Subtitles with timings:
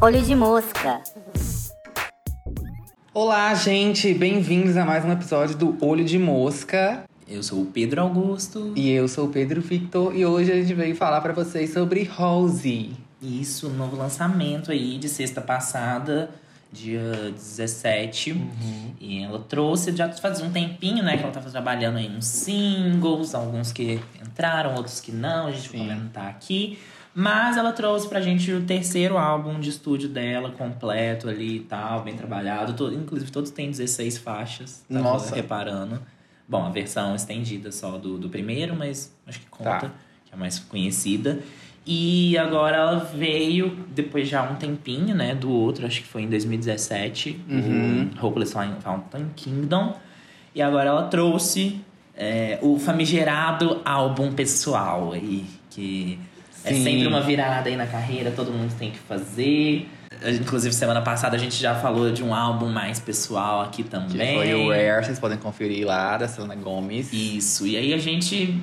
[0.00, 1.02] Olho de mosca.
[3.12, 4.14] Olá, gente!
[4.14, 7.02] Bem-vindos a mais um episódio do Olho de Mosca.
[7.26, 8.72] Eu sou o Pedro Augusto.
[8.76, 10.14] E eu sou o Pedro Victor.
[10.14, 12.92] E hoje a gente veio falar pra vocês sobre Rose.
[13.20, 16.30] Isso, um novo lançamento aí de sexta passada,
[16.72, 18.36] dia 17.
[19.00, 23.34] E ela trouxe, já fazia um tempinho, né, que ela tava trabalhando aí nos singles,
[23.34, 25.88] alguns que entraram, outros que não, a gente vai Sim.
[25.88, 26.78] comentar aqui.
[27.14, 32.02] Mas ela trouxe pra gente o terceiro álbum de estúdio dela, completo ali e tal,
[32.02, 32.72] bem trabalhado.
[32.72, 34.82] To- inclusive, todos têm 16 faixas.
[34.90, 35.34] Tava Nossa.
[35.34, 36.00] reparando.
[36.48, 39.92] Bom, a versão estendida só do, do primeiro, mas acho que conta, Tá.
[40.24, 41.40] que é a mais conhecida.
[41.84, 46.28] E agora ela veio, depois já um tempinho, né, do outro, acho que foi em
[46.28, 48.10] 2017, Uhum.
[48.20, 49.94] o Hopeless Fountain Kingdom.
[50.54, 51.80] E agora ela trouxe
[52.16, 56.18] é, o famigerado álbum pessoal aí, que
[56.64, 56.84] é Sim.
[56.84, 59.88] sempre uma virada aí na carreira, todo mundo tem que fazer.
[60.40, 64.36] Inclusive, semana passada a gente já falou de um álbum mais pessoal aqui Que também.
[64.36, 67.12] foi o Rare, vocês podem conferir lá, da Selena Gomez.
[67.12, 68.60] Isso, e aí a gente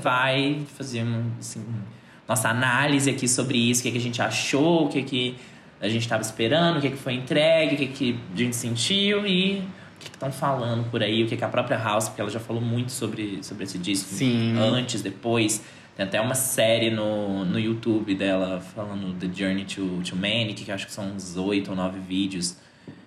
[0.00, 1.64] vai fazer um, assim,
[2.28, 5.36] nossa análise aqui sobre isso, o que, que a gente achou, o que, que
[5.80, 9.26] a gente estava esperando, o que, que foi entregue, o que, que a gente sentiu
[9.26, 9.60] e
[9.96, 12.38] o que estão falando por aí, o que, que a própria House, porque ela já
[12.38, 14.56] falou muito sobre, sobre esse disco Sim.
[14.58, 15.64] antes, depois.
[15.96, 20.70] Tem até uma série no, no YouTube dela falando The Journey to, to Manic, que
[20.70, 22.56] acho que são uns oito ou nove vídeos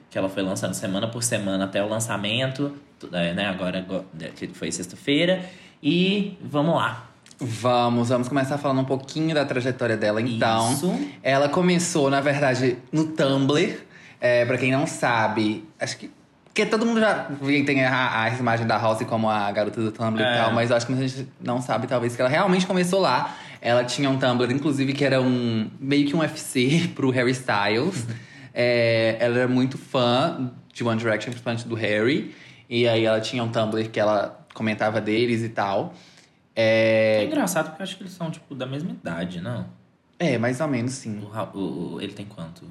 [0.09, 2.75] que ela foi lançando semana por semana até o lançamento,
[3.13, 3.45] é, né?
[3.45, 4.05] Agora agora-
[4.35, 5.41] que foi sexta-feira.
[5.81, 7.10] E vamos lá.
[7.43, 10.71] Vamos, vamos começar falando um pouquinho da trajetória dela, então.
[10.73, 10.99] Isso.
[11.23, 13.77] Ela começou, na verdade, no Tumblr.
[14.19, 16.11] É, pra quem não sabe, acho que.
[16.45, 17.29] Porque todo mundo já
[17.65, 20.33] tem a, a imagem da House como a garota do Tumblr É.
[20.35, 22.99] e tal, mas eu acho que muita gente não sabe, talvez, que ela realmente começou
[22.99, 23.35] lá.
[23.59, 28.05] Ela tinha um Tumblr, inclusive, que era um meio que um UFC pro Harry Styles.
[28.53, 32.35] É, ela era muito fã de One Direction, principalmente do Harry.
[32.69, 35.93] E aí ela tinha um Tumblr que ela comentava deles e tal.
[36.55, 39.65] É É, engraçado porque eu acho que eles são, tipo, da mesma idade, não?
[40.19, 41.19] é mais ou menos sim.
[41.19, 42.63] O, o- o- ele tem quanto?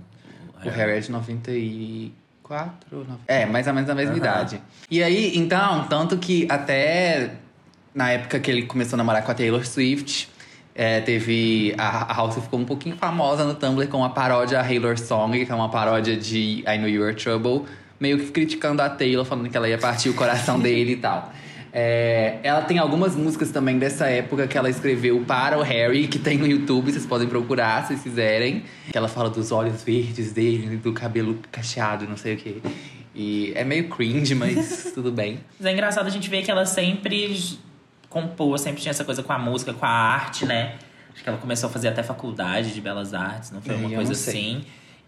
[0.65, 3.21] O Harry é de 94 ou 90.
[3.27, 4.19] É, mais ou menos da mesma Aham.
[4.19, 4.63] idade.
[4.91, 7.35] E aí, então, tanto que até
[7.95, 10.29] na época que ele começou a namorar com a Taylor Swift,
[10.75, 11.75] é, teve.
[11.79, 15.51] A, a House ficou um pouquinho famosa no Tumblr com a paródia Taylor Song, que
[15.51, 17.65] é uma paródia de I Know You Were Trouble,
[17.99, 21.33] meio que criticando a Taylor, falando que ela ia partir o coração dele e tal.
[21.73, 26.19] É, ela tem algumas músicas também dessa época que ela escreveu para o Harry, que
[26.19, 28.65] tem no YouTube, vocês podem procurar se quiserem.
[28.91, 32.57] Que ela fala dos olhos verdes dele, do cabelo cacheado, não sei o quê.
[33.15, 35.41] E é meio cringe, mas tudo bem.
[35.59, 37.59] Mas é engraçado a gente ver que ela sempre
[38.09, 40.75] compôs, sempre tinha essa coisa com a música, com a arte, né?
[41.13, 43.89] Acho que ela começou a fazer até faculdade de belas artes, não foi É, uma
[43.91, 44.63] eu coisa assim.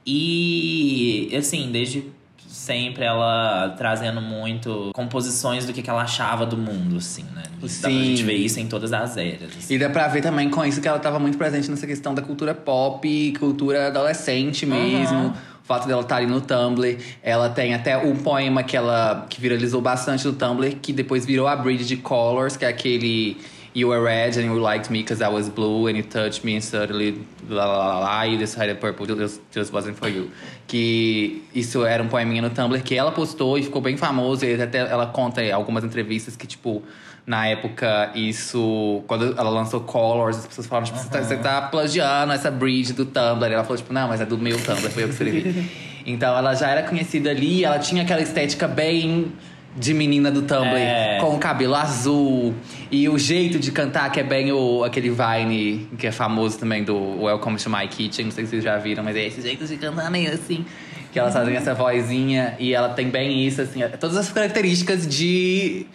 [0.06, 2.04] E, assim, desde
[2.52, 7.42] sempre ela trazendo muito composições do que, que ela achava do mundo, assim, né?
[7.44, 8.04] Dá pra Sim.
[8.04, 9.50] gente ver isso em todas as eras.
[9.56, 9.74] assim.
[9.74, 12.20] E dá pra ver também com isso que ela tava muito presente nessa questão da
[12.22, 15.16] cultura pop, cultura adolescente mesmo.
[15.18, 15.34] Aham.
[15.62, 16.98] O fato dela estar ali no Tumblr.
[17.22, 21.46] Ela tem até um poema que ela que viralizou bastante no Tumblr, que depois virou
[21.46, 23.36] a Bridge de Colors, que é aquele
[23.74, 26.56] You were red and you liked me because I was blue and you touched me
[26.56, 30.30] and suddenly la la la you decided purple just, just wasn't for you.
[30.66, 34.44] Que isso era um poeminha no Tumblr que ela postou e ficou bem famoso.
[34.44, 36.82] E até ela conta em algumas entrevistas que, tipo,
[37.26, 39.02] na época, isso.
[39.06, 42.92] Quando ela lançou Colors, as pessoas falaram, tipo, você, tá, você tá plagiando essa bridge
[42.92, 43.50] do Tumblr.
[43.50, 45.70] E ela falou, tipo, não, mas é do meu Tumblr, foi eu que escrevi.
[46.04, 49.32] então ela já era conhecida ali, ela tinha aquela estética bem
[49.74, 51.18] de menina do Tumblr, É.
[51.20, 52.54] com o cabelo azul.
[52.90, 56.84] E o jeito de cantar, que é bem o, aquele Vine, que é famoso também
[56.84, 59.66] do Welcome to My Kitchen, não sei se vocês já viram, mas é esse jeito
[59.66, 60.64] de cantar meio assim.
[61.10, 65.86] Que elas fazem essa vozinha e ela tem bem isso, assim, todas as características de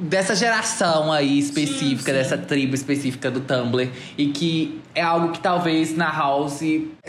[0.00, 2.12] dessa geração aí específica, Sim, sim.
[2.12, 3.90] dessa tribo específica do Tumblr.
[4.16, 6.62] E que é algo que talvez na House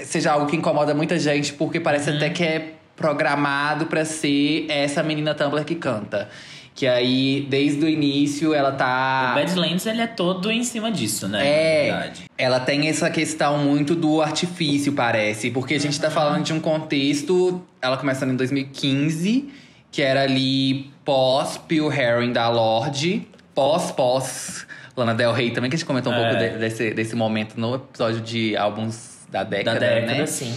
[0.03, 2.17] seja algo que incomoda muita gente, porque parece Uhum.
[2.17, 2.73] até que é
[3.07, 6.29] programado pra ser essa menina Tumblr que canta.
[6.73, 9.33] Que aí, desde o início, ela tá.
[9.33, 11.45] O Badlands, ele é todo em cima disso, né?
[11.45, 15.51] É, ela tem essa questão muito do artifício, parece.
[15.51, 19.49] Porque a gente tá falando de um contexto, ela começando em 2015,
[19.91, 24.65] que era ali pós Pure Herring da Lorde, pós-pós
[24.97, 26.19] Lana Del Rey também, que a gente comentou um É.
[26.29, 30.25] pouco de- desse, desse momento no episódio de álbuns da década, Da década, né?
[30.25, 30.53] sim.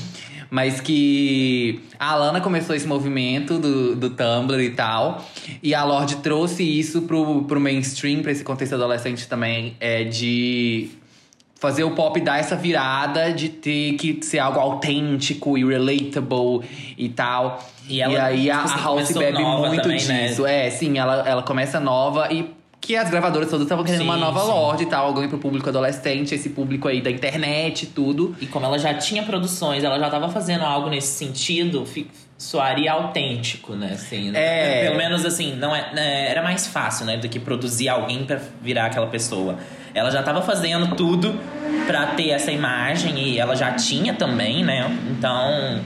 [0.51, 5.25] Mas que a Alana começou esse movimento do, do Tumblr e tal.
[5.63, 10.91] E a Lorde trouxe isso pro, pro mainstream, pra esse contexto adolescente também, é de
[11.59, 17.09] fazer o pop dar essa virada de ter que ser algo autêntico e relatable e
[17.09, 17.65] tal.
[17.89, 20.29] E E, ela, aí a, tipo assim, a House começou bebe muito também, né?
[20.29, 20.47] disso.
[20.47, 22.51] É, sim, ela, ela começa nova e
[22.87, 24.47] que as gravadoras todas estavam querendo uma Sim, nova sim.
[24.47, 28.37] Lorde e tal, alguém pro público adolescente, esse público aí da internet e tudo.
[28.41, 31.85] E como ela já tinha produções, ela já tava fazendo algo nesse sentido,
[32.39, 33.91] soaria autêntico, né?
[33.95, 34.85] Assim, É.
[34.85, 37.17] Pelo menos assim, não é, né, era mais fácil, né?
[37.17, 39.57] Do que produzir alguém pra virar aquela pessoa.
[39.93, 41.35] Ela já tava fazendo tudo
[41.89, 44.97] pra ter essa imagem e ela já tinha também, né?
[45.11, 45.81] Então,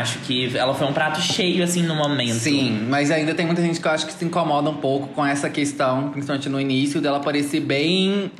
[0.00, 2.34] acho que ela foi um prato cheio, assim, no momento.
[2.34, 5.24] Sim, mas ainda tem muita gente que eu acho que se incomoda um pouco com
[5.24, 8.30] essa questão, principalmente no início, dela parecer bem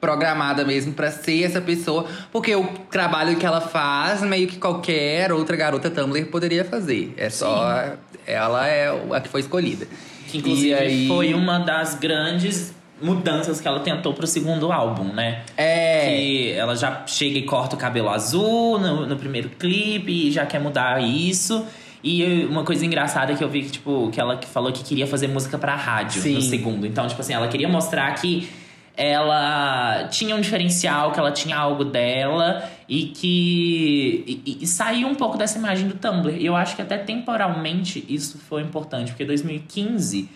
[0.00, 5.30] programada mesmo pra ser essa pessoa, porque o trabalho que ela faz, meio que qualquer
[5.32, 7.12] outra garota Tumblr poderia fazer.
[7.18, 7.92] É só
[8.26, 9.86] ela é a que foi escolhida.
[10.28, 15.42] Que inclusive aí- foi uma das grandes mudanças que ela tentou pro segundo álbum, né?
[15.56, 16.06] É.
[16.06, 20.44] Que ela já chega e corta o cabelo azul no, no primeiro clipe e já
[20.46, 21.64] quer mudar isso.
[22.02, 25.28] E uma coisa engraçada que eu vi que, tipo, que ela falou que queria fazer
[25.28, 26.34] música pra rádio Sim.
[26.34, 26.86] no segundo.
[26.86, 28.48] Então, tipo assim, ela queria mostrar que
[28.96, 34.42] ela tinha um diferencial, que ela tinha algo dela e que.
[34.46, 36.34] E- e saiu um pouco dessa imagem do Tumblr.
[36.36, 40.28] E eu acho que até temporalmente isso foi importante, porque 2015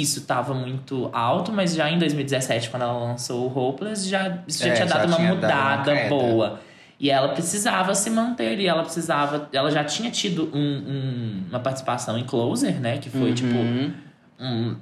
[0.00, 4.62] isso estava muito alto, mas já em 2017, quando ela lançou o Hopeless, já, isso
[4.64, 6.60] já É, tinha já dado uma tinha dado uma mudada boa.
[6.98, 9.48] E ela precisava se manter e ela precisava.
[9.52, 12.98] Ela já tinha tido um- um- uma participação em Closer, né?
[12.98, 13.92] Que foi tipo Uhum.
[14.40, 14.76] um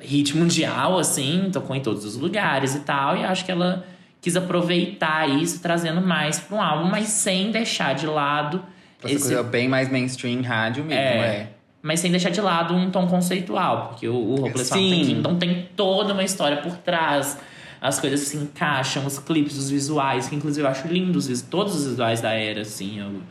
[0.00, 3.16] hit mundial, assim, tocou em todos os lugares e tal.
[3.16, 3.84] E acho que ela
[4.20, 8.62] quis aproveitar isso, trazendo mais para um álbum, mas sem deixar de lado
[9.02, 11.26] Essa esse coisa bem mais mainstream rádio mesmo, É.
[11.36, 11.48] é.
[11.82, 14.68] Mas sem deixar de lado um tom conceitual, porque o, o Hopeless.
[14.68, 17.38] Fountain Kingdom tem toda uma história por trás.
[17.80, 21.86] As coisas se encaixam, os clipes, os visuais, que inclusive eu acho lindos, todos os
[21.86, 23.22] visuais da era, assim, eu,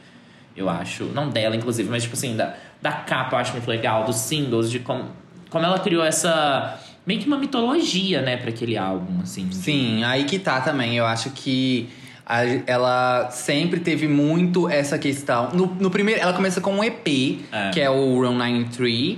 [0.57, 1.03] eu acho.
[1.05, 4.71] Não dela, inclusive, mas tipo assim, da, da capa eu acho muito legal, dos singles,
[4.71, 5.05] de como,
[5.51, 6.79] como ela criou essa.
[7.05, 9.51] meio que uma mitologia, né, pra aquele álbum, assim.
[9.51, 10.97] Sim, aí que tá também.
[10.97, 11.87] Eu acho que
[12.29, 15.49] a- ela sempre teve muito essa questão.
[15.51, 17.71] No, no primeiro, ela começa com um EP, É.
[17.71, 19.17] que é o Run 93,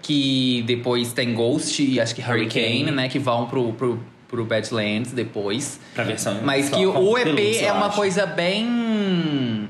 [0.00, 2.90] que depois tem Ghost e acho que Hurricane, Hurricane.
[2.92, 3.08] né?
[3.08, 5.78] Que vão pro, pro, pro Badlands depois.
[5.94, 6.38] Pra versão.
[6.42, 7.96] Mas só que o EP deluxe, é uma acho.
[7.96, 9.68] coisa bem.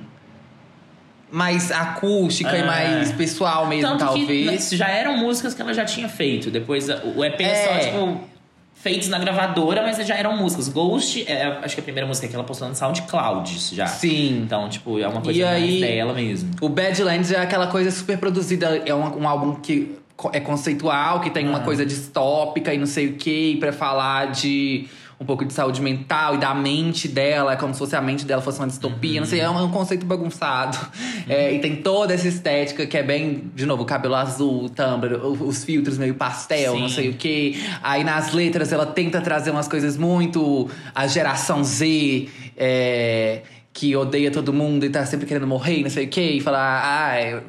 [1.31, 2.65] mais acústica e É.
[2.67, 4.69] mais pessoal mesmo, Tanto talvez.
[4.71, 6.51] já eram músicas que ela já tinha feito.
[6.51, 7.79] Depois o EP é, só, É.
[7.87, 8.21] tipo,
[8.83, 10.69] feitos na gravadora, mas já eram músicas.
[10.69, 13.87] Ghost, é, acho que a primeira música que ela postou no SoundCloud já.
[13.87, 14.43] Sim.
[14.45, 16.51] Então, tipo, é uma coisa E mais aí- dela mesmo.
[16.61, 19.97] O Badlands é aquela coisa super produzida, é um, um álbum que
[20.33, 21.63] é conceitual, que tem uma Ah.
[21.63, 24.87] coisa distópica e não sei o que, pra falar de
[25.23, 28.27] um pouco de saúde mental e da mente dela, é como se fosse a mente
[28.27, 30.77] dela fosse uma distopia, não sei, é um, é um conceito bagunçado.
[31.29, 35.65] É, e tem toda essa estética que é bem, de novo, cabelo azul, Tumblr, os
[35.65, 36.81] filtros meio pastel, Sim.
[36.81, 37.63] não sei o que.
[37.83, 43.43] Aí nas letras ela tenta trazer umas coisas muito a geração Z, é,
[43.73, 46.83] que odeia todo mundo e tá sempre querendo morrer, não sei o que, e falar,
[46.85, 47.43] ai.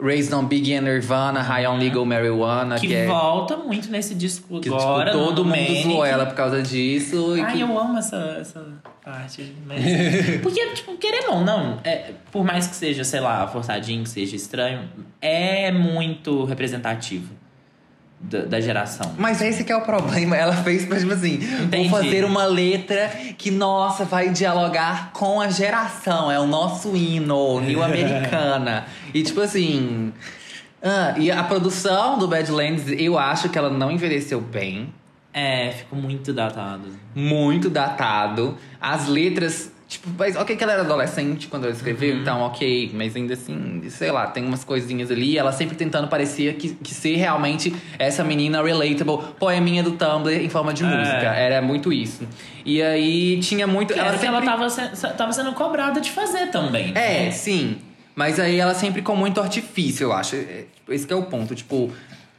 [0.00, 3.06] Raised on Biggie and Nirvana, High on Legal Marijuana, Que, que, é.
[3.06, 5.10] volta muito nesse disco Que agora.
[5.10, 5.82] tipo, todo mundo Manic.
[5.82, 7.34] zoou ela por causa disso.
[7.44, 8.64] Ai, que- eu amo essa, essa
[9.04, 9.52] parte.
[9.66, 9.82] Mas...
[10.40, 14.36] Porque, tipo, querendo ou não, é, por mais que seja, sei lá, forçadinho, que seja
[14.36, 14.88] estranho,
[15.20, 17.28] é muito representativo
[18.20, 19.14] da, da geração.
[19.16, 20.36] Mas esse que é o problema.
[20.36, 21.88] Ela fez tipo assim, Entendi.
[21.88, 26.30] vou fazer uma letra que, nossa, vai dialogar com a geração.
[26.30, 28.86] É o nosso hino, Rio Americana.
[29.14, 30.12] e tipo assim.
[30.82, 34.92] ah, e a produção do Badlands, eu acho que ela não envelheceu bem.
[35.32, 36.88] É, ficou muito datado.
[37.14, 38.56] Muito datado.
[38.80, 39.72] As letras.
[39.88, 42.20] Tipo, mas ok que ela era adolescente quando ela escreveu, Uhum.
[42.20, 42.90] então ok.
[42.92, 45.38] Mas ainda assim, sei lá, tem umas coisinhas ali.
[45.38, 50.50] Ela sempre tentando parecer que, que ser realmente essa menina relatable, poeminha do Tumblr em
[50.50, 50.86] forma de É.
[50.86, 51.16] música.
[51.34, 52.28] Era muito isso.
[52.66, 53.94] E aí tinha muito.
[53.94, 56.92] Ela que ela sempre- tava, se- tava sendo cobrada de fazer também.
[56.92, 57.28] né?
[57.28, 57.78] é, sim.
[58.14, 60.36] Mas aí ela sempre com muito artifício, eu acho.
[60.36, 61.54] É, Esse que é o ponto.
[61.54, 61.90] Tipo,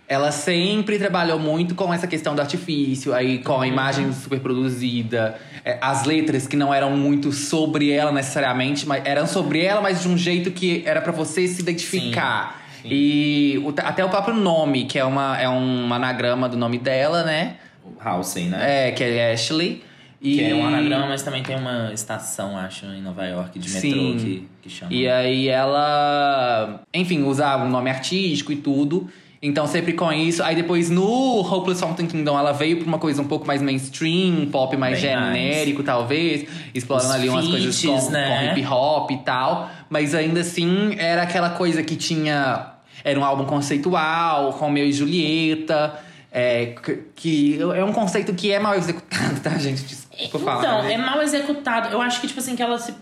[0.10, 5.40] ela sempre trabalhou muito com essa questão do artifício, aí com a imagem super produzida,
[5.64, 10.02] é, as letras que não eram muito sobre ela necessariamente, mas eram sobre ela, mas
[10.02, 12.60] de um jeito que era pra você se identificar.
[12.82, 12.88] Sim, sim.
[12.92, 17.24] E o- até o próprio nome, que é, uma, é um anagrama do nome dela,
[17.24, 17.58] né?
[18.00, 18.88] Halsey, né?
[18.88, 19.84] É, que é Ashley.
[20.22, 20.36] E...
[20.36, 23.90] Que é um anagrama, mas também tem uma estação, acho, em Nova York, de metrô
[23.90, 24.18] Sim.
[24.18, 24.92] que, que chama.
[24.92, 29.08] E aí ela, enfim, usava um nome artístico e tudo.
[29.42, 30.44] Então sempre com isso.
[30.44, 34.48] Aí depois no Hopeless Fountain Kingdom ela veio pra uma coisa um pouco mais mainstream,
[34.52, 36.46] pop mais Bem genérico, talvez.
[36.76, 38.50] Explorando Os ali umas coisas feats, com, né?
[38.54, 39.70] com hip hop e tal.
[39.90, 42.74] Mas ainda assim era aquela coisa que tinha.
[43.02, 45.94] Era um álbum conceitual, Romeu e Julieta.
[46.32, 46.76] É,
[47.16, 49.84] que- é um conceito que é mal executado, tá, gente?
[49.84, 50.60] Desculpa falar.
[50.60, 50.94] Então, né?
[50.94, 51.88] é mal executado.
[51.94, 52.94] Eu acho que, tipo assim, que ela se.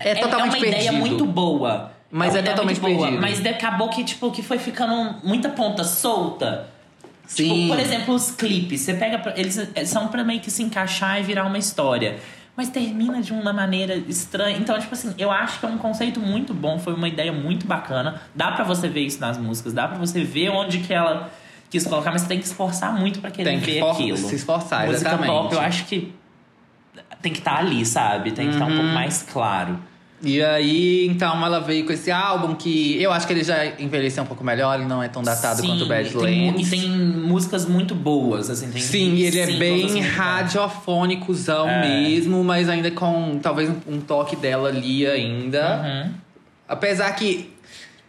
[0.00, 0.98] É totalmente uma ideia perdido.
[0.98, 1.92] muito boa.
[2.16, 3.20] Mas é ideia totalmente boa, perdido.
[3.20, 6.68] Mas acabou que, tipo, que foi ficando muita ponta solta.
[7.26, 7.44] Sim.
[7.64, 8.80] Tipo, por exemplo, os clipes.
[8.82, 9.18] Você pega.
[9.18, 12.18] pra- Eles são pra meio que se encaixar e virar uma história.
[12.56, 14.56] Mas termina de uma maneira estranha.
[14.56, 16.78] Então, tipo assim, eu acho que é um conceito muito bom.
[16.78, 18.22] Foi uma ideia muito bacana.
[18.34, 19.72] Dá pra você ver isso nas músicas.
[19.74, 21.30] Dá pra você ver onde que ela
[21.68, 22.12] quis colocar.
[22.12, 24.16] Mas você tem que esforçar muito pra querer Tem que ver for- aquilo.
[24.16, 25.30] se esforçar, Música exatamente.
[25.30, 26.14] pop, eu acho que
[27.20, 28.30] tem que estar ali, sabe?
[28.32, 28.76] Tem que estar um Uhum.
[28.76, 29.78] pouco mais claro.
[30.22, 34.22] E aí, então, ela veio com esse álbum que eu acho que ele já envelheceu
[34.22, 36.04] um pouco melhor, ele não é tão datado Sim, quanto o e tem,
[36.52, 36.66] Badlands.
[36.66, 38.70] e tem músicas muito boas, assim.
[38.70, 41.86] Tem Sim, e ele é bem radiofônicozão É.
[41.86, 45.82] mesmo, mas ainda com talvez um, toque dela ali ainda.
[45.82, 46.12] Uhum.
[46.68, 47.54] Apesar que.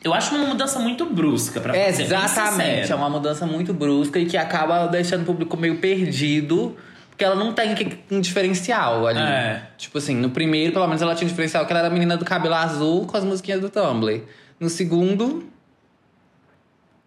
[0.04, 4.26] Eu acho uma mudança muito brusca, pra bem exatamente, é uma mudança muito brusca e
[4.26, 6.78] que acaba deixando o público meio perdido.
[7.18, 7.74] Porque ela não tem
[8.12, 9.18] um diferencial ali.
[9.20, 9.64] É.
[9.76, 12.16] Tipo assim, no primeiro, pelo menos, ela tinha um diferencial que ela era a menina
[12.16, 14.22] do cabelo azul com as musiquinhas do Tumblr.
[14.60, 15.44] No segundo,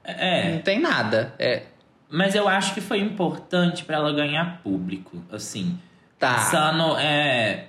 [0.02, 1.33] É, não tem nada.
[1.38, 1.62] É.
[2.11, 5.79] mas eu acho que foi importante pra ela ganhar público, assim.
[6.19, 6.35] Tá.
[6.35, 7.67] Pensando, é,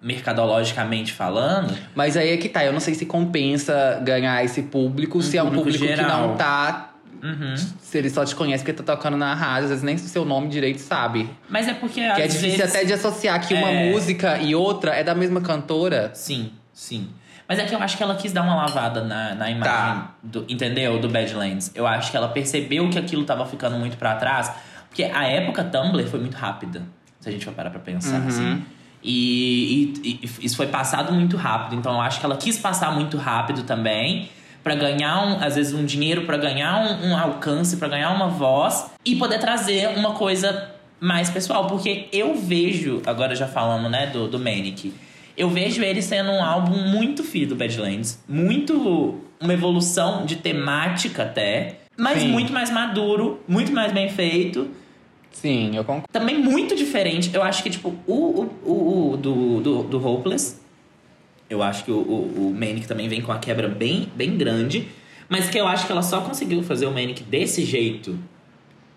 [0.00, 5.20] mercadologicamente falando, Mas aí é que tá, eu não sei se compensa ganhar esse público,
[5.20, 6.28] se é um público público que geral.
[6.28, 6.91] não tá.
[7.22, 7.54] Uhum.
[7.56, 10.24] Se ele só te conhece porque tá tocando na rádio, às vezes nem o seu
[10.24, 11.30] nome direito sabe.
[11.48, 12.74] Mas é porque que é difícil vezes...
[12.74, 13.90] até de associar que uma É.
[13.92, 16.10] música e outra é da mesma cantora.
[16.14, 17.08] Sim, sim.
[17.48, 20.14] Mas é que eu acho que ela quis dar uma lavada na, na imagem, Tá.
[20.22, 20.98] do, entendeu?
[20.98, 21.70] Do Badlands.
[21.74, 24.50] Eu acho que ela percebeu que aquilo tava ficando muito pra trás.
[24.88, 26.82] Porque a época Tumblr foi muito rápida,
[27.20, 28.26] se a gente for parar pra pensar, Uhum.
[28.28, 28.62] assim.
[29.04, 31.76] E, e- e isso foi passado muito rápido.
[31.78, 34.28] Então eu acho que ela quis passar muito rápido também.
[34.62, 38.28] Pra ganhar, um, às vezes, um dinheiro, pra ganhar um, um alcance, pra ganhar uma
[38.28, 38.90] voz.
[39.04, 41.66] E poder trazer uma coisa mais pessoal.
[41.66, 44.94] Porque eu vejo, agora já falando, né, do, do Manic.
[45.36, 48.22] Eu vejo ele sendo um álbum muito filho do Badlands.
[48.28, 51.78] Muito uma evolução de temática até.
[51.96, 52.28] Mas Sim.
[52.28, 54.68] muito mais maduro, muito mais bem feito.
[55.32, 56.06] Sim, eu concordo.
[56.12, 57.30] Também muito diferente.
[57.34, 60.61] Eu acho que, tipo, o, o, o, o do, do, do Hopeless.
[61.52, 64.88] Eu acho que o, o, o Manic também vem com a quebra bem, bem grande.
[65.28, 68.18] Mas que eu acho que ela só conseguiu fazer o Manic desse jeito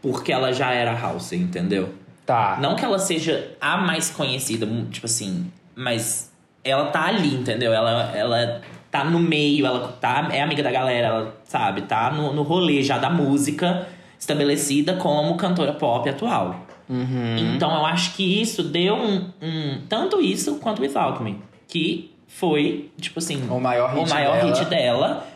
[0.01, 1.89] porque ela já era House, entendeu?
[2.25, 2.57] Tá.
[2.61, 6.31] Não que ela seja a mais conhecida, tipo assim, mas
[6.63, 7.73] ela tá ali, entendeu?
[7.73, 12.33] Ela, ela tá no meio, ela tá, é amiga da galera, ela sabe, tá no,
[12.33, 13.87] no rolê já da música
[14.19, 16.65] estabelecida como cantora pop atual.
[16.87, 17.37] Uhum.
[17.55, 21.39] Então eu acho que isso deu um, um- Tanto isso quanto Without Me.
[21.67, 23.41] Que foi, tipo assim.
[23.49, 24.53] O maior hit o maior dela.
[24.53, 25.27] hit dela.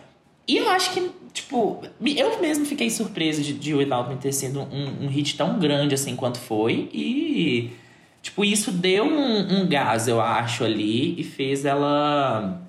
[0.46, 4.62] E eu acho que, tipo, eu mesmo fiquei surpresa de, de Without Me ter sido
[4.62, 6.90] um, um hit tão grande assim quanto foi.
[6.94, 7.72] E,
[8.22, 11.20] tipo, isso deu um, um gás, eu acho, ali.
[11.20, 12.62] E fez ela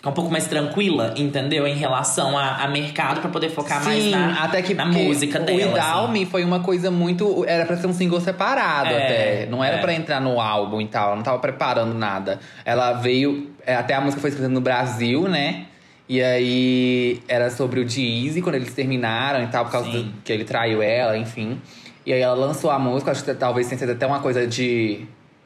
[0.00, 1.66] ficar um pouco mais tranquila, entendeu?
[1.66, 5.38] Em relação a, a mercado, pra poder focar mais Sim, na, até que na música
[5.40, 5.58] o dela.
[5.74, 6.12] Without assim.
[6.12, 7.44] Me foi uma coisa muito.
[7.46, 9.46] Era pra ser um single separado É, até.
[9.50, 9.80] Não era é.
[9.80, 11.08] pra entrar no álbum e tal.
[11.08, 12.40] Ela não tava preparando nada.
[12.64, 13.50] Ela veio.
[13.66, 15.66] é, Até a música foi escrita no Brasil, né?
[16.08, 20.02] E aí era sobre o Deezy, quando eles terminaram e tal, por causa Sim.
[20.04, 21.60] do, que ele traiu ela, enfim.
[22.06, 25.02] E aí ela lançou a música, acho que talvez tenha sido até uma coisa de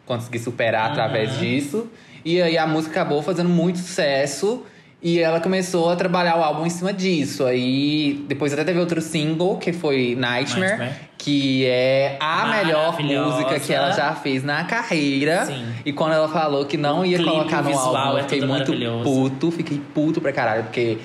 [0.06, 1.38] conseguir superar através Uhum.
[1.40, 1.90] disso.
[2.24, 4.62] E aí a música acabou fazendo muito sucesso.
[5.02, 7.44] E ela começou a trabalhar o álbum em cima disso.
[7.44, 10.92] Aí depois até teve outro single, que foi Nightmare, Nightmare.
[11.18, 15.44] que é a melhor música que ela já fez na carreira.
[15.44, 15.66] Sim.
[15.84, 18.40] E quando ela falou que não O ia clipe, colocar no álbum, é eu fiquei
[18.40, 20.96] tudo muito puto, fiquei puto pra caralho, porque.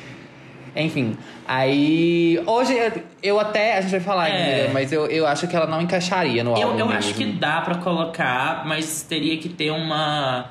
[0.74, 2.42] Enfim, aí.
[2.46, 3.78] Hoje eu- eu até.
[3.78, 4.62] A gente vai falar É.
[4.62, 6.80] ainda, mas eu, eu acho que ela não encaixaria no Eu, álbum.
[6.80, 7.00] eu mesmo.
[7.00, 10.46] acho que dá pra colocar, mas teria que ter uma,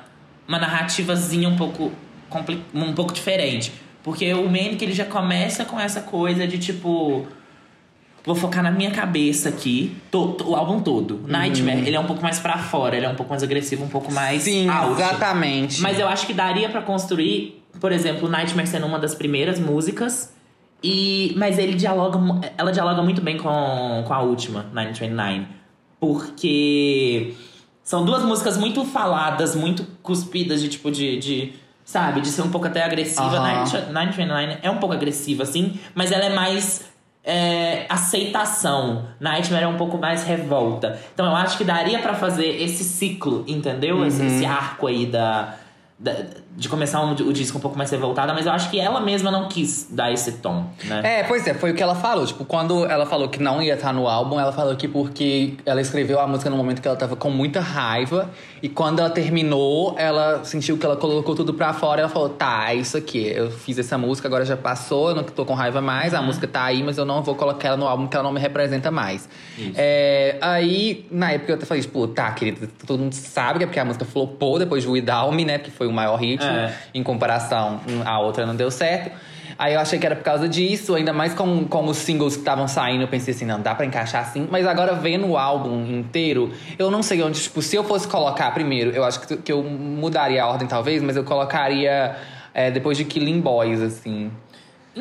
[0.49, 1.91] uma narrativazinha um pouco,
[2.73, 3.71] um pouco diferente.
[4.03, 7.25] Porque o Manic ele já começa com essa coisa de tipo.
[8.25, 11.21] Vou focar na minha cabeça aqui, to- to- o álbum todo.
[11.25, 13.87] Nightmare, ele é um pouco mais pra fora, ele é um pouco mais agressivo, um
[13.87, 14.91] pouco mais Sim, out.
[15.01, 15.81] exatamente.
[15.81, 20.33] Mas eu acho que daria pra construir, por exemplo, Nightmare sendo uma das primeiras músicas.
[20.83, 22.19] E, mas ele dialoga,
[22.57, 25.45] ela dialoga muito bem com, com a última, 929.
[25.99, 27.33] Porque
[27.89, 31.17] São duas músicas muito faladas, muito cuspidas, de tipo, de.
[31.17, 31.53] de
[31.83, 33.23] sabe, de ser um pouco até agressiva.
[33.39, 33.63] Aham.
[33.91, 36.83] 929 é um pouco agressiva, assim, mas ela é mais.
[37.23, 39.05] é, aceitação.
[39.19, 40.99] Nightmare é um pouco mais revolta.
[41.15, 44.05] Então eu acho que daria pra fazer esse ciclo, entendeu?
[44.05, 45.55] Esse, esse arco aí da,
[45.97, 46.25] da-
[46.55, 49.31] de começar um- o disco um pouco mais revoltada, mas eu acho que ela mesma
[49.31, 51.19] não quis dar esse tom, né?
[51.19, 52.25] É, pois é, foi o que ela falou.
[52.25, 55.79] Tipo, quando ela falou que não ia estar no álbum, ela falou que porque ela
[55.79, 58.29] escreveu a música no momento que ela tava com muita raiva.
[58.61, 62.01] E quando ela terminou, ela sentiu que ela colocou tudo pra fora.
[62.01, 63.25] Ela falou: tá, é isso aqui.
[63.27, 66.13] Eu fiz essa música, agora já passou, eu não tô com raiva mais.
[66.13, 68.33] A música tá aí, mas eu não vou colocar ela no álbum porque ela não
[68.33, 69.29] me representa mais.
[69.75, 73.67] É, aí, na época, eu até falei: tipo, tá, querida, todo mundo sabe que é
[73.67, 75.57] porque a música flopou depois de Without Me, né?
[75.59, 76.38] Que foi o maior hit.
[76.45, 76.73] É.
[76.93, 79.11] Em comparação, a outra não deu certo.
[79.59, 82.39] Aí eu achei que era por causa disso, ainda mais com, com os singles que
[82.39, 84.47] estavam saindo, eu pensei assim, não, dá pra encaixar assim.
[84.49, 88.51] Mas agora vendo o álbum inteiro, eu não sei onde, tipo, se eu fosse colocar
[88.51, 92.15] primeiro, eu acho que, que eu mudaria a ordem talvez, mas eu colocaria
[92.53, 94.31] é, depois de Killing Boys, assim.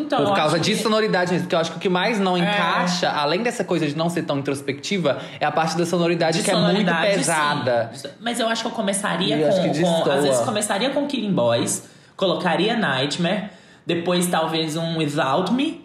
[0.01, 2.37] Então, Por causa de que- sonoridade mesmo, porque eu acho que o que mais não
[2.37, 2.41] É.
[2.41, 6.45] encaixa, além dessa coisa de não ser tão introspectiva, é a parte da sonoridade de
[6.45, 7.91] que é muito sonoridade, pesada.
[7.95, 8.09] sim.
[8.21, 9.51] Mas eu acho que eu começaria eu
[9.83, 10.11] com, com-.
[10.11, 13.51] Às vezes começaria com Killing Boys, colocaria Nightmare,
[13.87, 15.85] depois talvez um Without Me,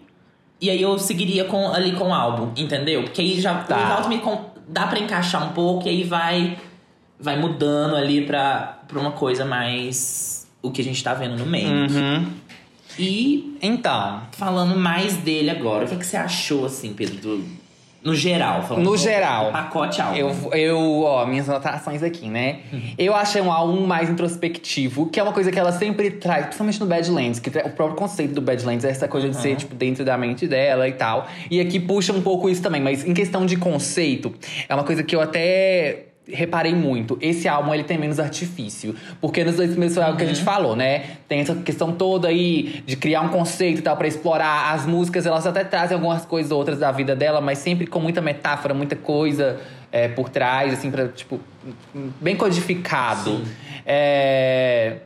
[0.60, 3.02] e aí eu seguiria com, ali com o álbum, entendeu?
[3.02, 3.76] Porque aí já Tá.
[3.76, 6.56] o Without Me dá pra encaixar um pouco, e aí vai,
[7.18, 10.32] vai mudando ali pra, pra uma coisa mais.
[10.62, 11.68] o que a gente tá vendo no meio.
[11.68, 12.26] Uhum.
[12.98, 17.16] E Então, falando mais dele agora, o que, que você achou, assim, Pedro?
[17.16, 17.64] do-
[18.04, 19.46] no geral, falando No do- geral.
[19.46, 20.14] do pacote álbum.
[20.18, 22.58] Eu, eu, ó, minhas anotações aqui, né?
[22.98, 26.78] Eu achei um álbum mais introspectivo, que é uma coisa que ela sempre traz, principalmente
[26.80, 30.04] no Badlands, que o próprio conceito do Badlands é essa coisa de ser, tipo, dentro
[30.04, 31.26] da mente dela e tal.
[31.50, 34.34] E aqui puxa um pouco isso também, mas em questão de conceito,
[34.68, 37.18] é uma coisa que eu até reparei muito.
[37.20, 38.94] Esse álbum, ele tem menos artifício.
[39.20, 41.16] Porque nos dois primeiros foi algo que a gente falou, né?
[41.28, 44.72] Tem essa questão toda aí de criar um conceito e tal pra explorar.
[44.72, 48.20] As músicas, elas até trazem algumas coisas outras da vida dela, mas sempre com muita
[48.20, 49.60] metáfora, muita coisa
[49.92, 51.40] é, por trás, assim, pra, tipo,
[52.20, 53.42] bem codificado.
[53.86, 54.96] É...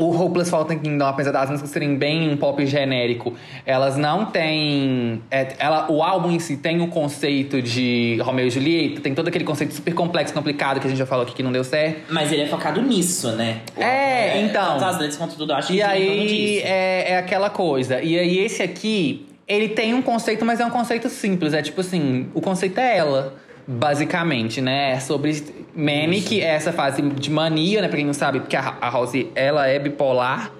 [0.00, 3.34] O Hopeless Fallen Kingdom, apesar das músicas serem bem um pop genérico,
[3.66, 5.22] elas não têm.
[5.30, 9.28] é, ela, o álbum em si tem o conceito de Romeo e Julieta, tem todo
[9.28, 12.10] aquele conceito super complexo, complicado que a gente já falou aqui que não deu certo.
[12.10, 13.60] Mas ele é focado nisso, né?
[13.76, 14.78] É, então.
[14.78, 18.00] Tanto as letras quanto tudo, acho que E torno aí é, é aquela coisa.
[18.00, 21.52] E aí esse aqui, ele tem um conceito, mas é um conceito simples.
[21.52, 23.34] É tipo assim, o conceito é ela,
[23.70, 24.92] basicamente, né?
[24.92, 27.88] É sobre Manic, é essa fase de mania, né?
[27.88, 30.50] Pra quem não sabe, porque a, a Rose, ela é bipolar.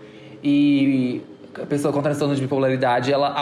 [0.42, 1.20] E
[1.60, 3.34] a pessoa com transtorno de bipolaridade, ela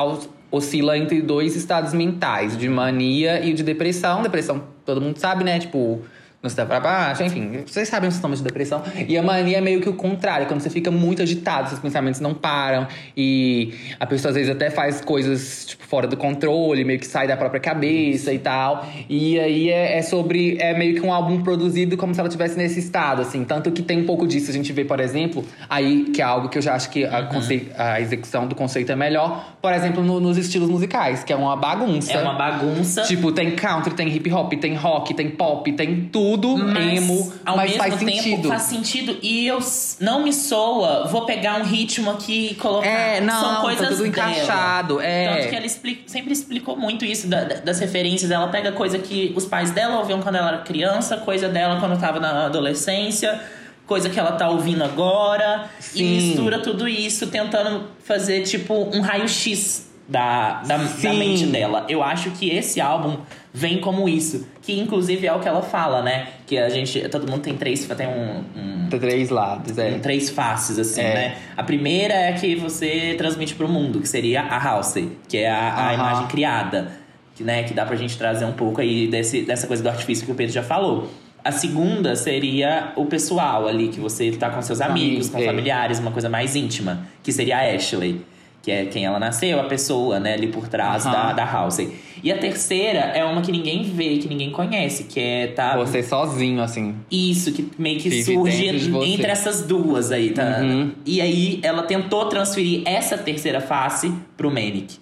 [0.51, 2.57] oscila entre dois estados mentais.
[2.57, 4.23] De mania e de depressão.
[4.23, 5.59] Depressão, todo mundo sabe, né?
[5.59, 6.01] Tipo...
[6.41, 8.81] Não se dá pra baixo, enfim, vocês sabem os sintomas de depressão.
[9.09, 12.21] E a mania é meio que o contrário, quando você fica muito agitado, seus pensamentos
[12.21, 12.87] não param.
[13.17, 17.27] E a pessoa às vezes até faz coisas tipo, fora do controle, meio que sai
[17.27, 18.87] da própria cabeça e tal.
[19.09, 20.57] E aí é, é sobre.
[20.61, 23.43] É meio que um álbum produzido como se ela estivesse nesse estado, assim.
[23.43, 24.49] Tanto que tem um pouco disso.
[24.49, 27.25] A gente vê, por exemplo, aí, que é algo que eu já acho que a,
[27.25, 31.37] concei- a execução do conceito é melhor, por exemplo, no- nos estilos musicais, que é
[31.37, 32.13] uma bagunça.
[32.13, 33.03] É uma bagunça.
[33.03, 37.71] Tipo, tem country, tem hip hop, tem rock, tem pop, tem tudo emo, ao mas
[37.71, 38.49] mesmo faz tempo sentido.
[38.49, 39.17] faz sentido.
[39.23, 39.59] E eu
[40.01, 42.87] não me soa, vou pegar um ritmo aqui e colocar.
[42.87, 44.31] É, não, São tá coisas tudo dela.
[44.31, 45.35] encaixado, é.
[45.37, 48.31] Tanto que ela expli- sempre explicou muito isso da- da- das referências.
[48.31, 51.99] Ela pega coisa que os pais dela ouviam quando ela era criança, coisa dela quando
[52.01, 53.41] tava na adolescência.
[53.87, 55.65] Coisa que ela tá ouvindo agora.
[55.81, 56.01] Sim.
[56.03, 61.87] E mistura tudo isso, tentando fazer, tipo, um raio-x da, da, da mente dela.
[61.89, 63.17] Eu acho que esse álbum
[63.53, 64.47] vem como isso.
[64.69, 66.27] Que inclusive é o que ela fala, né?
[66.47, 67.01] Que a gente.
[67.09, 67.87] Todo mundo tem três.
[67.87, 68.45] Tem um.
[68.55, 69.93] um- Tem três lados, é.
[69.93, 71.15] tem três faces, assim, É.
[71.15, 71.37] né?
[71.57, 75.49] A primeira é a que você transmite pro mundo, que seria a house, que é
[75.51, 75.95] a, a Aham.
[75.95, 76.89] imagem criada.
[77.35, 80.27] Que, né, que dá pra gente trazer um pouco aí desse, dessa coisa do artifício
[80.27, 81.09] que o Pedro já falou.
[81.43, 85.47] A segunda seria o pessoal ali, que você tá com seus amigos, com é.
[85.47, 88.21] familiares, uma coisa mais íntima, que seria a Ashley.
[88.61, 91.13] Que é quem ela nasceu, a pessoa, né, ali por trás Aham.
[91.13, 91.81] da, da house.
[92.23, 96.03] E a terceira é uma que ninguém vê, que ninguém conhece, que é tá Você
[96.03, 96.97] sozinho, assim.
[97.11, 98.67] isso, que meio que Vive surge
[99.05, 100.59] entre essas duas aí, tá?
[100.61, 100.93] Uhum.
[101.07, 104.99] E aí ela tentou transferir essa terceira face pro Manic.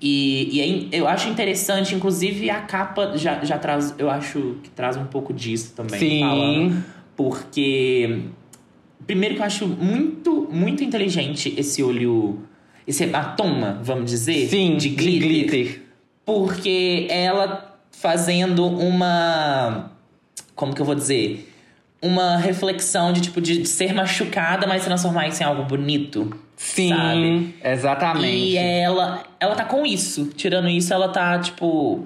[0.00, 4.70] E, e aí eu acho interessante, inclusive a capa já, já traz, eu acho que
[4.70, 6.00] traz um pouco disso também.
[6.00, 6.20] Sim.
[6.20, 6.84] falando.
[7.16, 8.22] porque,
[9.06, 12.40] primeiro que eu acho muito, muito inteligente esse olho,
[12.86, 15.82] esse hematoma, vamos dizer, Sim, de glitter.
[16.24, 19.90] Porque ela fazendo uma
[20.54, 21.48] como que eu vou dizer?
[22.00, 26.36] Uma reflexão de tipo de ser machucada, mas transformar isso em algo bonito.
[26.56, 27.54] Sim, sabe?
[27.64, 28.26] exatamente.
[28.26, 30.26] E ela, ela tá com isso.
[30.36, 32.04] Tirando isso, ela tá, tipo,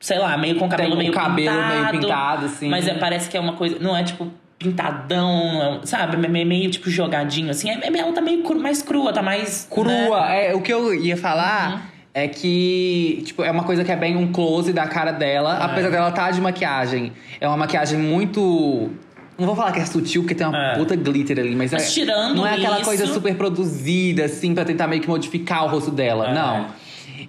[0.00, 1.74] sei lá, meio com o cabelo Tem o meio cabelo pintado.
[1.74, 2.68] meio pintado, assim.
[2.68, 3.78] Mas é- parece que é uma coisa.
[3.78, 6.16] Não é tipo pintadão, é- sabe?
[6.24, 7.70] É meio, tipo jogadinho, assim.
[7.70, 9.66] É, é- ela tá meio cru- mais crua, tá mais.
[9.70, 9.86] Crua,
[10.28, 10.48] né?
[10.50, 11.80] é, o que eu ia falar Uhum.
[12.14, 15.64] é que, tipo, é uma coisa que é bem um close da cara dela, É.
[15.64, 17.12] apesar dela estar de maquiagem.
[17.40, 18.90] É uma maquiagem muito.
[19.38, 20.76] Não vou falar que é sutil, porque tem uma É.
[20.78, 24.54] puta glitter ali, mas, Mas é, tirando não é aquela isso- coisa super produzida, assim,
[24.54, 26.30] pra tentar meio que modificar o rosto dela.
[26.30, 26.34] É.
[26.34, 26.66] Não.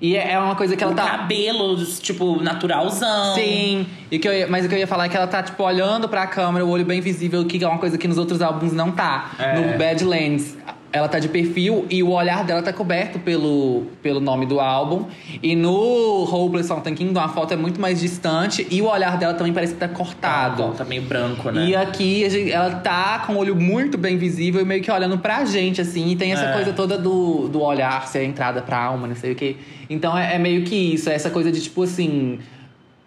[0.01, 1.05] E é é uma coisa que ela o tá.
[1.17, 3.33] cabelo, tipo, naturalzão.
[3.36, 5.41] Sim, e que eu ia- mas o que eu ia falar é que ela tá,
[5.41, 8.41] tipo, olhando pra câmera, o olho bem visível, que é uma coisa que nos outros
[8.41, 9.31] álbuns não tá.
[9.39, 9.53] É.
[9.60, 10.55] No Badlands,
[10.91, 15.06] ela tá de perfil e o olhar dela tá coberto pelo, pelo nome do álbum.
[15.43, 19.34] E no Hopeless Fountain Kingdom, a foto é muito mais distante e o olhar dela
[19.34, 20.73] também parece que tá cortado.
[20.78, 21.65] Tá meio branco, né?
[21.67, 25.17] E aqui gente- ela tá com o olho muito bem visível e meio que olhando
[25.17, 26.10] pra gente, assim.
[26.10, 26.54] E tem essa É.
[26.54, 29.58] coisa toda do, do olhar, ser a entrada pra alma, não sei o quê.
[29.89, 32.39] Então é, é meio que isso, é essa coisa de tipo assim.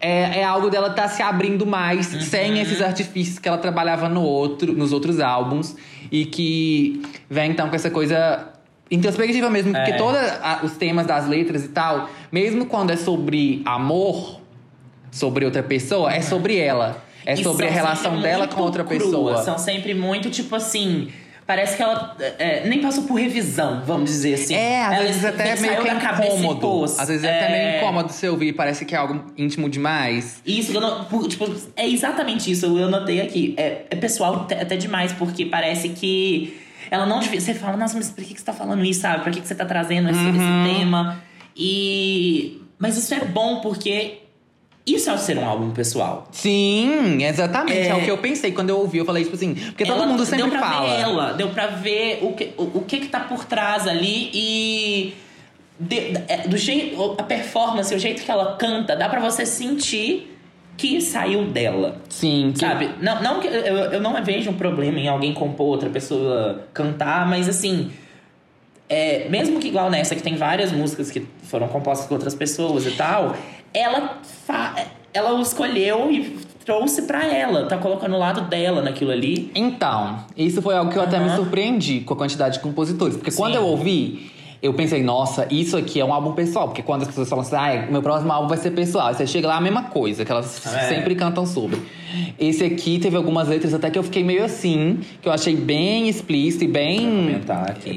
[0.01, 2.21] É, é algo dela tá se abrindo mais, Uhum.
[2.21, 5.75] sem esses artifícios que ela trabalhava no outro, nos outros álbuns.
[6.11, 8.47] E que vem então com essa coisa
[8.89, 9.71] introspectiva mesmo.
[9.73, 9.97] Porque É.
[9.97, 10.19] todos
[10.63, 14.41] os temas das letras e tal, mesmo quando é sobre amor,
[15.11, 17.03] sobre outra pessoa, é sobre ela.
[17.23, 19.37] É E sobre a relação dela com outra cruas, pessoa.
[19.43, 21.09] São sempre muito, tipo assim.
[21.51, 24.55] Parece que ela é, nem passou por revisão, vamos dizer assim.
[24.55, 26.83] É, às Ela vezes até meio que incômodo.
[26.85, 30.41] Às vezes é até meio É, incômodo se ouvir, parece que é algo íntimo demais.
[30.45, 33.53] Isso, não- tipo, é exatamente isso, eu notei aqui.
[33.57, 36.57] É, é pessoal até, até demais, porque parece que
[36.89, 37.41] ela não devia.
[37.41, 39.21] Você fala, nossa, mas por que, que você tá falando isso, sabe?
[39.21, 40.63] Por que, que você tá trazendo esse, Uhum.
[40.65, 41.21] esse tema?
[41.57, 42.61] E.
[42.79, 44.20] Mas isso é bom porque
[44.85, 46.27] isso é ser um álbum pessoal.
[46.31, 47.77] Sim, exatamente.
[47.77, 47.95] É, É.
[47.95, 48.97] o que eu pensei quando eu ouvi.
[48.97, 50.87] Eu falei, tipo assim, porque todo Ela- mundo sempre deu pra fala.
[50.95, 54.29] Ver ela, deu pra ver o que, o, o que que tá por trás ali
[54.33, 55.13] e.
[55.79, 60.27] de- é, do jeito, a performance, o jeito que ela canta, dá pra você sentir
[60.77, 61.97] que saiu dela.
[62.09, 62.89] Sim, que- Sabe?
[63.01, 67.27] Não, não que eu, eu não vejo um problema em alguém compor, outra pessoa cantar,
[67.27, 67.91] mas assim.
[68.89, 72.85] É, mesmo que igual nessa, que tem várias músicas que foram compostas por outras pessoas
[72.85, 73.37] e tal,
[73.73, 74.17] ela,
[75.13, 79.51] ela o escolheu e trouxe pra ela, tá colocando o lado dela naquilo ali.
[79.55, 83.15] Então, isso foi algo que eu até me surpreendi com a quantidade de compositores.
[83.17, 83.57] Porque quando Sim.
[83.57, 84.30] eu ouvi,
[84.61, 86.67] eu pensei, nossa, isso aqui é um álbum pessoal.
[86.67, 89.07] Porque quando as pessoas falam assim, ah, meu próximo álbum vai ser pessoal.
[89.07, 90.89] Aí você chega lá, a mesma coisa, que elas É.
[90.89, 91.79] sempre cantam sobre.
[92.37, 96.09] Esse aqui teve algumas letras até que eu fiquei meio assim, que eu achei bem
[96.09, 97.41] explícito e bem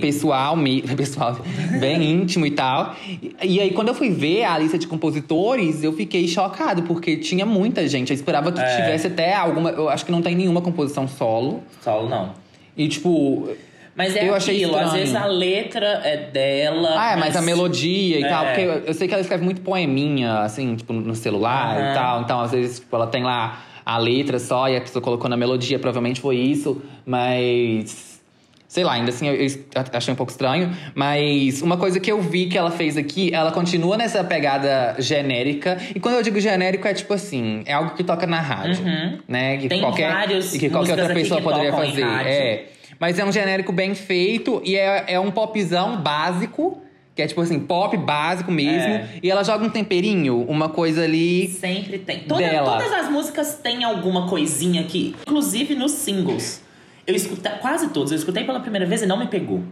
[0.00, 1.36] pessoal, me- pessoal,
[1.80, 2.94] bem íntimo e tal.
[3.08, 7.16] E, e aí, quando eu fui ver a lista de compositores, eu fiquei chocado, porque
[7.16, 8.10] tinha muita gente.
[8.10, 8.76] Eu esperava que É.
[8.76, 9.70] tivesse até alguma.
[9.70, 11.62] Eu acho que não tem nenhuma composição solo.
[11.82, 12.30] Solo não.
[12.76, 13.48] E, tipo.
[13.96, 15.00] Mas é Eu achei aquilo, às estranho.
[15.04, 16.94] vezes a letra é dela.
[16.96, 18.28] Ah, é, mas a melodia e É.
[18.28, 18.44] tal.
[18.46, 21.90] Porque eu, eu sei que ela escreve muito poeminha, assim, tipo, no celular Aham.
[21.90, 22.20] e tal.
[22.22, 25.36] Então, às vezes, tipo, ela tem lá a letra só e a pessoa colocou na
[25.36, 26.82] melodia, provavelmente foi isso.
[27.06, 28.12] Mas.
[28.66, 29.48] Sei lá, ainda assim eu, eu
[29.92, 30.76] achei um pouco estranho.
[30.96, 35.78] Mas uma coisa que eu vi que ela fez aqui, ela continua nessa pegada genérica.
[35.94, 38.84] E quando eu digo genérico, é tipo assim, é algo que toca na rádio.
[38.84, 39.18] Uhum.
[39.28, 39.58] Né?
[39.58, 42.02] Que Tem qualquer, vários e que qualquer outra pessoa poderia fazer.
[42.02, 42.64] É.
[42.98, 46.80] Mas é um genérico bem feito e é, é um popzão básico.
[47.14, 48.92] Que é tipo assim, pop básico mesmo.
[48.94, 49.08] É.
[49.22, 51.46] E ela joga um temperinho, uma coisa ali.
[51.48, 52.20] Sempre tem.
[52.24, 52.72] Toda- Dela.
[52.82, 55.14] Todas as músicas têm alguma coisinha aqui.
[55.22, 56.60] Inclusive nos singles.
[57.06, 58.10] Eu escutei quase todos.
[58.10, 59.62] Eu escutei pela primeira vez e não me pegou.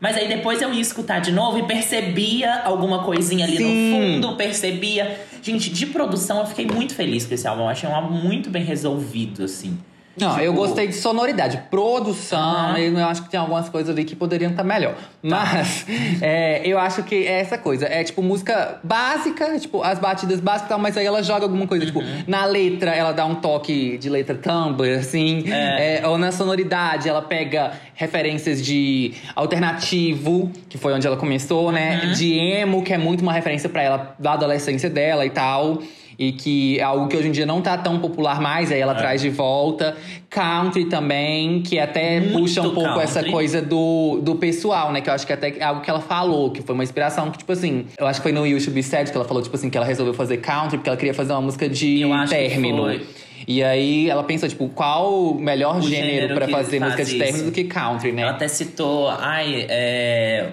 [0.00, 3.64] Mas aí depois eu ia escutar de novo e percebia alguma coisinha ali Sim.
[3.90, 3.96] no
[4.28, 5.20] fundo, percebia.
[5.42, 7.62] Gente, de produção eu fiquei muito feliz com esse álbum.
[7.62, 9.78] Eu achei um álbum muito bem resolvido, assim.
[10.18, 11.60] Não, Tipo, eu gostei de sonoridade.
[11.70, 12.78] Produção, Aham.
[12.78, 14.94] eu acho que tem algumas coisas ali que poderiam estar melhor.
[15.22, 15.84] Mas
[16.22, 17.86] é, eu acho que é essa coisa.
[17.86, 21.66] É tipo música básica, tipo, as batidas básicas e tal, mas aí ela joga alguma
[21.66, 21.84] coisa.
[21.84, 22.24] Tipo, Uhum.
[22.26, 25.44] na letra, ela dá um toque de letra Tumblr, assim.
[25.52, 26.00] É.
[26.00, 32.00] É, ou na sonoridade, ela pega referências de alternativo, que foi onde ela começou, né?
[32.04, 32.12] Uhum.
[32.12, 35.82] De emo, que é muito uma referência pra ela da adolescência dela e tal.
[36.18, 38.92] E que é algo que hoje em dia não tá tão popular mais, aí ela
[38.92, 38.96] É.
[38.96, 39.94] traz de volta.
[40.30, 43.02] Country também, que até Muito puxa um pouco country.
[43.04, 45.00] essa coisa do, do pessoal, né?
[45.00, 47.38] Que eu acho que até é algo que ela falou, que foi uma inspiração que,
[47.38, 49.54] tipo assim, eu acho que foi no You Should Be Sad que ela falou, tipo
[49.56, 52.32] assim, que ela resolveu fazer country porque ela queria fazer uma música de Eu acho
[52.32, 52.82] que término.
[52.84, 53.06] foi.
[53.46, 56.92] E aí ela pensou, tipo, qual o melhor O gênero, gênero pra que fazer faz
[56.92, 58.22] música de término do que country, né?
[58.22, 59.08] Ela até citou.
[59.10, 60.50] Ai, é.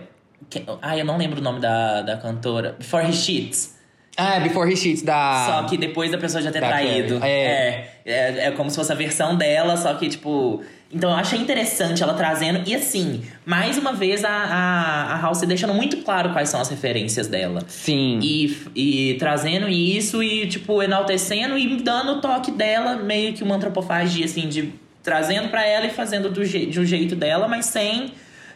[0.81, 2.75] ai, eu não lembro o nome da, da cantora.
[2.81, 3.73] For His Sheets.
[4.15, 5.45] Ah, Before He Cheats da.
[5.47, 7.19] Só que depois da pessoa já ter Da traído.
[7.19, 7.31] Carrie.
[7.33, 7.89] É.
[8.05, 8.47] é.
[8.47, 10.61] É como se fosse a versão dela, só que, tipo.
[10.91, 12.61] Então eu achei interessante ela trazendo.
[12.69, 16.69] E assim, mais uma vez a, a, a House deixando muito claro quais são as
[16.69, 17.63] referências dela.
[17.67, 18.19] Sim.
[18.21, 23.55] E, e trazendo isso e, tipo, enaltecendo e dando o toque dela, meio que uma
[23.55, 24.71] antropofagia, assim, de
[25.01, 28.11] trazendo pra ela e fazendo do je de um jeito dela, mas sem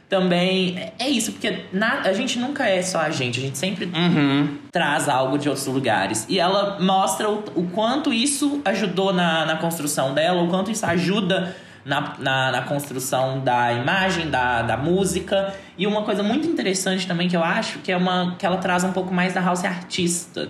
[0.10, 0.78] também.
[1.00, 4.58] É- isso, porque na, a gente nunca é só a gente, a gente sempre Uhum.
[4.72, 6.26] traz algo de outros lugares.
[6.30, 10.86] E ela mostra o, o quanto isso ajudou na, na construção dela, o quanto isso
[10.86, 15.54] ajuda na, na, na construção da imagem, da, da música.
[15.78, 18.84] E uma coisa muito interessante também que eu acho que é uma que ela traz
[18.84, 20.50] um pouco mais da house artista,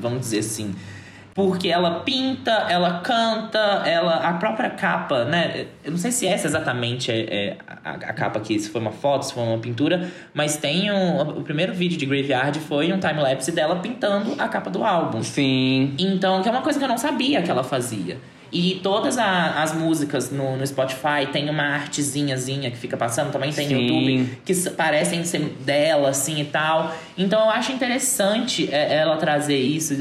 [0.00, 0.74] vamos dizer assim.
[1.38, 5.66] Porque ela pinta, ela canta, ela a própria capa, né?
[5.84, 8.90] Eu não sei se essa exatamente é, é a, a capa aqui, se foi uma
[8.90, 12.98] foto, se foi uma pintura, mas tem um, o primeiro vídeo de Graveyard foi um
[12.98, 15.22] time-lapse dela pintando a capa do álbum.
[15.22, 15.94] Sim.
[15.96, 18.18] Então, que é uma coisa que eu não sabia que ela fazia.
[18.50, 23.52] E todas a- as músicas no, no Spotify tem uma artezinhazinha que fica passando, também
[23.52, 23.78] tem no.
[23.80, 26.92] YouTube, que parecem ser dela, assim e tal.
[27.16, 29.94] Então eu acho interessante é, ela trazer isso,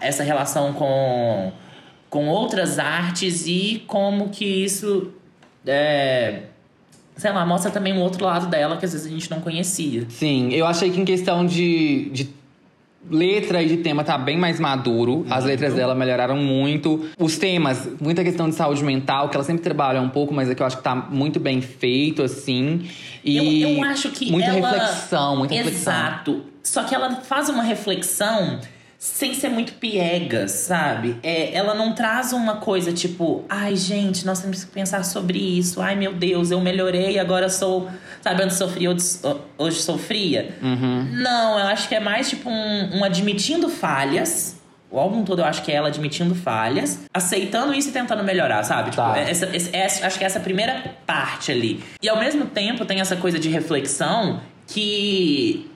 [0.00, 1.52] essa relação com,
[2.08, 5.12] com outras artes e como que isso.
[5.66, 6.42] É,
[7.16, 10.06] sei lá, mostra também um outro lado dela que às vezes a gente não conhecia.
[10.08, 12.30] Sim, eu achei que em questão de, de
[13.08, 15.26] letra e de tema tá bem mais maduro.
[15.30, 17.08] As letras dela melhoraram muito.
[17.18, 20.54] Os temas, muita questão de saúde mental, que ela sempre trabalha um pouco, mas é
[20.54, 22.88] que eu acho que tá muito bem feito, assim.
[23.24, 24.70] E eu, eu acho que muita ela...
[24.70, 25.92] reflexão, muita reflexão.
[25.92, 26.44] Exato.
[26.62, 28.60] Só que ela faz uma reflexão
[29.02, 31.16] sem ser muito piegas, sabe?
[31.22, 35.80] É, ela não traz uma coisa tipo, ai gente, nós temos que pensar sobre isso.
[35.80, 37.88] Ai meu Deus, eu melhorei, agora sou,
[38.20, 39.18] sabe, antes sofria, hoje,
[39.56, 40.54] hoje sofria.
[40.60, 41.08] Uhum.
[41.14, 44.60] Não, eu acho que é mais tipo um, um admitindo falhas.
[44.90, 48.62] O álbum todo eu acho que é ela admitindo falhas, aceitando isso e tentando melhorar,
[48.64, 48.90] sabe?
[48.90, 49.16] Tipo, Tá.
[49.18, 51.82] essa, essa- acho que é essa primeira parte ali.
[52.02, 55.69] E ao mesmo tempo tem essa coisa de reflexão que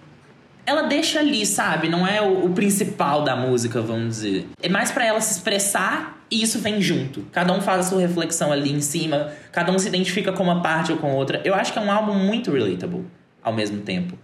[0.67, 1.89] ela deixa ali, sabe?
[1.89, 4.47] Não é o, o principal da música, vamos dizer.
[4.63, 7.23] É mais pra ela se expressar e isso vem junto.
[7.33, 10.63] Cada um faz a sua reflexão ali em cima, cada um se identifica com uma
[10.63, 11.41] parte ou com outra.
[11.45, 13.05] Eu acho que é um álbum muito relatable
[13.43, 14.19] ao mesmo tempo.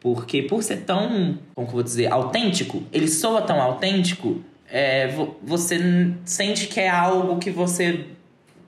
[0.00, 5.08] Porque por ser tão, como que eu vou dizer, autêntico, ele soa tão autêntico, é,
[5.08, 8.04] vo- você sente que é algo que você,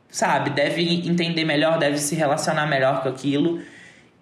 [0.09, 3.61] sabe, deve entender melhor, deve se relacionar melhor com aquilo.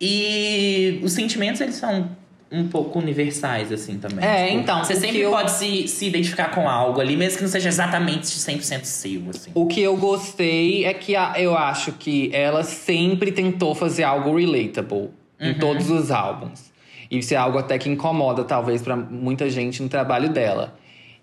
[0.01, 2.11] E os sentimentos, eles são
[2.51, 4.25] um pouco universais, assim, também.
[4.25, 7.51] É, então, Você sempre eu- pode se, se identificar com algo ali, mesmo que não
[7.51, 9.51] seja exatamente 100% seu, assim.
[9.55, 14.37] O que eu gostei é que a- eu acho que ela sempre tentou fazer algo
[14.39, 15.59] relatable em Uhum.
[15.59, 16.73] todos os álbuns.
[17.11, 20.75] E isso é algo até que incomoda, talvez, pra muita gente no trabalho dela.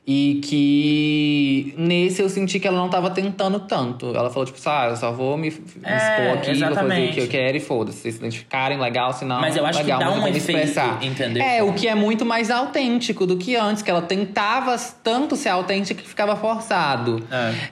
[0.06, 4.08] E que nesse eu senti que ela não tava tentando tanto.
[4.14, 6.72] Ela falou, tipo, ah, eu só vou me, me É, expor aqui, vou fazer o
[6.72, 7.14] exatamente.
[7.14, 8.12] que eu quero e foda-se.
[8.12, 10.60] Se identificarem, legal, se não, Mas eu acho que legal, dá mas eu um efeito,
[10.60, 11.02] expressar.
[11.02, 11.42] entendeu?
[11.42, 15.50] É, o que é muito mais autêntico do que antes, que ela tentava tanto ser
[15.50, 17.24] autêntica que ficava forçado.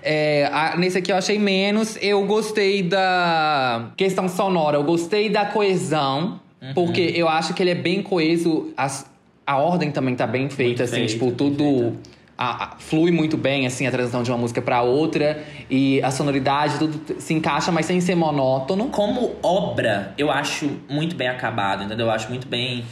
[0.02, 1.98] É, a- nesse aqui eu achei menos.
[2.02, 6.74] Eu gostei da questão sonora, eu gostei da coesão, Uhum.
[6.76, 8.72] porque eu acho que ele é bem coeso.
[8.78, 9.06] As-
[9.46, 11.98] a ordem também tá bem feita, assim, feito, tipo, tudo.
[12.42, 15.44] A- a- flui muito bem, assim, a transição de uma música pra outra.
[15.70, 18.88] E a sonoridade, tudo se encaixa, mas sem ser monótono.
[18.90, 22.08] Como obra, eu acho muito bem acabado, entendeu?
[22.08, 22.84] Eu acho muito bem.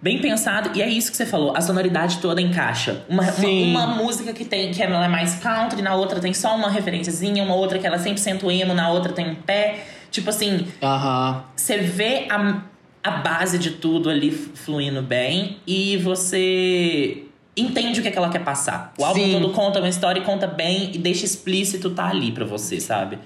[0.00, 3.04] Bem pensado, e é isso que você falou, a sonoridade toda encaixa.
[3.08, 6.54] Uma, uma, uma música que tem que ela é mais country, na outra tem só
[6.54, 9.84] uma referenciazinha, uma outra que ela é 100% emo, na outra tem um pé.
[10.10, 11.42] Tipo assim, Aham.
[11.56, 12.62] você vê a,
[13.02, 17.25] a base de tudo ali fluindo bem e você
[17.56, 18.92] entende o que, é que ela quer passar.
[18.98, 19.32] O álbum Sim.
[19.32, 23.18] todo conta uma história e conta bem e deixa explícito tá ali pra você, sabe?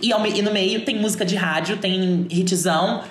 [0.00, 3.02] E, ao e no meio tem música de rádio, tem hitzão,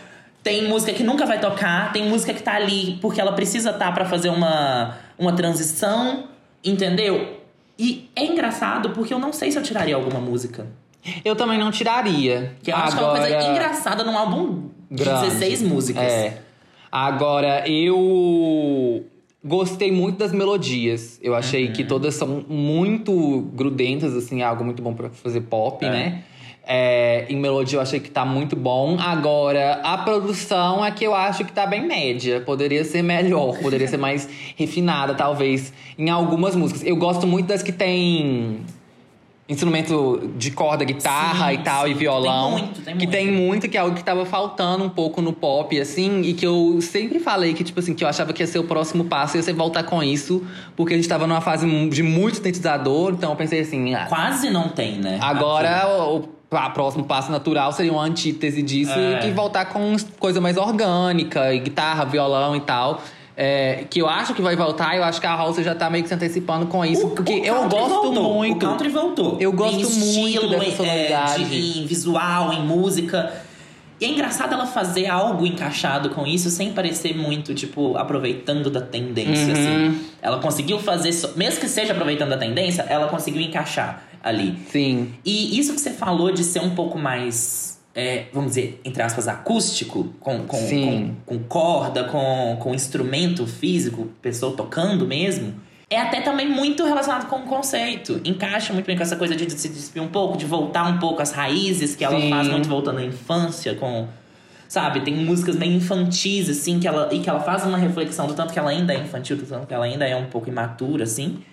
[0.42, 3.86] tem música que nunca vai tocar, tem música que tá ali porque ela precisa estar
[3.86, 6.26] tá pra fazer uma, uma transição,
[6.64, 7.42] entendeu?
[7.78, 10.66] E é engraçado porque eu não sei se eu tiraria alguma música.
[11.24, 12.56] Eu também não tiraria.
[12.64, 15.30] Que eu acho que é uma coisa engraçada num álbum de Grande.
[15.30, 16.04] 16 músicas.
[16.04, 16.42] É.
[16.92, 19.06] Agora, eu
[19.44, 21.20] gostei muito das melodias.
[21.22, 21.74] Eu achei Uhum.
[21.74, 25.90] que todas são muito grudentas, assim, algo muito bom pra fazer pop, É.
[25.90, 26.24] né?
[26.66, 28.96] É, em melodia eu achei que tá muito bom.
[28.98, 32.40] Agora, a produção é que eu acho que tá bem média.
[32.40, 36.82] Poderia ser melhor, poderia ser mais refinada, talvez, em algumas músicas.
[36.86, 38.62] Eu gosto muito das que tem
[39.48, 41.92] instrumento de corda, guitarra Sim, e tal, sim.
[41.92, 42.56] e violão.
[42.56, 43.12] Tem muito, tem que muito.
[43.12, 46.46] tem muito, que é algo que tava faltando um pouco no pop, assim, e que
[46.46, 49.36] eu sempre falei que, tipo assim, que eu achava que ia ser o próximo passo,
[49.36, 50.44] ia ser voltar com isso,
[50.76, 54.50] porque a gente tava numa fase de muito sintetizador, então eu pensei assim, ah, Quase
[54.50, 55.20] não tem, né?
[55.22, 59.18] Agora, o, o próximo passo natural seria uma antítese disso É.
[59.18, 63.02] e que voltar com coisa mais orgânica, e guitarra, violão e tal.
[63.36, 66.04] É, que eu acho que vai voltar, eu acho que a House já tá meio
[66.04, 67.08] que se antecipando com isso.
[67.08, 68.58] O- porque o eu gosto voltou, muito.
[68.66, 69.38] O country voltou.
[69.40, 71.44] Eu gosto muito dessa em- sonoridade.
[71.44, 73.34] É, de- em visual, em música.
[74.00, 78.82] E é engraçado ela fazer algo encaixado com isso sem parecer muito, tipo, aproveitando da
[78.82, 79.88] tendência, Uhum.
[79.90, 80.06] assim.
[80.22, 84.58] Ela conseguiu fazer, mesmo que seja aproveitando da tendência, ela conseguiu encaixar ali.
[84.70, 85.14] Sim.
[85.26, 89.28] E isso que você falou de ser um pouco mais, é, vamos dizer, entre aspas,
[89.28, 95.54] acústico, com, com, com, com corda, com, com instrumento físico, pessoa tocando mesmo,
[95.90, 98.20] é até também muito relacionado com o conceito.
[98.26, 101.22] Encaixa muito bem com essa coisa de se despir um pouco, de voltar um pouco
[101.22, 102.30] às raízes que ela Sim.
[102.32, 104.08] faz muito voltando à infância, com.
[104.68, 108.34] Sabe, tem músicas meio infantis, assim, que ela, e que ela faz uma reflexão do
[108.34, 111.04] tanto que ela ainda é infantil, do tanto que ela ainda é um pouco imatura,
[111.04, 111.44] assim.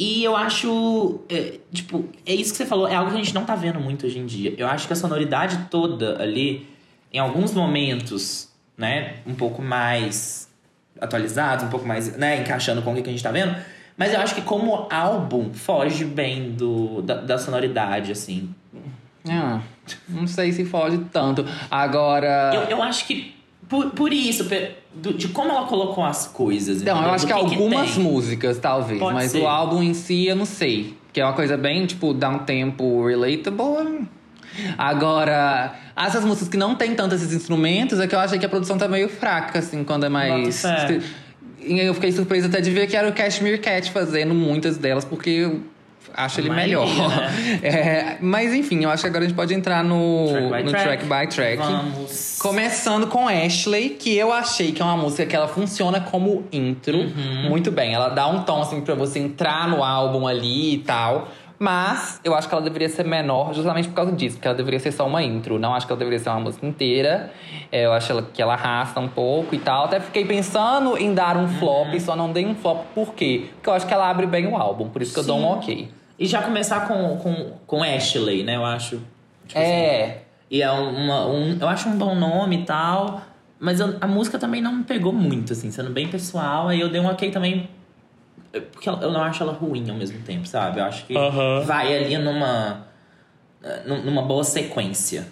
[0.00, 3.34] E eu acho, é, tipo, é isso que você falou, é algo que a gente
[3.34, 4.54] não tá vendo muito hoje em dia.
[4.56, 6.66] Eu acho que a sonoridade toda ali,
[7.12, 10.48] em alguns momentos, né, um pouco mais
[10.98, 13.54] atualizados, um pouco mais, né, encaixando com o que a gente tá vendo.
[13.94, 18.54] Mas eu acho que como álbum, foge bem do, da, da sonoridade, assim.
[19.28, 19.60] Ah,
[20.08, 21.44] não sei se foge tanto.
[21.70, 22.52] Agora.
[22.54, 23.34] Eu, eu acho que
[23.70, 24.44] por, por isso,
[24.94, 26.82] do- de como ela colocou as coisas.
[26.82, 28.02] Então, eu acho Do que, algumas tem.
[28.04, 28.98] músicas, talvez.
[29.00, 29.40] Pode mas ser.
[29.40, 30.94] o álbum em si, eu não sei.
[31.12, 34.06] Que é uma coisa bem, tipo, dá um tempo relatable.
[34.76, 38.48] Agora, essas músicas que não tem tanto esses instrumentos, é que eu achei que a
[38.48, 40.62] produção tá meio fraca, assim, quando é mais.
[41.62, 45.04] E eu fiquei surpresa até de ver que era o Cashmere Cat fazendo muitas delas,
[45.04, 45.58] porque
[46.14, 46.86] acho ele melhor.
[46.86, 47.60] né?
[47.62, 50.70] É, mas enfim, eu acho que agora a gente pode entrar no Track by no
[50.70, 50.84] track.
[50.84, 51.56] track by track.
[51.58, 52.36] Vamos.
[52.40, 56.98] Começando com Ashley, que eu achei que é uma música que ela funciona como intro
[56.98, 57.48] Uhum.
[57.48, 57.94] muito bem.
[57.94, 61.28] Ela dá um tom assim pra você entrar no álbum ali e tal.
[61.62, 64.80] Mas eu acho que ela deveria ser menor justamente por causa disso, porque ela deveria
[64.80, 65.58] ser só uma intro.
[65.58, 67.30] Não acho que ela deveria ser uma música inteira.
[67.70, 69.84] É, eu acho que ela arrasta um pouco e tal.
[69.84, 72.00] Até fiquei pensando em dar um flop, Uhum.
[72.00, 73.48] só não dei um flop por quê?
[73.56, 75.42] Porque eu acho que ela abre bem o álbum, por isso que eu dou um
[75.42, 75.58] Sim.
[75.58, 75.90] ok.
[76.18, 78.56] E já começar com, com, com Ashley, né?
[78.56, 78.96] Eu acho.
[79.46, 80.22] Tipo assim, É.
[80.50, 83.20] E é uma, um, eu acho um bom nome e tal.
[83.58, 86.68] Mas eu- a música também não me pegou muito, assim, sendo bem pessoal.
[86.68, 87.68] Aí eu dei um ok também.
[88.72, 90.80] Porque eu não acho ela ruim ao mesmo tempo, sabe?
[90.80, 91.60] Eu acho que Aham.
[91.64, 92.86] vai ali numa.
[93.86, 95.26] num- numa boa sequência.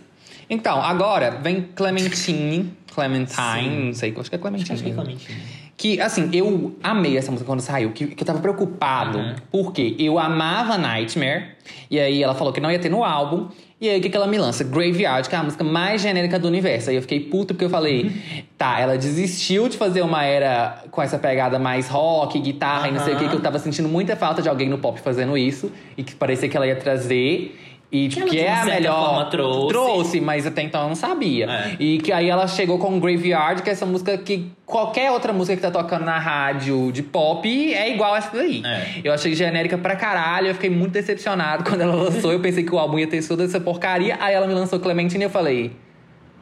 [0.50, 2.72] Então, agora vem Clementine.
[2.94, 3.86] Clementine, Sim.
[3.86, 4.72] não sei, acho que é Clementine.
[4.74, 4.94] Acho que é.
[4.94, 5.38] Clementine.
[5.76, 9.34] Que, assim, eu amei essa música quando saiu, que, que eu tava preocupado, Uhum.
[9.52, 11.52] porque eu amava Nightmare,
[11.90, 13.48] e aí ela falou que não ia ter no álbum,
[13.80, 14.64] e aí o que, que ela me lança?
[14.64, 16.90] Graveyard, que é a música mais genérica do universo.
[16.90, 18.42] Aí eu fiquei puto porque eu falei, Uhum.
[18.56, 23.00] tá, ela desistiu de fazer uma era com essa pegada mais rock, guitarra e não
[23.04, 25.70] sei o que, que eu tava sentindo muita falta de alguém no pop fazendo isso,
[25.96, 27.56] e que parecia que ela ia trazer.
[27.90, 29.30] E que de é a melhor.
[29.30, 30.20] forma, trouxe.
[30.20, 31.46] mas até então eu não sabia.
[31.50, 31.76] É.
[31.80, 35.56] E que aí ela chegou com Graveyard, que é essa música que qualquer outra música
[35.56, 38.62] que tá tocando na rádio de pop é igual essa daí.
[38.64, 39.00] É.
[39.02, 42.30] Eu achei genérica pra caralho, eu fiquei muito decepcionado quando ela lançou.
[42.30, 44.18] eu pensei que o álbum ia ter toda essa porcaria.
[44.20, 45.72] Aí ela me lançou Clementine e eu falei.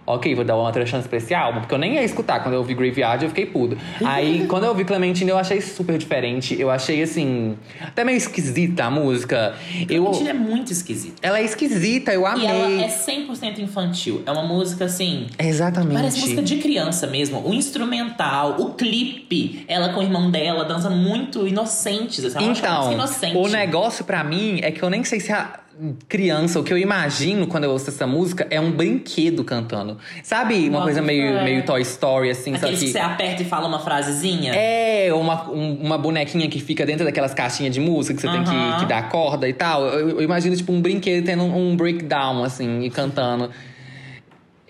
[0.07, 2.41] Ok, vou dar uma outra chance pra esse álbum, porque eu nem ia escutar.
[2.41, 3.77] Quando eu ouvi Graveyard, eu fiquei puto.
[4.05, 6.59] Aí, quando eu ouvi Clementine, eu achei super diferente.
[6.59, 9.55] Eu achei, assim, até meio esquisita a música.
[9.89, 11.17] Eu, Clementine é muito esquisita.
[11.23, 12.45] ela é esquisita, eu amei.
[12.45, 14.23] E ela é 100% infantil.
[14.25, 15.27] É uma música assim.
[15.39, 15.95] Exatamente.
[15.95, 17.41] Parece música de criança mesmo.
[17.47, 22.25] O instrumental, o clipe, ela com o irmão dela dançando muito inocentes.
[22.25, 23.37] Assim, eu Então, inocente.
[23.37, 25.61] o negócio pra mim é que eu nem sei se a
[26.09, 29.99] criança, o que eu imagino quando eu ouço essa música é um brinquedo cantando.
[30.23, 30.55] Sabe?
[30.69, 31.45] Uma Nossa, coisa meio, é.
[31.45, 32.93] meio Toy Story, assim, Aqueles só que que.
[32.93, 34.55] você aperta e fala uma frasezinha.
[34.55, 38.43] É, uma, um- uma bonequinha que fica dentro daquelas caixinhas de música que você tem
[38.45, 39.85] que, que dar corda e tal.
[39.87, 43.51] Eu, eu imagino, tipo, um brinquedo tendo um breakdown, assim, e cantando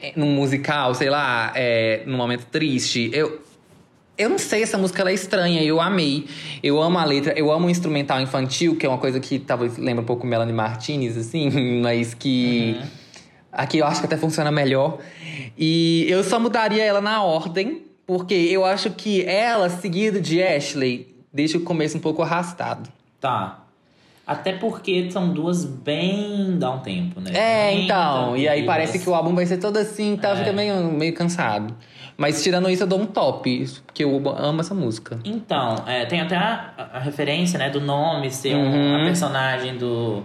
[0.03, 3.11] é, num musical, sei lá, é, num momento triste.
[3.13, 3.41] Eu,
[4.19, 6.27] eu não sei, essa música ela é estranha, eu amei.
[6.63, 9.77] Eu amo a letra, eu amo o instrumental infantil, que é uma coisa que talvez
[9.77, 11.51] lembra um pouco Melanie Martinez, assim,
[11.83, 12.81] mas que.
[13.53, 14.99] Aqui eu acho que até funciona melhor.
[15.57, 21.15] E eu só mudaria ela na ordem, porque eu acho que ela, seguido de Ashley,
[21.33, 22.91] deixa o começo um pouco arrastado.
[23.21, 23.63] Tá.
[24.27, 27.31] Até porque são duas bem dá um tempo, né?
[27.33, 28.37] É, Bem então.
[28.37, 30.31] E aí parece que o álbum vai ser todo assim, tá?
[30.31, 30.37] É.
[30.37, 31.75] Fica meio, meio cansado.
[32.17, 35.19] Mas tirando isso, eu dou um top, porque eu amo essa música.
[35.25, 38.97] Então, é, tem até a, a referência, né, do nome ser um- Uhum.
[38.97, 40.23] a personagem do.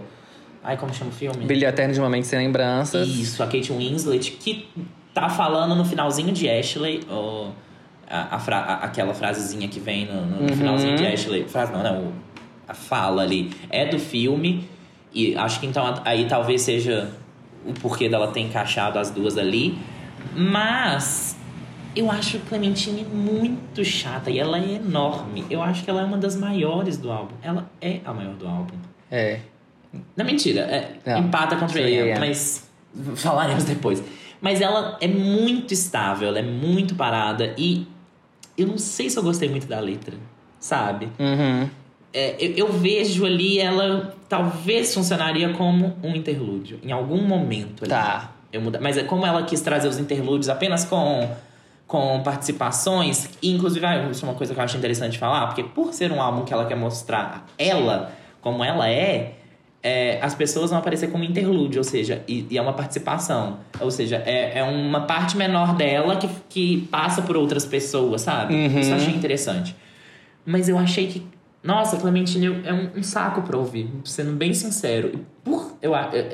[0.64, 1.44] Ai, como chama o filme?
[1.44, 3.06] Brilho Eterno de uma Mente Sem Lembranças.
[3.08, 4.68] Isso, a Kate Winslet, que
[5.12, 7.50] tá falando no finalzinho de Ashley, o,
[8.08, 10.56] a, a fra- a- aquela frasezinha que vem no, no Uhum.
[10.56, 11.44] finalzinho de Ashley.
[11.48, 11.90] Frase não, né?
[11.92, 12.12] o-
[12.68, 14.66] a fala ali é do filme.
[15.12, 17.10] E acho que então aí talvez seja
[17.66, 19.76] o porquê dela ter encaixado as duas ali.
[20.34, 21.36] Mas
[21.94, 25.44] eu acho Clementine muito chata e ela é enorme.
[25.50, 27.34] Eu acho que ela é uma das maiores do álbum.
[27.42, 28.74] Ela é a maior do álbum.
[29.10, 29.40] É.
[30.16, 30.60] Não, mentira.
[30.62, 31.18] É, Não.
[31.18, 32.18] empata contra ele, é.
[32.18, 32.68] mas
[33.16, 34.02] falaremos depois.
[34.40, 37.86] Mas ela é muito estável, ela é muito parada e
[38.56, 40.16] eu não sei se eu gostei muito da letra,
[40.58, 41.08] sabe?
[41.18, 41.68] Uhum.
[42.12, 47.84] É, eu, eu vejo ali ela talvez funcionaria como um interlúdio em algum momento.
[47.84, 47.90] Ali.
[47.90, 48.32] Tá.
[48.52, 51.30] Eu muda, mas é como ela quis trazer os interlúdios apenas com
[51.92, 55.62] com participações, e inclusive ah, isso é uma coisa que eu acho interessante falar, porque
[55.62, 59.34] por ser um álbum que ela quer mostrar ela como ela é,
[59.82, 63.58] é, as pessoas vão aparecer como interlúdio, ou seja, e, e é uma participação.
[63.78, 68.54] Ou seja, é, é uma parte menor dela que, que passa por outras pessoas, sabe?
[68.54, 68.80] Uhum.
[68.80, 69.76] Isso eu achei interessante.
[70.46, 71.22] Mas eu achei que.
[71.62, 75.26] Nossa, Clementine é um, um saco pra ouvir, sendo bem sincero.
[75.44, 75.92] Por, eu,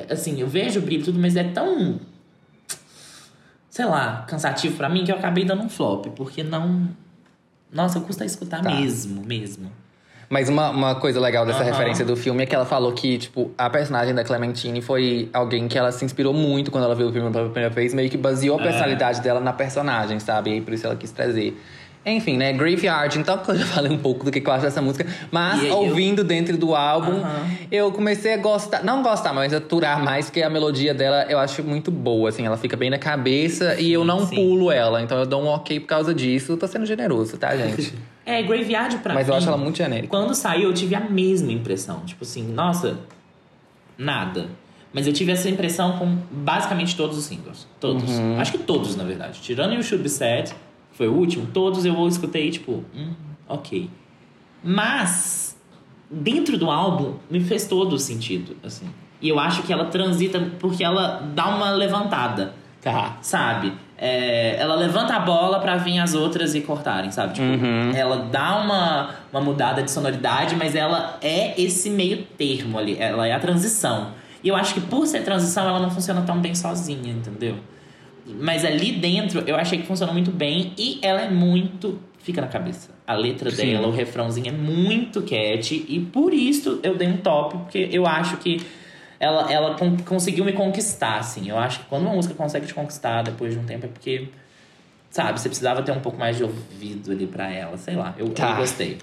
[0.08, 1.98] assim, eu vejo o brilho tudo, mas é tão.
[3.78, 6.88] Sei lá, cansativo pra mim que eu acabei dando um flop, porque não.
[7.72, 8.68] Nossa, custa escutar Tá.
[8.68, 9.70] mesmo, mesmo.
[10.28, 11.70] Mas uma, uma coisa legal dessa Aham.
[11.70, 15.68] referência do filme é que ela falou que, tipo, a personagem da Clementine foi alguém
[15.68, 18.16] que ela se inspirou muito quando ela viu o filme pela primeira vez, meio que
[18.18, 18.64] baseou a É.
[18.64, 20.56] personalidade dela na personagem, sabe?
[20.56, 21.56] E por isso ela quis trazer.
[22.06, 22.52] Enfim, né?
[22.54, 25.68] Graveyard, então eu já falei um pouco do que eu acho dessa música, mas aí
[25.68, 27.46] eu- ouvindo dentro do álbum, Aham.
[27.70, 31.62] eu comecei a gostar, não gostar, mas aturar mais, porque a melodia dela eu acho
[31.62, 34.36] muito boa, assim, ela fica bem na cabeça e eu não sim.
[34.36, 36.56] pulo ela, então eu dou um ok por causa disso.
[36.56, 37.92] Tô sendo generoso, tá, gente?
[38.28, 39.32] É, Graveyard pra mas mim.
[39.32, 40.08] eu acho ela muito genérica.
[40.08, 42.00] Quando saiu, eu tive a mesma impressão.
[42.00, 42.98] Tipo assim, nossa,
[43.96, 44.48] nada.
[44.92, 47.66] Mas eu tive essa impressão com basicamente todos os singles.
[47.80, 48.04] Todos.
[48.18, 48.38] Uhum.
[48.38, 49.40] Acho que todos, na verdade.
[49.40, 50.52] Tirando You Should Be Sad,
[50.98, 53.12] foi o último, todos eu escutei, tipo, hum,
[53.48, 53.88] ok.
[54.62, 55.56] Mas,
[56.10, 58.86] dentro do álbum, me fez todo o sentido, assim.
[59.22, 63.16] E eu acho que ela transita porque ela dá uma levantada Tá.
[63.20, 63.72] sabe?
[63.96, 67.34] É, ela levanta a bola pra vir as outras e cortarem, sabe?
[67.34, 67.90] Tipo, Uhum.
[67.94, 72.96] ela dá uma, uma mudada de sonoridade, mas ela é esse meio termo ali.
[72.98, 74.12] Ela é a transição.
[74.42, 77.56] E eu acho que por ser transição, ela não funciona tão bem sozinha, entendeu?
[78.40, 81.98] Mas ali dentro, eu achei que funcionou muito bem e ela é muito.
[82.18, 82.90] Fica na cabeça.
[83.06, 83.66] A letra Sim.
[83.72, 88.06] dela, o refrãozinho é muito cat e por isso eu dei um top, porque eu
[88.06, 88.60] acho que
[89.18, 91.48] ela, ela con- conseguiu me conquistar, assim.
[91.48, 94.28] Eu acho que quando uma música consegue te conquistar depois de um tempo é porque,
[95.10, 97.78] sabe, você precisava ter um pouco mais de ouvido ali pra ela.
[97.78, 98.50] Sei lá, eu, Tá.
[98.50, 98.98] eu gostei.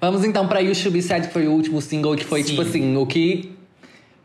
[0.00, 2.50] Vamos então pra You Should Be Sad, que foi o último single, que foi Sim.
[2.50, 3.52] tipo assim, o que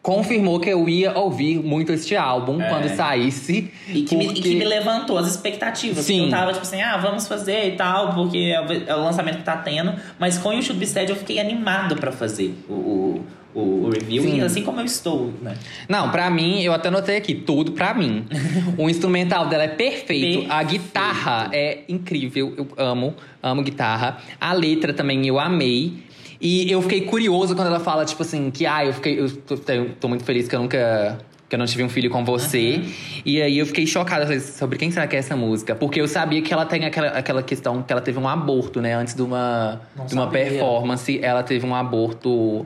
[0.02, 2.70] confirmou que eu ia ouvir muito este álbum É.
[2.70, 3.70] quando saísse.
[3.88, 6.06] E que, me, e porque- que me levantou as expectativas.
[6.06, 6.20] Sim.
[6.20, 9.38] Que eu tava tipo assim, ah, vamos fazer e tal, porque é o- é lançamento
[9.38, 9.94] que tá tendo.
[10.18, 14.24] Mas com o Should Be Sad eu fiquei animado pra fazer o, o, o, review.
[14.24, 14.38] Sim.
[14.38, 15.56] E assim como eu estou, né?
[15.88, 18.26] Não, pra mim, eu até anotei aqui, tudo pra mim.
[18.78, 20.84] o instrumental dela é perfeito, a Perfeito.
[20.84, 24.18] guitarra é incrível, eu amo, amo guitarra.
[24.40, 26.08] A letra também eu amei.
[26.42, 29.20] E eu fiquei curioso quando ela fala, tipo assim, que ah, eu fiquei.
[29.20, 31.18] Eu tô, eu tô muito feliz que eu nunca.
[31.50, 32.82] Que eu não tive um filho com você.
[33.26, 35.76] E aí eu fiquei chocada falei, sobre quem será que é essa música.
[35.76, 38.94] Porque eu sabia que ela tem aquela, aquela questão que ela teve um aborto, né?
[38.94, 40.46] Antes de uma, Não de uma sabia.
[40.46, 42.66] performance, ela teve um aborto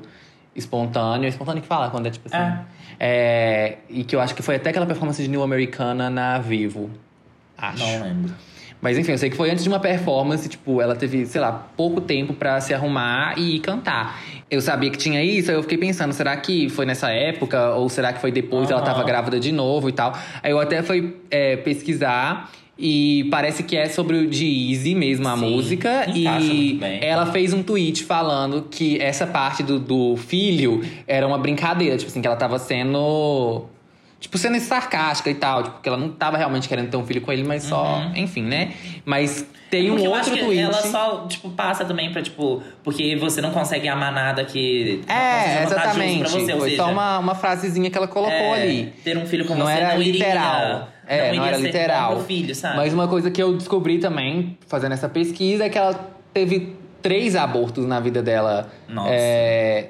[0.54, 1.30] espontâneo.
[1.30, 2.38] Espontâneo que fala quando é tipo assim.
[2.38, 2.60] É.
[3.00, 6.90] É, e que eu acho que foi até aquela performance de New Americana na Vivo.
[7.58, 7.80] Acho.
[7.80, 8.34] Não lembro.
[8.84, 11.54] Mas enfim, eu sei que foi antes de uma performance, tipo, ela teve, sei lá,
[11.78, 14.22] pouco tempo pra se arrumar e cantar.
[14.52, 17.76] Eu sabia que tinha isso, aí eu fiquei pensando, será que foi nessa época?
[17.76, 18.92] Ou será que foi depois ela Aham.
[18.92, 20.12] tava grávida de novo e tal?
[20.44, 25.38] Aí eu até fui é, pesquisar e parece que é sobre o Easy mesmo, a
[25.38, 26.04] Sim, música.
[26.10, 27.00] encaixa E bem.
[27.02, 32.12] ela fez um tweet falando que essa parte do, do filho era uma brincadeira, tipo
[32.12, 33.66] assim, que ela tava sendo.
[34.24, 37.20] Tipo, sendo sarcástica e tal, tipo, que ela não tava realmente querendo ter um filho
[37.20, 37.98] com ele, mas só.
[37.98, 38.16] Uhum.
[38.16, 38.72] Enfim, né?
[39.04, 40.62] Mas tem um Porque acho outro tweet.
[40.62, 45.02] Ela só, tipo, passa também pra, tipo, porque você não consegue amar nada que.
[45.10, 46.32] É, exatamente.
[46.32, 48.94] você, Foi seja, só uma, uma frasezinha que ela colocou é, ali.
[49.04, 50.88] Ter um filho com Não você era não iria, literal.
[51.06, 52.20] É, não, não, iria era literal.
[52.22, 52.78] filho, sabe?
[52.78, 56.00] Mas uma coisa que eu descobri também, fazendo essa pesquisa, é que ela
[56.34, 58.72] teve três abortos na vida dela.
[58.88, 59.10] Nossa.
[59.12, 59.90] É,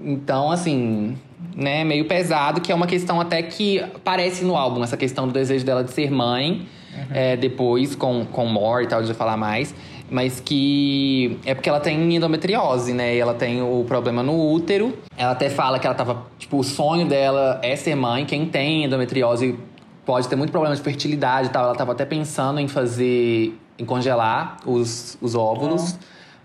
[0.00, 1.16] Então, assim,
[1.54, 5.32] né, meio pesado, que é uma questão até que aparece no álbum, essa questão do
[5.32, 6.66] desejo dela de ser mãe,
[7.10, 9.74] é, depois com, com More e tal, de falar mais.
[10.10, 13.14] Mas que é porque ela tem endometriose, né?
[13.14, 14.96] E ela tem o problema no útero.
[15.16, 16.26] Ela até fala que ela tava.
[16.38, 18.24] Tipo, o sonho dela é ser mãe.
[18.24, 19.58] Quem tem endometriose
[20.06, 21.64] pode ter muito problema de fertilidade e tal.
[21.64, 23.52] Ela tava até pensando em fazer.
[23.78, 25.98] em congelar os, os óvulos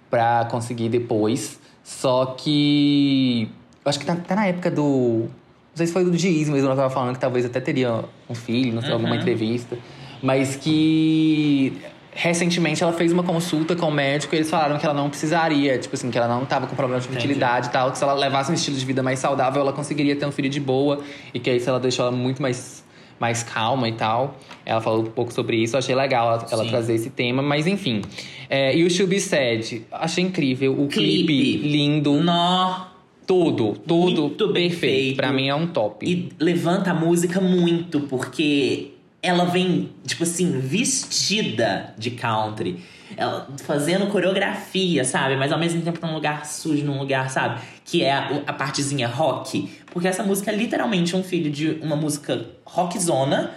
[0.09, 1.57] pra conseguir depois.
[1.83, 3.49] Só que.
[3.85, 5.27] Eu acho que tá, até na época do.
[5.71, 8.35] Não sei se foi do Giz mesmo, ela tava falando que talvez até teria um
[8.35, 9.77] filho, não sei, alguma entrevista.
[10.21, 11.73] Mas que.
[12.15, 15.79] Recentemente ela fez uma consulta com o médico e eles falaram que ela não precisaria,
[15.79, 18.13] tipo assim, que ela não tava com problema de fertilidade e tal, que se ela
[18.13, 21.01] levasse um estilo de vida mais saudável, ela conseguiria ter um filho de boa
[21.33, 22.83] e que isso ela deixou ela muito mais,
[23.19, 24.37] mais calma e tal.
[24.63, 28.03] Ela falou um pouco sobre isso, achei legal ela, ela trazer esse tema, mas enfim.
[28.47, 31.67] É, e o Should Be Sad, achei incrível, o clipe, Clipe.
[31.67, 32.92] lindo, Nó.
[33.25, 35.15] Tudo, tudo Muito bem feito.
[35.15, 36.05] Pra mim é um top.
[36.05, 42.83] E levanta a música muito, porque ela vem, tipo assim, vestida de country.
[43.15, 45.35] Ela fazendo coreografia, sabe?
[45.35, 47.61] Mas ao mesmo tempo num lugar sujo, num lugar, sabe?
[47.85, 49.69] Que é a, a partezinha rock.
[49.91, 53.51] Porque essa música é literalmente um filho de uma música rockzona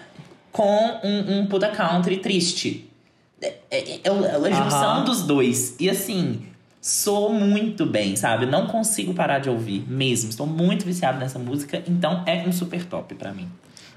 [0.52, 2.88] com um, um puta country triste.
[3.42, 5.76] É, é, é a junção dos dois.
[5.80, 6.46] E assim,
[6.86, 8.46] sou muito bem, sabe?
[8.46, 10.30] Não consigo parar de ouvir mesmo.
[10.30, 13.48] Estou muito viciado nessa música, então é um super top pra mim.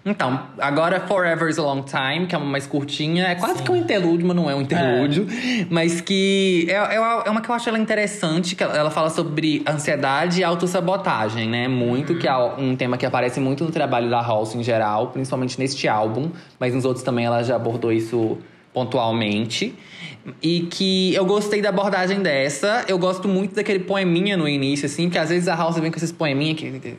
[0.04, 3.28] Então, agora Forever is a Long Time, que é uma mais curtinha.
[3.28, 3.64] É quase Sim.
[3.64, 5.28] que um interlúdio, mas não é um interlúdio.
[5.70, 9.62] Mas que é, é, é uma que eu acho ela interessante, que ela, fala sobre
[9.68, 11.68] ansiedade e autossabotagem, né?
[11.68, 15.60] Muito, que é um tema que aparece muito no trabalho da Halsey em geral, principalmente
[15.60, 16.32] neste álbum.
[16.60, 18.40] Mas nos outros também ela já abordou isso
[18.74, 19.74] pontualmente.
[20.44, 22.86] E que eu gostei da abordagem dessa.
[22.88, 25.98] Eu gosto muito daquele poeminha no início, assim, que às vezes a Halsey vem com
[25.98, 26.96] esses poeminha que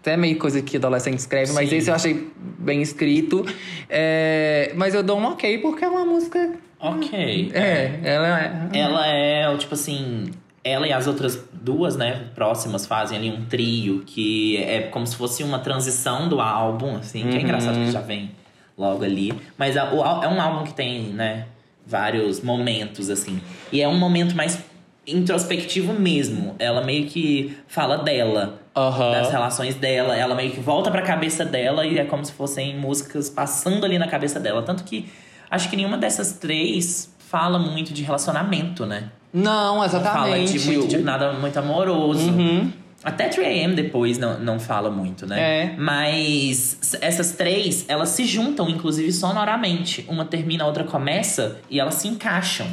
[0.00, 1.76] até meio coisa que adolescente escreve, mas Sim.
[1.76, 3.46] esse eu achei bem escrito.
[3.88, 6.52] É, mas eu dou um ok porque é uma música.
[6.78, 7.50] Ok.
[7.54, 8.78] É, ela é.
[8.78, 10.26] Ela é, tipo assim.
[10.62, 15.14] Ela e as outras duas, né, próximas fazem ali um trio que é como se
[15.14, 17.40] fosse uma transição do álbum, assim, que é Uhum.
[17.40, 18.30] engraçado que já vem
[18.76, 19.32] logo ali.
[19.58, 21.46] Mas ál- é um álbum que tem, né,
[21.86, 23.40] vários momentos, assim.
[23.72, 24.58] E é um momento mais
[25.06, 26.54] introspectivo mesmo.
[26.58, 29.12] Ela meio que fala dela, Aham.
[29.12, 30.16] das relações dela.
[30.16, 33.98] Ela meio que volta pra cabeça dela e é como se fossem músicas passando ali
[33.98, 34.62] na cabeça dela.
[34.62, 35.08] Tanto que
[35.50, 39.10] acho que nenhuma dessas três fala muito de relacionamento, né?
[39.32, 40.58] Não, Não fala exatamente.
[40.58, 42.30] de, muito, de nada muito amoroso.
[42.30, 42.72] Uhum.
[43.04, 45.40] Até 3AM depois não, não fala muito, né?
[45.40, 45.74] É.
[45.76, 50.04] Mas essas três, elas se juntam, inclusive, sonoramente.
[50.08, 52.66] Uma termina, a outra começa e elas se encaixam.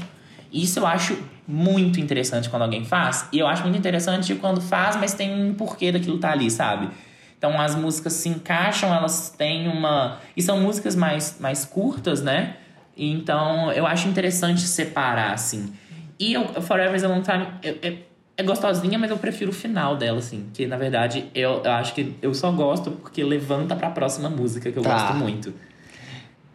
[0.51, 1.17] Isso eu acho
[1.47, 3.27] muito interessante quando alguém faz.
[3.33, 6.89] E eu acho muito interessante quando faz, mas tem um porquê daquilo tá ali, sabe?
[7.37, 10.19] Então as músicas se encaixam, elas têm uma.
[10.37, 12.55] E são músicas mais, mais curtas, né?
[12.95, 15.73] Então eu acho interessante separar, assim.
[16.19, 17.97] E eu, Forever is a Long Time eu- eu-
[18.41, 20.45] é gostosinha, mas eu prefiro o final dela, assim.
[20.53, 24.71] Que na verdade eu, eu acho que eu só gosto porque levanta pra próxima música,
[24.71, 24.91] que eu Tá.
[24.93, 25.53] gosto muito.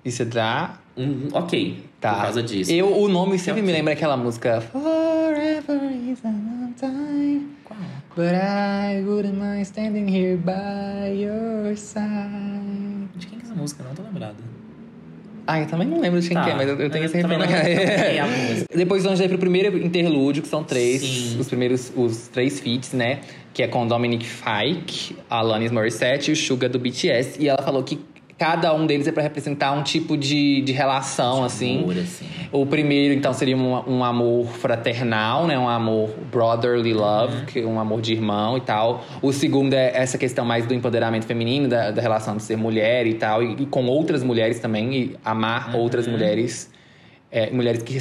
[0.05, 0.79] E você dá.
[0.97, 2.15] Um, ok, Tá.
[2.15, 2.71] por causa disso.
[2.71, 3.63] Eu, o nome sempre Ok.
[3.65, 4.61] me lembra aquela música.
[4.61, 7.47] Forever is a long time.
[7.65, 7.79] Qual?
[8.15, 13.09] But I wouldn't mind standing here by your side.
[13.17, 13.83] De quem que é essa música?
[13.85, 14.37] Não tô lembrada.
[15.47, 16.45] Ah, eu também não lembro de quem Tá.
[16.45, 18.67] que é, mas eu, eu tenho Eu esse refrão na sei a música.
[18.75, 21.03] Depois nós já pro primeiro interlúdio, que são três.
[21.03, 21.37] Sim.
[21.39, 23.21] Os primeiros, os três feats, né?
[23.55, 27.41] Que é com Dominic Fike, Alanis Morissette e o Suga do BTS.
[27.41, 27.99] E ela falou que
[28.39, 31.83] cada um deles é pra representar um tipo de, de relação, assim.
[31.83, 32.27] Amor, assim.
[32.53, 35.59] O primeiro, então, seria um, um amor fraternal, né?
[35.59, 37.45] Um amor brotherly love, Uhum.
[37.47, 39.05] que é um amor de irmão e tal.
[39.23, 43.07] O segundo é essa questão mais do empoderamento feminino, da, da relação de ser mulher
[43.07, 43.43] e tal.
[43.43, 45.81] E, e com outras mulheres também, e amar Uhum.
[45.81, 46.71] outras mulheres.
[47.31, 47.99] é, mulheres que,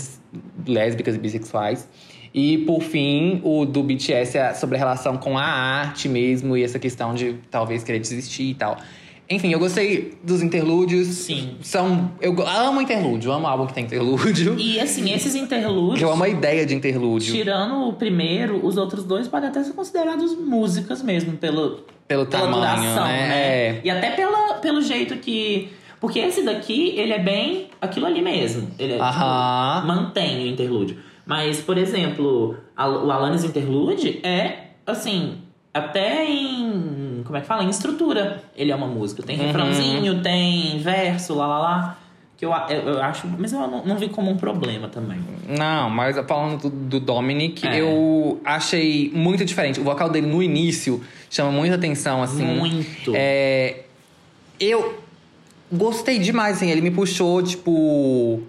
[0.67, 1.88] lésbicas e bissexuais.
[2.33, 6.55] E, por fim, o do BTS é sobre a relação com a arte mesmo.
[6.57, 8.77] E essa questão de talvez querer desistir e tal.
[9.30, 11.07] Enfim, eu gostei dos interlúdios.
[11.07, 11.55] Sim.
[11.61, 12.11] São.
[12.21, 14.55] Eu amo interlúdio, amo álbum que tem interlúdio.
[14.59, 16.01] E assim, esses interlúdios.
[16.01, 17.34] Eu amo a ideia de interlúdio.
[17.34, 22.43] Tirando o primeiro, os outros dois podem até ser considerados músicas mesmo, pelo, Pelo pela
[22.43, 23.28] tamanho, duração, né?
[23.28, 23.36] né?
[23.38, 23.82] É.
[23.84, 25.69] E até pela, pelo jeito que.
[25.99, 28.69] Porque esse daqui, ele é bem aquilo ali mesmo.
[28.78, 30.97] Ele é, tipo, mantém o interlúdio.
[31.26, 35.39] Mas, por exemplo, a- o Alanis Interlude é, assim,
[35.73, 37.05] até em.
[37.36, 37.63] Como é que fala?
[37.65, 38.41] Em estrutura.
[38.55, 39.21] Ele é uma música.
[39.21, 39.47] Tem Uhum.
[39.47, 41.97] refrãozinho, tem verso, lá lá lá.
[42.38, 43.27] Que eu, eu, eu acho.
[43.38, 45.19] Mas eu não, não vi como um problema também.
[45.49, 47.81] Não, mas falando do, do Dominic, É.
[47.81, 49.81] eu achei muito diferente.
[49.81, 52.45] O vocal dele no início chama muita atenção, assim.
[52.45, 53.11] Muito.
[53.13, 53.81] É,
[54.57, 55.01] eu
[55.71, 56.69] gostei demais, assim.
[56.71, 58.41] Ele me puxou, tipo.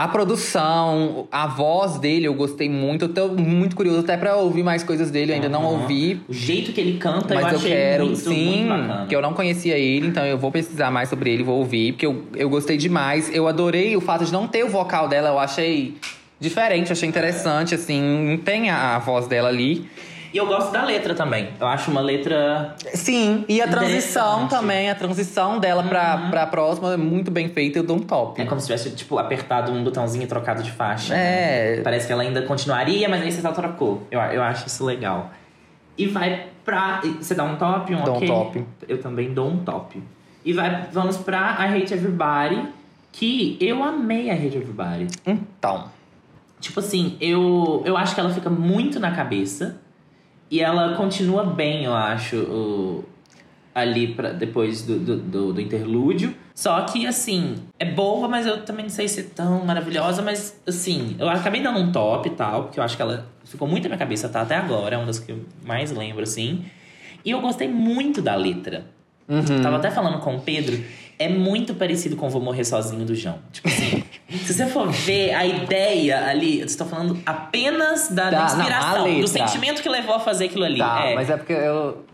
[0.00, 3.04] A produção, a voz dele, eu gostei muito.
[3.04, 5.30] Eu tô muito curioso até pra ouvir mais coisas dele.
[5.32, 5.82] Eu ainda não Aham.
[5.82, 6.22] ouvi.
[6.26, 9.20] O jeito que ele canta, Mas eu eu, achei quero, muito, sim, muito que eu
[9.20, 12.48] não conhecia ele, então eu vou pesquisar mais sobre ele, vou ouvir, porque eu, eu
[12.48, 13.30] gostei demais.
[13.30, 15.98] Eu adorei o fato de não ter o vocal dela, eu achei
[16.40, 19.86] diferente, achei interessante, assim, não tem a, a voz dela ali.
[20.32, 21.50] E eu gosto da letra também.
[21.58, 22.74] Eu acho uma letra.
[22.94, 27.78] Sim, e a transição também, a transição dela pra, pra próxima é muito bem feita,
[27.78, 28.40] eu dou um top.
[28.40, 31.14] É como se tivesse, tipo, apertado um botãozinho e trocado de faixa.
[31.14, 31.76] É.
[31.76, 31.82] né?
[31.82, 34.06] Parece que ela ainda continuaria, mas aí você só trocou.
[34.10, 35.30] Eu, eu acho isso legal.
[35.98, 37.00] E vai pra.
[37.20, 38.28] Você dá um top, um Dou um ok?
[38.28, 38.66] top.
[38.88, 40.02] Eu também dou um top.
[40.44, 42.68] E vai, vamos pra I Hate Everybody,
[43.12, 45.08] que eu amei a Hate Everybody.
[45.26, 45.90] Então,
[46.60, 49.80] Tipo assim, eu, eu acho que ela fica muito na cabeça.
[50.50, 53.04] E ela continua bem, eu acho, o-
[53.74, 56.34] ali pra, depois do, do, do, do interlúdio.
[56.54, 60.20] Só que, assim, é boa, mas eu também não sei se é tão maravilhosa.
[60.20, 63.66] Mas, assim, eu acabei dando um top e tal, porque eu acho que ela ficou
[63.68, 64.96] muito na minha cabeça, tá até agora.
[64.96, 66.64] É uma das que eu mais lembro, assim.
[67.24, 68.84] E eu gostei muito da letra.
[69.28, 69.62] Uhum.
[69.62, 70.82] Tava até falando com o Pedro,
[71.20, 73.38] é muito parecido com Vou Morrer Sozinho do João.
[73.52, 74.02] Tipo assim,
[74.44, 78.42] se você for ver a ideia ali, eu estou falando apenas da, da Tá, não,
[78.42, 79.20] a inspiração, letra.
[79.20, 80.78] do sentimento que levou a fazer aquilo ali.
[80.78, 82.04] tá, É, mas é porque eu.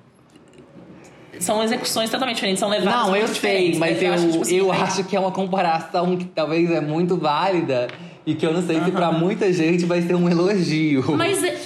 [1.39, 4.67] São execuções totalmente diferentes, são levadas Não, eu sei, mas eu, acho, tipo assim, eu
[4.69, 7.89] vai- acho que é uma comparação que talvez é muito válida
[8.25, 11.05] e que eu não sei se pra muita gente vai ser um elogio.
[11.15, 11.59] Mas é, é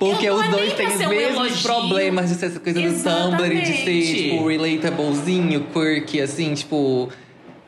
[0.00, 1.62] Porque os é dois têm os um mesmos elogio.
[1.62, 4.14] problemas de ser essa coisa do Tumblr, de ser, Exatamente.
[4.30, 7.08] tipo, relatablezinho, quirky, assim, tipo.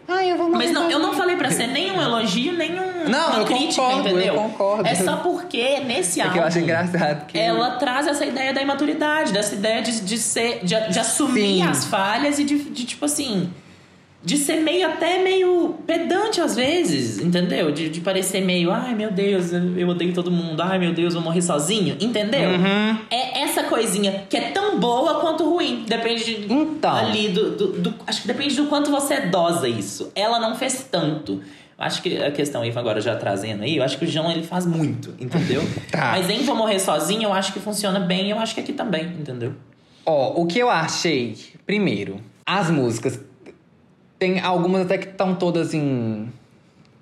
[0.08, 3.08] Ai, eu vou Mas não, eu não falei pra ser nem um elogio, nem um,
[3.08, 4.34] Não, uma eu crítica, concordo, eu entendeu?
[4.34, 4.86] concordo.
[4.88, 6.34] É só porque nesse É álbum...
[6.34, 7.38] que eu acho engraçado que.
[7.38, 11.62] ela traz essa ideia da imaturidade, dessa ideia de, de ser, de, de assumir Sim.
[11.62, 13.50] as falhas e de, de, tipo assim,
[14.24, 17.72] de ser meio até meio pedante às vezes, entendeu?
[17.72, 21.22] De, de parecer meio, ai meu Deus, eu odeio todo mundo, ai meu Deus, vou
[21.22, 22.50] morrer sozinho, entendeu?
[22.50, 22.98] Uhum.
[23.10, 26.94] É essa coisinha que é tão boa quanto ruim, depende de, Então.
[26.94, 30.12] ali do, do, do- acho que depende do quanto você dosa isso.
[30.14, 31.40] Ela não fez tanto.
[31.76, 34.44] Acho que a questão, Ivan, agora já trazendo aí, eu acho que o João ele
[34.44, 35.62] faz muito, entendeu?
[35.90, 36.12] Tá.
[36.12, 39.04] Mas em Vou Morrer Sozinho, eu acho que funciona bem, eu acho que aqui também,
[39.06, 39.52] entendeu?
[40.06, 43.18] Ó, o que eu achei, primeiro, as músicas.
[44.22, 46.28] Tem algumas até que estão todas em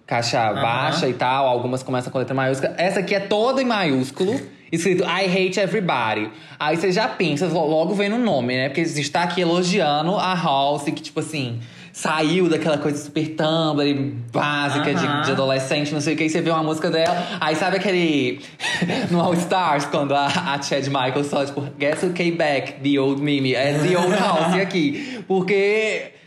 [0.07, 2.73] caixa baixa e tal, algumas começam com letra maiúscula.
[2.79, 4.41] Essa aqui é toda em maiúsculo,
[4.73, 6.31] escrito I hate everybody.
[6.59, 8.71] Aí você já pensa, logo vem no nome, né?
[8.71, 11.61] Porque a gente tá aqui elogiando a Halsey, que, tipo assim,
[11.93, 15.21] saiu daquela coisa super Tumblr, básica de, Aham.
[15.21, 17.23] de adolescente, não sei o que, aí você vê uma música dela.
[17.39, 18.41] Aí sabe aquele.
[19.13, 22.81] no All Stars, quando a, a Chad Michaels só, tipo, Guess who came back?
[22.83, 23.55] The old Mimi.
[23.55, 25.23] É The old Halsey aqui.
[25.29, 26.19] Porque.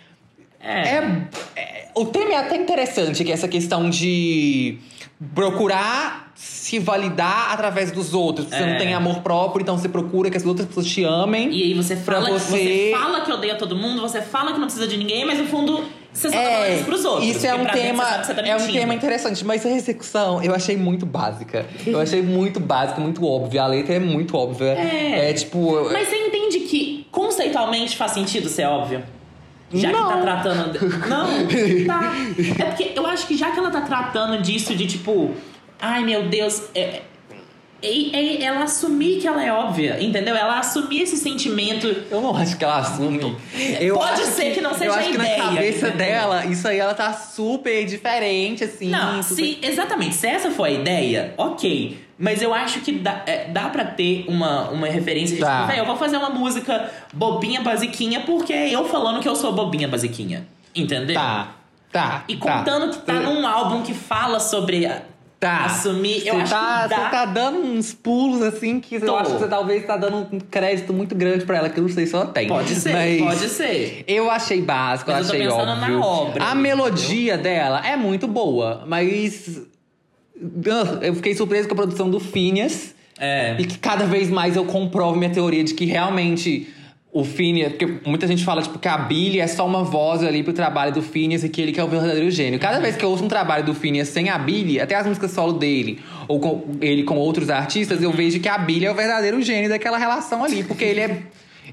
[0.64, 0.72] É.
[0.72, 1.20] É,
[1.55, 4.78] é- o tema é até interessante, que é essa questão de
[5.34, 8.47] procurar se validar através dos outros.
[8.47, 8.66] Você É.
[8.72, 11.51] não tem amor próprio, então você procura que as outras pessoas te amem.
[11.51, 12.91] E aí você fala, você- você...
[12.97, 15.84] fala que odeia todo mundo, você fala que não precisa de ninguém, mas no fundo
[16.11, 17.28] você só tá falando isso pros outros.
[17.30, 20.76] isso é um tema, que tá é um tema interessante, mas a execução eu achei
[20.76, 21.66] muito básica.
[21.86, 23.64] Eu achei muito básica, muito óbvia.
[23.64, 24.72] A letra é muito óbvia.
[24.74, 25.30] É.
[25.30, 29.03] É, tipo, Mas você entende que conceitualmente faz sentido ser óbvio?
[29.74, 30.07] Já Não.
[30.07, 30.80] que tá tratando.
[31.07, 31.28] Não,
[31.88, 32.13] tá.
[32.63, 35.34] É porque eu acho que já que ela tá tratando disso de tipo.
[35.82, 36.63] Ai meu Deus.
[36.76, 37.01] É,
[37.84, 40.36] é- é- ela assumir que ela é óbvia, entendeu?
[40.36, 41.88] Ela assumir esse sentimento.
[42.10, 43.36] Eu não acho que ela assume.
[43.80, 45.98] Eu Pode ser que não seja Eu acho a que ideia, na cabeça entendeu?
[46.08, 48.90] dela, isso aí ela tá super diferente, assim.
[48.90, 50.16] Não, super- se, exatamente.
[50.16, 52.02] Se essa for a ideia, ok.
[52.18, 55.56] Mas eu acho que dá, é, dá pra ter uma, uma referência de Tá.
[55.58, 59.36] tipo, "Véi, eu vou fazer uma música bobinha, basiquinha, porque é eu falando que eu
[59.36, 60.48] sou bobinha, basiquinha.
[60.76, 61.16] Entendeu?
[61.16, 61.56] Tá,
[61.92, 62.24] tá.
[62.28, 62.58] E tá.
[62.60, 64.90] contando que tá num álbum que fala sobre
[65.44, 65.66] Tá.
[65.66, 66.96] assumir, eu Você acho tá, que.
[66.96, 69.08] Você tá dando uns pulos, assim, que Tô.
[69.08, 71.84] eu acho que você talvez tá dando um crédito muito grande pra ela, que eu
[71.84, 72.48] não sei se ela tem.
[72.48, 74.06] Pode ser, Mas pode ser.
[74.08, 76.00] Eu achei básico, Mas eu achei pensando óbvio.
[76.00, 79.62] na obra, A melodia dela é muito boa, mas.
[81.02, 82.96] Eu fiquei surpreso com a produção do Phineas.
[83.20, 83.56] É.
[83.60, 86.68] E que cada vez mais eu comprovo minha teoria de que realmente
[87.14, 87.74] o Phineas.
[87.74, 90.91] Porque muita gente fala tipo, que a Billy é só uma voz ali pro trabalho
[90.91, 92.59] do Phineas e que ele que é o verdadeiro gênio.
[92.59, 95.32] Cada vez que eu ouço um trabalho do Phineas sem a Billy, até as músicas
[95.32, 98.95] solo dele, ou com ele com outros artistas, eu vejo que a Billy é o
[98.95, 100.64] verdadeiro gênio daquela relação ali.
[100.64, 101.22] Porque ele é.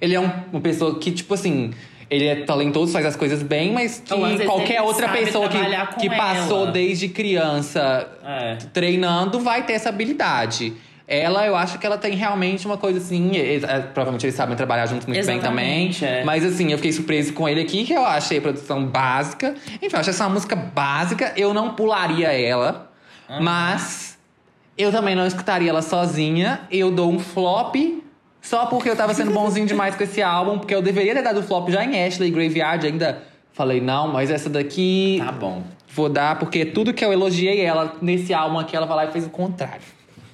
[0.00, 1.70] Ele é um- uma pessoa que, tipo assim.
[2.10, 5.58] ele é talentoso, faz as coisas bem, mas que vezes qualquer outra pessoa que,
[6.00, 8.56] que passou desde criança É.
[8.72, 10.72] treinando vai ter essa habilidade.
[11.12, 13.32] Ela, eu acho que ela tem realmente uma coisa assim.
[13.36, 15.88] é, provavelmente eles sabem trabalhar juntos muito bem também.
[15.88, 16.22] Exatamente, é.
[16.22, 19.56] Mas assim, eu fiquei surpreso com ele aqui, que eu achei a produção básica.
[19.82, 21.32] Enfim, eu achei essa música básica.
[21.36, 22.92] Eu não pularia ela,
[23.40, 24.16] mas
[24.78, 26.60] eu também não escutaria ela sozinha.
[26.70, 27.74] Eu dou um flop.
[28.40, 31.42] Só porque eu tava sendo bonzinho demais com esse álbum, porque eu deveria ter dado
[31.42, 33.20] flop já em Ashley Graveyard, ainda
[33.52, 35.62] falei, não, mas essa daqui Tá bom.
[35.88, 39.12] Vou dar, porque tudo que eu elogiei ela nesse álbum aqui, ela vai lá e
[39.12, 39.82] fez o contrário.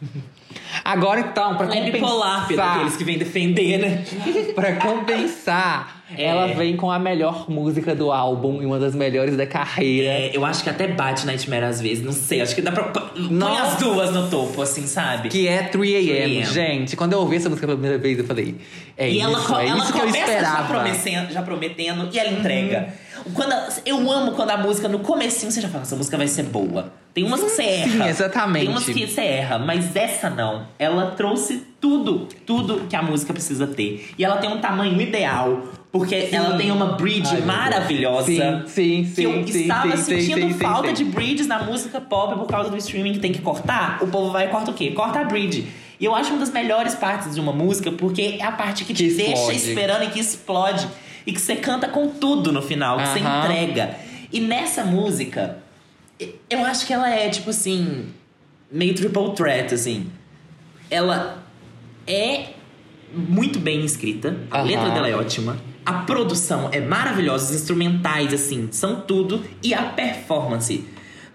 [0.84, 4.04] Agora então, Polar, Pedro, compensar, aqueles que vêm defender, né?
[4.54, 6.24] pra compensar, É.
[6.24, 10.08] ela vem com a melhor música do álbum e uma das melhores da carreira.
[10.08, 12.40] É, eu acho que até bate Nightmare às vezes, não sei.
[12.40, 12.84] Acho que dá pra.
[12.84, 13.62] Põe Nossa.
[13.62, 15.28] as duas no topo, assim, sabe?
[15.28, 16.42] Que é 3AM.
[16.42, 16.52] 3AM.
[16.52, 18.56] Gente, quando eu ouvi essa música pela primeira vez, eu falei:
[18.96, 20.60] É e isso, ela, é ela isso que eu já esperava.
[20.62, 20.66] Uhum.
[20.68, 22.88] prometendo, já prometendo e ela entrega.
[23.34, 26.28] Quando a- eu amo quando a música, no comecinho, você já fala, essa música vai
[26.28, 26.92] ser boa.
[27.12, 28.08] Tem umas que você erra.
[28.08, 28.64] exatamente.
[28.66, 30.66] Tem umas que você erra, mas essa não.
[30.78, 34.10] Ela trouxe tudo, tudo que a música precisa ter.
[34.18, 35.62] E ela tem um tamanho ideal.
[35.90, 38.26] Porque ela tem uma bridge Ai, maravilhosa.
[38.66, 40.94] Sim, sim, que eu sim, sim, estava sim, sim, sentindo sim, falta sim.
[40.94, 43.98] de bridges na música pop por causa do streaming que tem que cortar.
[44.02, 44.90] O povo vai e corta o quê?
[44.90, 45.66] Corta a bridge.
[45.98, 48.92] E eu acho uma das melhores partes de uma música, porque é a parte que,
[48.92, 49.56] Que te deixa explode.
[49.56, 50.86] esperando e que explode.
[51.26, 53.96] E que você canta com tudo no final, que você entrega.
[54.32, 55.58] E nessa música,
[56.48, 58.06] eu acho que ela é, tipo assim,
[58.70, 60.10] meio triple threat, assim.
[60.90, 61.42] Ela
[62.06, 62.50] é
[63.12, 68.68] muito bem escrita, a letra dela é ótima, a produção é maravilhosa, os instrumentais, assim,
[68.70, 70.84] são tudo, e a performance.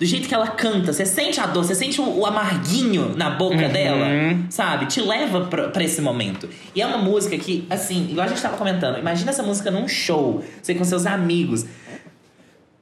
[0.02, 3.30] Do jeito que ela canta, você sente a dor, você sente o, o amarguinho na
[3.30, 4.08] boca dela,
[4.49, 4.88] sabe?
[4.88, 6.49] Te leva pra, pra esse momento.
[6.74, 9.88] E é uma música que, assim, igual a gente tava comentando, imagina essa música num
[9.88, 11.68] show, você com seus amigos,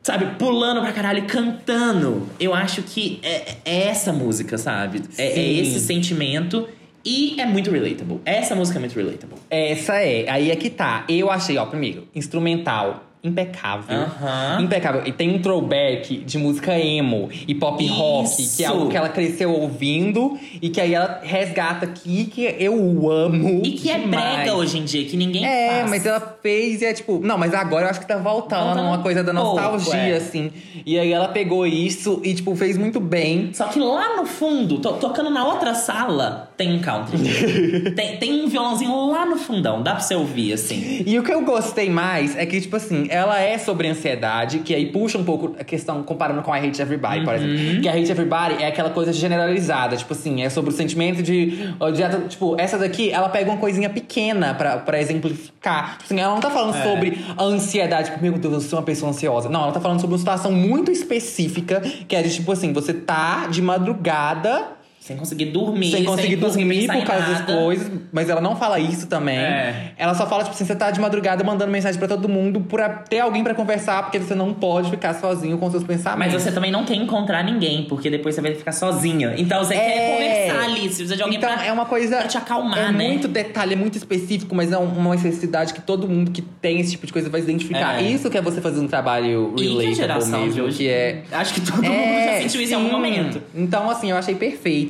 [0.01, 2.25] sabe, pulando pra caralho e cantando.
[2.39, 5.01] Eu acho que é, é essa música, sabe?
[5.17, 6.69] É, é esse sentimento
[7.03, 8.21] e é muito relatable.
[8.23, 9.35] Essa música é muito relatable.
[9.49, 11.03] Essa é, aí é que tá.
[11.09, 13.97] Eu achei, ó, primeiro, instrumental impecável.
[13.97, 14.61] Aham.
[14.61, 15.01] Impecável.
[15.05, 18.65] E tem um throwback de música emo e pop rock, que é Isso.
[18.67, 23.61] algo que ela cresceu ouvindo e que aí ela resgata aqui, que eu amo.
[23.63, 24.35] E que é demais.
[24.35, 25.89] brega hoje em dia, que ninguém É, faz.
[25.89, 27.19] mas ela fez e é tipo.
[27.21, 30.13] Não, mas agora eu acho que tá voltando, Voltando uma coisa da um pouco, nostalgia,
[30.13, 30.17] é.
[30.17, 30.51] assim.
[30.85, 33.49] E aí ela pegou isso e, tipo, fez muito bem.
[33.53, 37.17] Só que lá no fundo, to- tocando na outra sala, tem um country.
[37.95, 41.03] tem, tem um violãozinho lá no fundão, dá pra você ouvir, assim.
[41.05, 44.73] E o que eu gostei mais é que, tipo assim, ela é sobre ansiedade, que
[44.73, 47.81] aí puxa um pouco a questão comparando com a Hate Everybody, por exemplo.
[47.81, 51.73] Que a Hate Everybody é aquela coisa generalizada, tipo assim, é sobre o sentimento de.
[51.91, 55.97] de tipo, essa daqui, ela pega uma coisinha pequena pra, pra exemplificar.
[55.99, 58.85] Tipo assim, ela não tá falando sobre a ansiedade, tipo, meu Deus, eu sou uma
[58.85, 59.49] pessoa ansiosa.
[59.49, 62.93] Não, ela tá falando sobre uma situação muito específica, que é de tipo assim, você
[62.93, 64.78] tá de madrugada.
[64.99, 67.53] Sem conseguir dormir, Sem conseguir dormir pensar em por causa das nada.
[67.57, 69.37] coisas, mas ela não fala isso também.
[69.39, 69.91] É.
[69.97, 72.89] Ela só fala, tipo assim, você tá de madrugada mandando mensagem pra todo mundo pra
[72.89, 76.43] ter alguém pra conversar, porque você não pode ficar sozinho com seus Mas pensamentos.
[76.43, 79.33] você também não quer encontrar ninguém, porque depois você vai ficar sozinha.
[79.37, 80.11] Então você quer É.
[80.47, 82.17] conversar ali, você precisa de alguém então, pra, é uma coisa.
[82.17, 83.07] pra te acalmar, é né?
[83.07, 86.91] muito detalhe, é muito específico, mas é uma necessidade que todo mundo que tem esse
[86.91, 87.99] tipo de coisa vai identificar.
[87.99, 88.03] É.
[88.03, 90.77] Isso que é você fazer um trabalho E que a relatable geração mesmo, de hoje.
[90.77, 91.23] que é.
[91.31, 93.41] Acho que todo mundo já sentiu isso em algum momento.
[93.55, 94.35] Então, assim, eu achei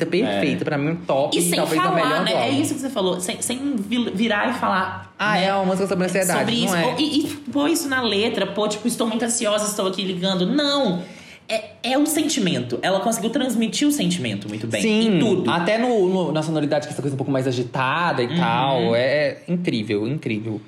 [0.06, 0.66] perfeita, perfeita.
[0.66, 1.38] Pra mim, um top.
[1.38, 2.34] E sem talvez a falar, melhor né?
[2.34, 3.20] É isso que você falou.
[3.20, 5.14] Sem, sem vi- virar e falar.
[5.18, 5.46] Ah, né?
[5.46, 6.76] é uma música sobre ansiedade, Sobre isso.
[6.76, 6.96] é?
[7.00, 10.46] E, e pôr isso na letra, pô, tipo, estou muito ansiosa, estou aqui ligando.
[10.46, 11.04] Não!
[11.52, 12.78] É, é o sentimento.
[12.82, 14.82] Ela conseguiu transmitir o sentimento muito bem.
[14.84, 15.50] Sim, Em tudo.
[15.50, 18.38] até no, no- na sonoridade, que é essa coisa um pouco mais agitada e Uhum.
[18.38, 18.96] tal.
[18.96, 20.62] É incrível, incrível.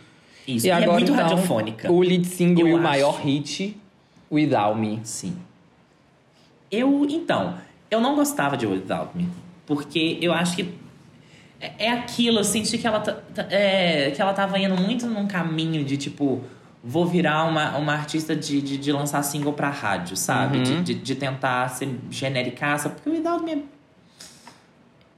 [0.48, 0.66] Isso.
[0.66, 1.92] E, é muito então, radiofônica.
[1.92, 3.78] O lead single Eu e o maior hit,
[4.32, 5.00] Without Me.
[5.04, 5.36] Sim.
[6.72, 7.56] Eu, então,
[7.92, 9.28] eu não gostava de Without Me.
[9.68, 10.74] Porque eu acho que
[11.60, 13.04] é, é aquilo, eu senti que ela,
[13.50, 16.42] é, que ela tava indo muito num caminho de tipo,
[16.84, 20.58] vou virar uma, uma artista de, de, de lançar single pra rádio, sabe?
[20.58, 20.64] Uhum.
[20.64, 23.62] De, de, de tentar ser genericaça, porque o Without Me é-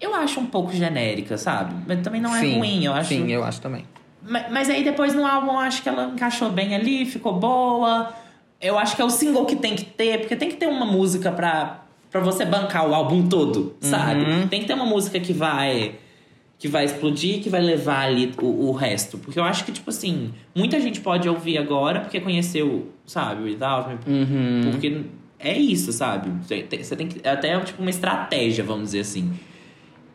[0.01, 1.73] Eu acho um pouco genérica, sabe?
[1.87, 3.09] Mas também não é sim, ruim, eu acho.
[3.09, 3.85] Sim, eu acho também.
[4.21, 8.11] Ma- Mas aí depois no álbum eu acho que ela encaixou bem ali, ficou boa.
[8.59, 10.85] Eu acho que é o single que tem que ter, porque tem que ter uma
[10.85, 11.82] música pra,
[12.13, 14.23] pra você bancar o álbum todo, sabe?
[14.23, 14.47] Uhum.
[14.47, 15.95] Tem que ter uma música que vai
[16.59, 19.17] que vai explodir, que vai levar ali o, o resto.
[19.17, 23.45] Porque eu acho que, tipo assim, muita gente pode ouvir agora porque conheceu, sabe, o
[23.45, 23.95] Without Me.
[24.07, 24.71] Uhum.
[24.71, 25.01] Porque
[25.39, 26.31] é isso, sabe?
[26.41, 27.19] Você tem, você tem que.
[27.21, 29.33] É até tipo uma estratégia, vamos dizer assim.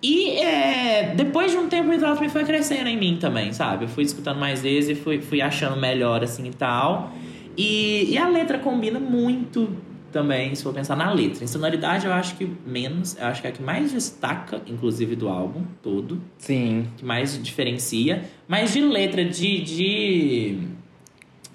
[0.00, 3.84] E é, depois de um tempo o Without Me foi crescendo em mim também, sabe?
[3.84, 7.12] Eu fui escutando mais vezes e fui, fui achando melhor assim e tal.
[7.58, 9.68] E, e a letra combina muito
[10.12, 11.44] também, se for pensar na letra.
[11.44, 15.14] Em sonoridade eu acho que menos, eu acho que é a que mais destaca, inclusive,
[15.14, 16.20] do álbum todo.
[16.38, 16.86] Sim.
[16.96, 18.24] Que mais diferencia.
[18.46, 20.58] Mas de letra, de, de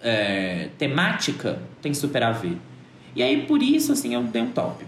[0.02, 2.58] é, temática, tem super a ver.
[3.16, 4.86] E aí, por isso, assim, eu dei um top.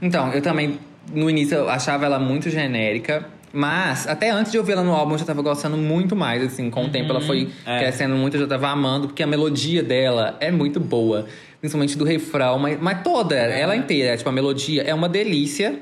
[0.00, 0.78] Então, eu também,
[1.12, 3.26] no início, eu achava ela muito genérica.
[3.52, 6.70] Mas, até antes de ouvir ela no álbum, eu já tava gostando muito mais, assim.
[6.70, 7.78] Com o tempo, ela foi é.
[7.78, 9.08] crescendo muito, eu já tava amando.
[9.08, 11.26] Porque a melodia dela é muito boa.
[11.62, 14.16] Principalmente do refrão, mas, mas toda, ela inteira.
[14.16, 15.78] Tipo, a melodia é uma delícia.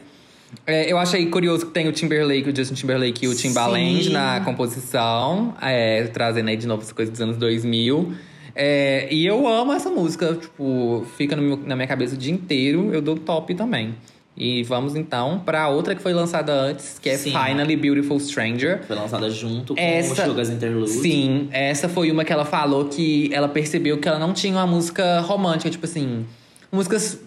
[0.66, 4.10] É, eu achei curioso que tem o Timberlake, o Justin Timberlake e o Timbaland Sim.
[4.10, 5.54] na composição.
[5.62, 8.12] é, trazendo aí de novo essa coisa dos anos 2000.
[8.54, 12.92] É, e eu amo essa música, tipo, fica no na minha cabeça o dia inteiro.
[12.92, 13.94] Eu dou top também.
[14.42, 17.30] E vamos então pra outra que foi lançada antes, que é Sim.
[17.30, 18.82] Finally Beautiful Stranger.
[18.86, 20.90] Foi lançada junto com Essa- o Sugar's Interlude.
[20.90, 24.66] Sim, essa foi uma que ela falou que ela percebeu que ela não tinha uma
[24.66, 26.24] música romântica, tipo assim,
[26.72, 27.18] músicas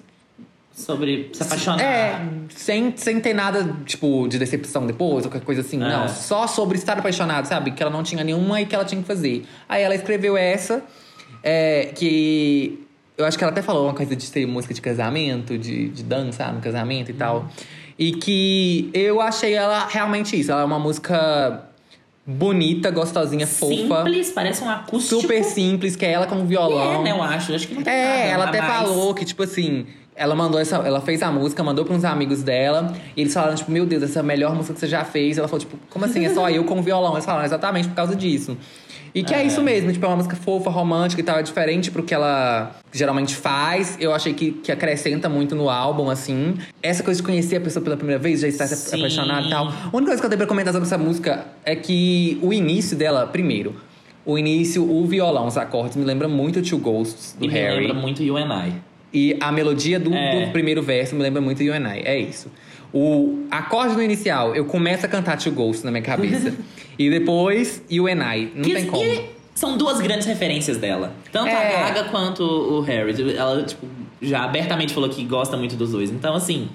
[0.75, 1.79] Sobre se apaixonar.
[1.83, 5.77] é, sem, sem ter nada, tipo, de decepção depois, ou qualquer coisa assim.
[5.83, 5.87] É.
[5.87, 7.69] Não, só sobre estar apaixonado, sabe?
[7.73, 9.45] Que ela não tinha nenhuma e que ela tinha que fazer.
[9.69, 10.83] Aí ela escreveu essa,
[11.43, 12.82] é, que
[13.17, 16.03] eu acho que ela até falou uma coisa de ser música de casamento, de, de
[16.03, 17.47] dança no casamento e tal.
[17.97, 20.51] E que eu achei ela realmente isso.
[20.51, 21.63] Ela é uma música
[22.25, 23.75] bonita, gostosinha, fofa.
[23.75, 25.21] Simples, parece um acústico.
[25.21, 27.01] Super simples, que é ela com um violão.
[27.01, 27.53] É, né, eu acho.
[27.53, 28.73] Acho que não tem É, nada ela até mais.
[28.87, 29.85] falou que, tipo assim,
[30.15, 30.77] ela mandou essa.
[30.77, 32.93] Ela fez a música, mandou pra uns amigos dela.
[33.15, 35.37] E eles falaram, tipo, meu Deus, essa é a melhor música que você já fez.
[35.37, 36.25] Ela falou, tipo, como assim?
[36.25, 37.13] É só eu com violão.
[37.13, 38.57] Eles falaram, exatamente por causa disso.
[39.15, 39.45] E que é, É.
[39.45, 42.75] isso mesmo, tipo, é uma música fofa, romântica e tal, é diferente pro que ela
[42.91, 43.95] geralmente faz.
[43.99, 46.55] Eu achei que, que acrescenta muito no álbum, assim.
[46.81, 48.97] Essa coisa de conhecer a pessoa pela primeira vez, já estar Sim.
[48.97, 49.67] apaixonado e tal.
[49.67, 52.97] A única coisa que eu tenho pra comentar sobre essa música é que o início
[52.97, 53.75] dela, primeiro,
[54.25, 57.81] o início, o violão, os acordes, me lembra muito Two Ghosts do E me Harry.
[57.87, 58.73] lembra muito You and I.
[59.13, 60.45] E a melodia do, É.
[60.47, 62.01] do primeiro verso me lembra muito You and I.
[62.03, 62.51] É isso.
[62.91, 66.51] O acorde no inicial, eu começo a cantar Two Ghosts na minha cabeça.
[66.97, 68.51] e depois You and I.
[68.55, 69.03] Não Que- tem como.
[69.03, 69.25] e
[69.55, 71.13] são duas grandes referências dela.
[71.31, 71.75] Tanto É.
[71.75, 73.35] a Gaga quanto o Harry.
[73.35, 73.85] Ela, tipo,
[74.21, 76.09] já abertamente falou que gosta muito dos dois.
[76.11, 76.69] Então, assim.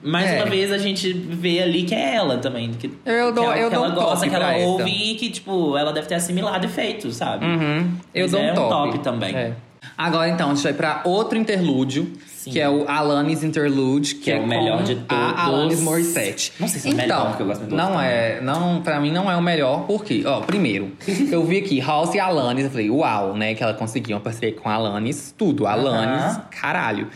[0.00, 0.36] Mais É.
[0.36, 2.70] uma vez a gente vê ali que é ela também.
[2.70, 4.66] Que, Eu dou- que, ela- eu que dou ela um gosta, que ela pra essa.
[4.68, 7.44] ouve e que, tipo, ela deve ter assimilado e feito, sabe?
[7.44, 7.90] Uhum.
[8.14, 8.92] Eu Mas dou é um um top.
[8.92, 9.34] top também.
[9.34, 9.52] É.
[9.96, 12.12] Agora então, a gente vai pra outro interlúdio,
[12.48, 12.52] Sim.
[12.52, 15.38] que é o Alanis Interlude, que, Que é o com melhor de A todos.
[15.38, 16.52] Alanis Morissette.
[16.58, 18.80] Não sei se é o então, melhor, porque eu gosto muito Não outro é, não,
[18.82, 20.92] pra mim não é o melhor, porque, ó, primeiro,
[21.30, 24.54] eu vi aqui House e Alanis, eu falei, uau, né, que ela conseguiu uma parceria
[24.54, 26.42] com a Alanis, tudo, Alanis, Aham.
[26.50, 27.08] caralho.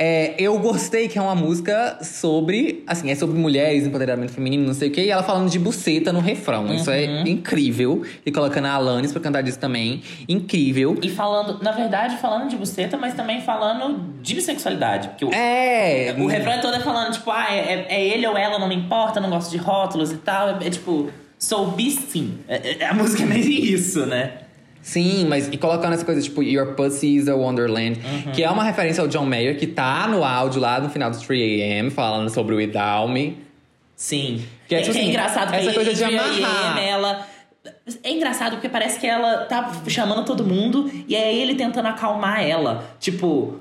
[0.00, 4.72] É, eu gostei que é uma música sobre, assim, é sobre mulheres, empoderamento feminino, não
[4.74, 6.72] sei o quê, e ela falando de buceta no refrão.
[6.72, 7.26] Isso é Uhum.
[7.26, 8.02] incrível.
[8.24, 10.00] E colocando a Alanis pra cantar disso também.
[10.28, 10.96] Incrível.
[11.02, 15.08] E falando, na verdade, falando de buceta, mas também falando de bissexualidade.
[15.08, 16.14] Porque o, É.
[16.16, 19.18] o refrão todo é falando, tipo, ah, é, é ele ou ela, não me importa,
[19.18, 20.50] não gosto de rótulos e tal.
[20.60, 22.38] É, é tipo, sou bi sim.
[22.46, 24.30] É- é- a música é meio isso, né?
[24.82, 28.32] Sim, mas e colocando essa coisa tipo Your Pussy is a Wonderland, Uhum.
[28.32, 31.16] que é uma referência ao John Mayer, que tá no áudio lá no final do
[31.18, 33.36] 3AM, falando sobre o Without Me.
[33.94, 34.44] Sim.
[34.66, 36.78] Que é, é, tipo que é assim, engraçado essa coisa de amarrar.
[36.78, 37.26] Ela.
[38.02, 42.42] É engraçado porque parece que ela tá chamando todo mundo e é ele tentando acalmar
[42.42, 42.84] ela.
[43.00, 43.60] Tipo.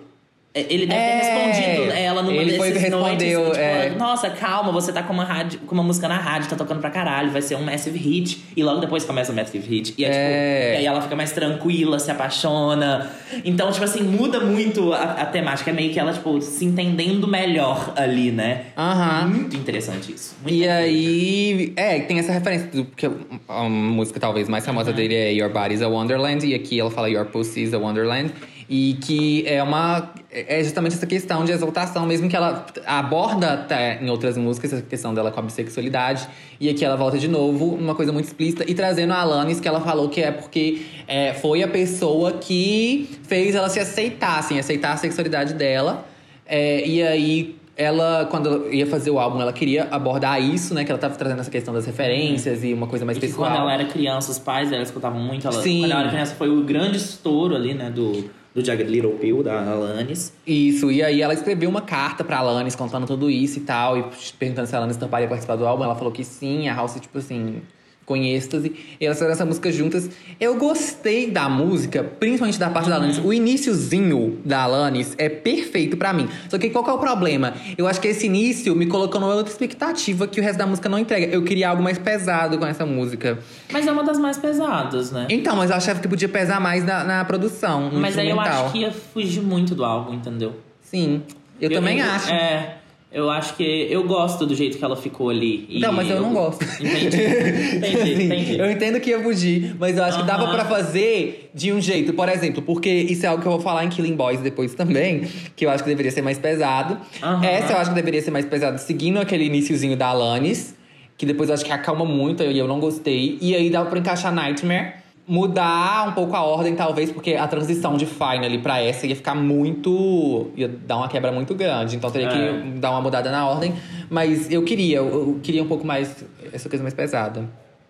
[0.59, 3.23] É, Ele deve ter É, respondido ela numa ele foi que noites.
[3.23, 3.89] respondeu, tipo, é.
[3.97, 6.89] Nossa, calma, você tá com uma, rádio, com uma música na rádio, tá tocando pra
[6.89, 8.43] caralho, vai ser um massive hit.
[8.55, 9.93] E logo depois começa o massive hit.
[9.97, 10.11] E, é, É.
[10.11, 13.09] tipo, e aí ela fica mais tranquila, se apaixona.
[13.45, 15.69] Então, tipo assim, muda muito a, a temática.
[15.71, 18.65] É meio que ela, tipo, se entendendo melhor ali, né?
[18.77, 19.27] Aham.
[19.27, 20.35] Muito interessante isso.
[20.41, 23.09] Muito E aí, é, tem essa referência, do, porque
[23.47, 27.09] a música talvez mais famosa dele é Your Body's a Wonderland, e aqui ela fala
[27.09, 28.31] Your Pussy is a Wonderland.
[28.69, 30.11] E que é uma.
[30.29, 34.81] É justamente essa questão de exaltação, mesmo que ela aborda até em outras músicas, essa
[34.81, 36.27] questão dela com a bissexualidade.
[36.59, 39.67] E aqui ela volta de novo, uma coisa muito explícita, e trazendo a Alanis, que
[39.67, 44.59] ela falou que é porque é, foi a pessoa que fez ela se aceitar, assim,
[44.59, 46.05] aceitar a sexualidade dela.
[46.45, 50.83] É, e aí, ela, quando ela ia fazer o álbum, ela queria abordar isso, né?
[50.83, 53.49] Que ela tava trazendo essa questão das referências e uma coisa mais E pessoal.
[53.49, 55.61] quando ela era criança, os pais dela escutavam muito ela.
[55.61, 55.81] Sim.
[55.81, 57.91] Quando ela era criança, foi o grande estouro ali, né?
[57.91, 60.33] Do, do Jagged Little Pill, da Alanis.
[60.45, 64.05] Isso, e aí ela escreveu uma carta pra Alanis contando tudo isso e tal, e
[64.39, 65.83] perguntando se a Alanis toparia participar do álbum.
[65.83, 67.61] Ela falou que sim, a House, tipo assim,
[68.07, 68.71] com êxtase.
[68.99, 70.09] E elas fizeram essa música juntas.
[70.39, 73.17] Eu gostei da música, principalmente da parte da Alanis.
[73.17, 76.29] O iniciozinho da Alanis é perfeito pra mim.
[76.49, 77.53] Só que qual que é o problema?
[77.77, 80.87] Eu acho que esse início me colocou numa outra expectativa que o resto da música
[80.87, 81.25] não entrega.
[81.27, 83.39] Eu queria algo mais pesado com essa música.
[83.73, 85.27] Mas é uma das mais pesadas, né?
[85.29, 87.91] Então, mas eu achava que podia pesar mais na, na produção.
[87.91, 90.55] Mas aí eu acho que ia fugir muito do álbum, entendeu?
[90.81, 91.23] Sim,
[91.59, 92.31] eu, também acho.
[92.31, 92.77] É.
[93.09, 95.79] Eu acho que eu gosto do jeito que ela ficou ali.
[95.79, 96.61] Não, mas eu não gosto.
[96.63, 97.17] Entendi.
[97.77, 98.59] Entendi, Assim, entendi.
[98.59, 102.11] Eu entendo que ia fugir, mas eu acho que dava pra fazer de um jeito.
[102.13, 105.25] Por exemplo, porque isso é algo que eu vou falar em Killing Boys depois também,
[105.55, 106.97] que eu acho que deveria ser mais pesado.
[107.23, 107.45] Aham.
[107.45, 110.75] Essa eu acho que deveria ser mais pesado, seguindo aquele iniciozinho da Alanis,
[111.17, 113.37] que depois eu acho que acalma muito e eu não gostei.
[113.41, 115.06] E aí dava pra encaixar Nightmare.
[115.27, 119.35] Mudar um pouco a ordem, talvez, porque a transição de Finally pra essa ia ficar
[119.35, 120.47] muito.
[120.55, 121.97] ia dar uma quebra muito grande.
[121.97, 122.61] Então teria É.
[122.61, 123.73] que dar uma mudada na ordem.
[124.09, 126.23] Mas eu queria, eu, queria um pouco mais.
[126.53, 127.43] essa coisa mais pesada.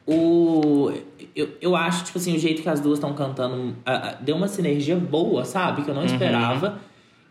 [0.07, 0.91] O.
[1.35, 3.75] Eu, eu acho, tipo assim, o jeito que as duas estão cantando
[4.21, 5.83] deu uma sinergia boa, sabe?
[5.83, 6.07] Que eu não Uhum.
[6.07, 6.79] esperava.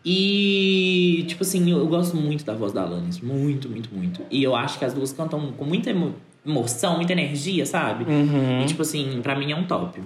[0.05, 3.19] E, tipo assim, eu, eu gosto muito da voz da Alanis.
[3.19, 4.21] Muito, muito, muito.
[4.31, 5.93] E eu acho que as duas cantam com muita
[6.47, 8.05] emoção, muita energia, sabe?
[8.05, 8.61] Uhum.
[8.61, 9.99] E, tipo assim, pra mim é um top.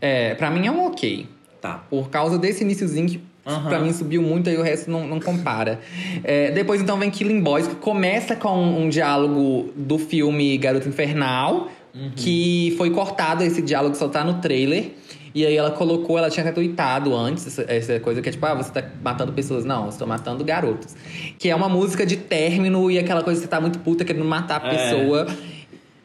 [0.00, 1.26] É, pra mim é um ok.
[1.60, 1.84] Tá.
[1.90, 3.68] Por causa desse iniciozinho que Aham.
[3.68, 5.80] pra mim subiu muito e o resto não, não compara.
[6.24, 11.68] É, depois então vem Killing Boys, que começa com um diálogo do filme Garota Infernal,
[11.92, 12.12] Uhum.
[12.14, 14.92] que foi cortado, esse diálogo só tá no trailer.
[15.34, 18.54] E aí ela colocou, ela tinha tweetado antes, essa, essa coisa que é tipo, ah,
[18.54, 19.64] você tá matando pessoas.
[19.64, 20.96] Não, eu estou matando garotos.
[21.38, 24.24] Que é uma música de término e aquela coisa que você tá muito puta querendo
[24.24, 24.70] matar a É.
[24.70, 25.26] pessoa.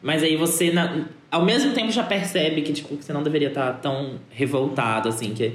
[0.02, 3.48] Mas aí você, na- ao mesmo tempo, já percebe que, tipo, que você não deveria
[3.48, 5.52] estar tão revoltado, assim, que.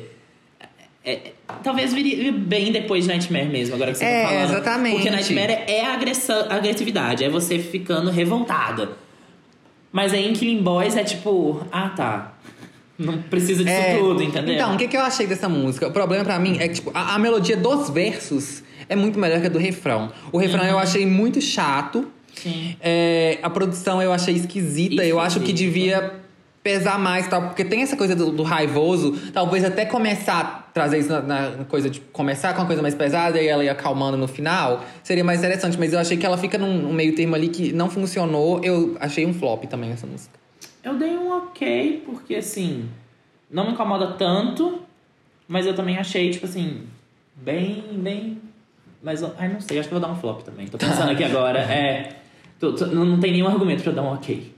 [1.03, 1.32] é- é-
[1.63, 4.43] talvez viria bem depois de Nightmare mesmo, agora que você É, tá falando.
[4.51, 4.95] exatamente.
[4.95, 8.89] Porque Nightmare é agressão, agressividade, é você ficando revoltada.
[9.91, 12.30] Mas aí em Killing Boys é tipo, ah tá.
[13.01, 14.55] Não precisa disso É, tudo, entendeu?
[14.55, 15.87] Então, o que, que eu achei dessa música?
[15.87, 19.39] O problema pra mim é que, tipo, a, a melodia dos versos é muito melhor
[19.39, 20.11] que a do refrão.
[20.31, 22.07] O refrão eu achei muito chato.
[22.35, 22.75] Sim.
[22.81, 25.03] É, a produção eu achei esquisita.
[25.03, 26.19] Eu acho que devia
[26.63, 29.13] pesar mais, tal, porque tem essa coisa do, do raivoso.
[29.33, 30.43] Talvez até começar a
[30.73, 33.71] trazer isso na, na coisa de começar com uma coisa mais pesada e ela ia
[33.71, 34.83] acalmando no final.
[35.03, 35.77] Seria mais interessante.
[35.77, 38.61] Mas eu achei que ela fica num, num meio termo ali que não funcionou.
[38.63, 40.40] Eu achei um flop também essa música.
[40.84, 42.89] Eu dei um ok, porque assim,
[43.49, 44.79] não me incomoda tanto,
[45.47, 46.84] mas eu também achei, tipo assim,
[47.36, 48.39] bem, bem.
[49.03, 50.67] Mas, ai, não sei, acho que eu vou dar um flop também.
[50.67, 52.17] Tô pensando aqui agora, é.
[52.59, 54.53] tô- tô- não, tem nenhum argumento pra eu dar um ok.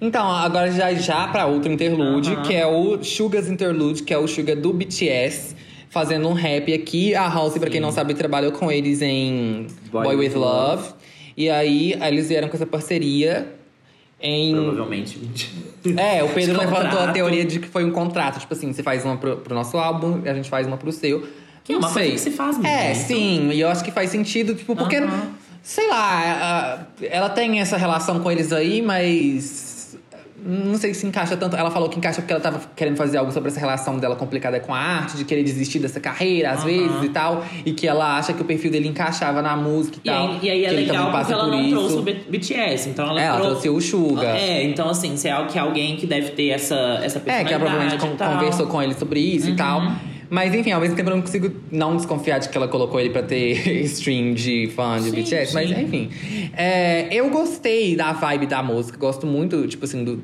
[0.00, 2.42] Então, agora já já pra outro interlude, Aham.
[2.42, 5.54] que é o Sugar's Interlude, que é o Sugar do BTS,
[5.88, 7.14] fazendo um rap aqui.
[7.14, 10.92] A House, pra quem não sabe, trabalhou com eles em Boy, Boy With With Love.
[11.36, 13.54] E aí, eles vieram com essa parceria
[14.20, 14.52] em.
[14.52, 15.18] Provavelmente.
[15.96, 18.40] É, o Pedro levantou a teoria de que foi um contrato.
[18.40, 20.90] Tipo assim, você faz uma pro, pro nosso álbum e a gente faz uma pro
[20.92, 21.26] seu.
[21.64, 22.12] Que é Não uma coisa sei.
[22.12, 23.50] que se faz mesmo, É, sim.
[23.50, 24.96] E eu acho que faz sentido, tipo, porque...
[24.96, 25.32] Aham.
[25.60, 29.67] Sei lá, ela tem essa relação com eles aí, mas...
[30.50, 31.54] Não sei se encaixa tanto.
[31.56, 34.58] Ela falou que encaixa porque ela tava querendo fazer algo sobre essa relação dela complicada
[34.60, 37.44] com a arte, de querer desistir dessa carreira às vezes e tal.
[37.66, 40.28] E que ela acha que o perfil dele encaixava na música e, E tal.
[40.28, 41.76] aí, e aí é legal porque ela por não isso.
[41.76, 42.88] trouxe o BTS.
[42.88, 44.26] Então ela, É, ela trou- trouxe o Suga.
[44.26, 47.48] É, então assim, se é algo que alguém que deve ter essa, essa É, personalidade
[47.48, 49.82] que ela provavelmente e conversou com ele sobre isso e tal.
[50.30, 53.08] Mas enfim, ao mesmo tempo eu não consigo não desconfiar de que ela colocou ele
[53.08, 55.54] pra ter stream de fã de BTS.
[55.54, 56.10] Mas enfim.
[56.54, 58.98] É, eu gostei da vibe da música.
[58.98, 60.22] Gosto muito, tipo assim, do.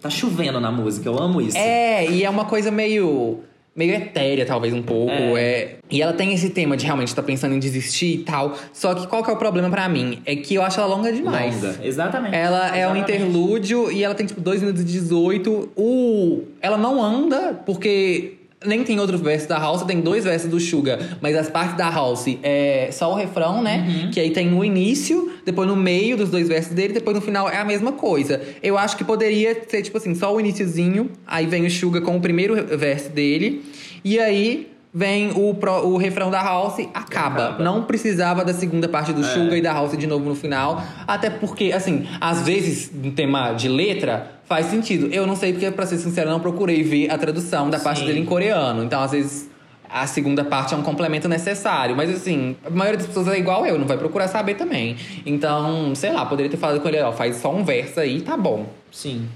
[0.00, 1.56] Tá chovendo na música, eu amo isso.
[1.56, 3.40] É, e é uma coisa meio.
[3.76, 5.12] Meio etérea, talvez, um pouco.
[5.12, 5.38] É.
[5.38, 5.76] É.
[5.88, 8.56] E ela tem esse tema de realmente estar pensando em desistir e tal.
[8.72, 10.20] Só que qual que é o problema pra mim?
[10.26, 11.62] É que eu acho ela longa demais.
[11.62, 11.78] Longa.
[11.82, 12.34] Exatamente.
[12.34, 13.12] Ela é um Exatamente.
[13.12, 15.70] interlúdio e ela tem tipo 2 minutos e 18.
[15.76, 16.42] O...
[16.60, 20.98] Ela não anda, porque nem tem outro verso da House, tem dois versos do Suga,
[21.20, 23.86] mas as partes da House é só o refrão, né?
[23.88, 24.10] Uhum.
[24.10, 27.48] Que aí tem no início, depois no meio dos dois versos dele, depois no final
[27.48, 28.40] é a mesma coisa.
[28.62, 32.16] Eu acho que poderia ser tipo assim, só o iniciozinho, aí vem o Suga com
[32.16, 33.62] o primeiro verso dele,
[34.04, 37.44] e aí vem o, pro- o refrão da House, acaba.
[37.50, 37.62] Acaba.
[37.64, 39.24] Não precisava da segunda parte do É.
[39.24, 40.82] Suga e da House de novo no final.
[41.06, 45.06] Até porque, assim, às vezes, no tema de letra, faz sentido.
[45.12, 48.06] Eu não sei porque, pra ser sincero, não procurei ver a tradução da parte Sim.
[48.06, 48.82] dele em coreano.
[48.82, 49.48] Então, às vezes,
[49.88, 51.94] a segunda parte é um complemento necessário.
[51.94, 54.96] Mas, assim, a maioria das pessoas é igual eu, não vai procurar saber também.
[55.24, 58.36] Então, sei lá, poderia ter falado com ele, ó, faz só um verso aí, tá
[58.36, 58.66] bom.
[58.90, 59.28] Sim.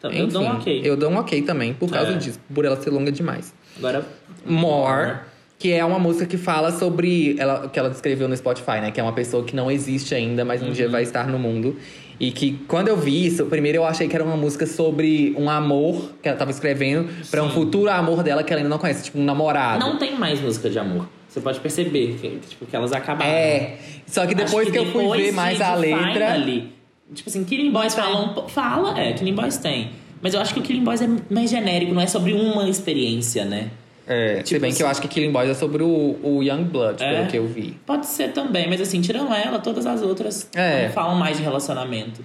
[0.00, 0.80] Então, eu dou um Enfim, ok.
[0.82, 2.16] Eu dou um ok também, por causa É.
[2.16, 3.54] disso, por ela ser longa demais.
[3.78, 4.04] Agora.
[4.44, 5.18] More.
[5.60, 7.36] Que é uma música que fala sobre.
[7.38, 8.90] Ela, que ela descreveu no Spotify, né?
[8.90, 11.76] Que é uma pessoa que não existe ainda, mas um dia vai estar no mundo.
[12.18, 15.48] E que quando eu vi isso, primeiro eu achei que era uma música sobre um
[15.48, 19.04] amor que ela tava escrevendo pra um futuro amor dela que ela ainda não conhece,
[19.04, 19.78] tipo um namorado.
[19.78, 21.08] Não tem mais música de amor.
[21.30, 23.30] Você pode perceber que, tipo, que elas acabaram.
[23.30, 23.76] É.
[24.06, 26.34] Só que depois Acho que, eu fui ver mais a letra.
[26.34, 26.72] Finally,
[27.14, 28.48] tipo assim, Killing Boys falam.
[28.48, 29.90] Fala, é, Killing Boys tem.
[30.20, 33.44] Mas eu acho que o Killing Boys é mais genérico, não é sobre uma experiência,
[33.44, 33.70] né?
[34.12, 36.42] É, se Tipo bem que eu assim- acho que Killing Boys é sobre o, o
[36.42, 37.14] Young Blood, É?
[37.14, 37.76] pelo que eu vi.
[37.86, 40.88] Pode ser também, mas assim, tirando ela, todas as outras É.
[40.88, 42.20] falam mais de relacionamento.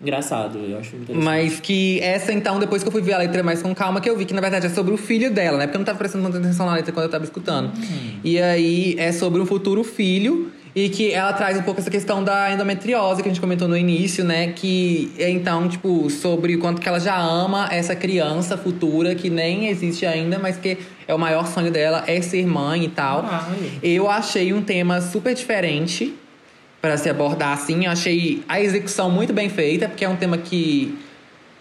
[0.00, 1.24] Engraçado, eu acho interessante.
[1.24, 4.08] Mas que essa, então, depois que eu fui ver a letra mais com calma, que
[4.08, 5.64] eu vi que na verdade é sobre o filho dela, né?
[5.66, 7.72] Porque eu não tava prestando tanta atenção na letra quando eu tava escutando.
[8.22, 10.52] E aí é sobre um futuro filho.
[10.78, 13.76] E que ela traz um pouco essa questão da endometriose que a gente comentou no
[13.76, 14.52] início, né?
[14.52, 19.28] Que é então, tipo, sobre o quanto que ela já ama essa criança futura que
[19.28, 23.24] nem existe ainda, mas que é o maior sonho dela, é ser mãe e tal.
[23.28, 23.72] Ai.
[23.82, 26.14] Eu achei um tema super diferente
[26.80, 27.86] para se abordar assim.
[27.86, 30.96] Eu achei a execução muito bem feita, porque é um tema que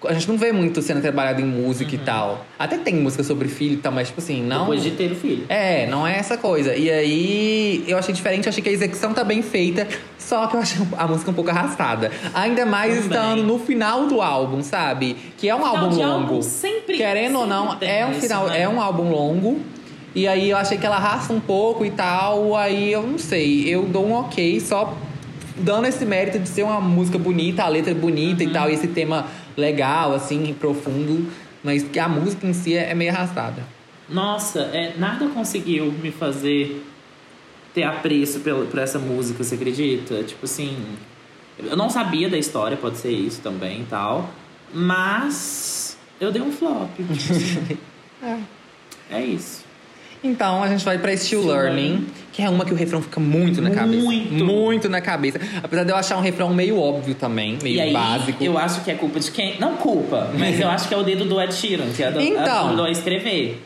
[0.05, 2.45] a gente não vê muito sendo trabalhado em música e tal.
[2.59, 4.59] Até tem música sobre filho e tal, mas tipo assim, não.
[4.61, 5.45] Depois de ter o filho.
[5.49, 6.75] É, não é essa coisa.
[6.75, 9.87] E aí eu achei diferente, achei que a execução tá bem feita,
[10.19, 12.11] só que eu achei a música um pouco arrastada.
[12.33, 13.05] Ainda mais Também.
[13.07, 15.15] estando no final do álbum, sabe?
[15.37, 16.03] Que é um Final álbum longo.
[16.11, 18.61] álbum sempre- Querendo ou sempre não, tem é um isso, final, né?
[18.61, 19.59] é um álbum longo.
[20.15, 23.67] E aí eu achei que ela arrasta um pouco e tal, aí eu não sei,
[23.67, 24.95] eu dou um ok só
[25.59, 28.49] dando esse mérito de ser uma música bonita, a letra bonita Uhum.
[28.49, 31.27] e tal, e esse tema legal, assim, profundo,
[31.63, 33.63] mas que a música em si é é meio arrastada.
[34.09, 36.81] Nossa, é, nada conseguiu me fazer
[37.73, 40.23] ter apreço pela, por essa música, você acredita?
[40.23, 40.77] Tipo assim,
[41.59, 44.29] eu não sabia da história, pode ser isso também e tal,
[44.73, 46.89] mas eu dei um flop.
[46.95, 47.77] Tipo assim.
[49.11, 49.65] é isso.
[50.23, 52.07] Então a gente vai pra Still Still Learning, Learning.
[52.37, 54.03] Que é uma que o refrão fica muito na cabeça.
[54.03, 54.45] Muito.
[54.45, 55.39] Muito na cabeça.
[55.63, 58.43] Apesar de eu achar um refrão meio óbvio também, meio aí, básico.
[58.43, 59.59] eu acho que é culpa de quem?
[59.59, 62.21] Não culpa, mas eu acho que é o dedo do Ed Sheeran, que é do,
[62.21, 62.75] Então.
[62.75, 63.63] do escrever.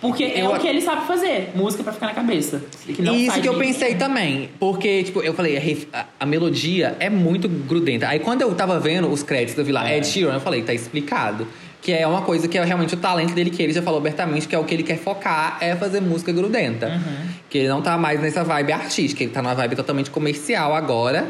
[0.00, 2.62] Porque é Eu o que ele sabe fazer, música pra ficar na cabeça.
[2.86, 4.48] E que Isso que eu pensei também.
[4.60, 5.56] Porque, tipo, eu falei,
[5.92, 8.06] a, a- a melodia é muito grudenta.
[8.06, 9.96] Aí quando eu tava vendo os créditos, eu vi lá É.
[9.98, 11.48] Ed Sheeran, eu falei, tá explicado.
[11.80, 14.48] Que é uma coisa que é realmente o talento dele, que ele já falou abertamente,
[14.48, 16.88] que é o que ele quer focar, é fazer música grudenta.
[16.88, 17.28] Uhum.
[17.48, 21.28] Que ele não tá mais nessa vibe artística, ele tá numa vibe totalmente comercial agora.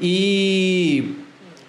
[0.00, 1.16] E.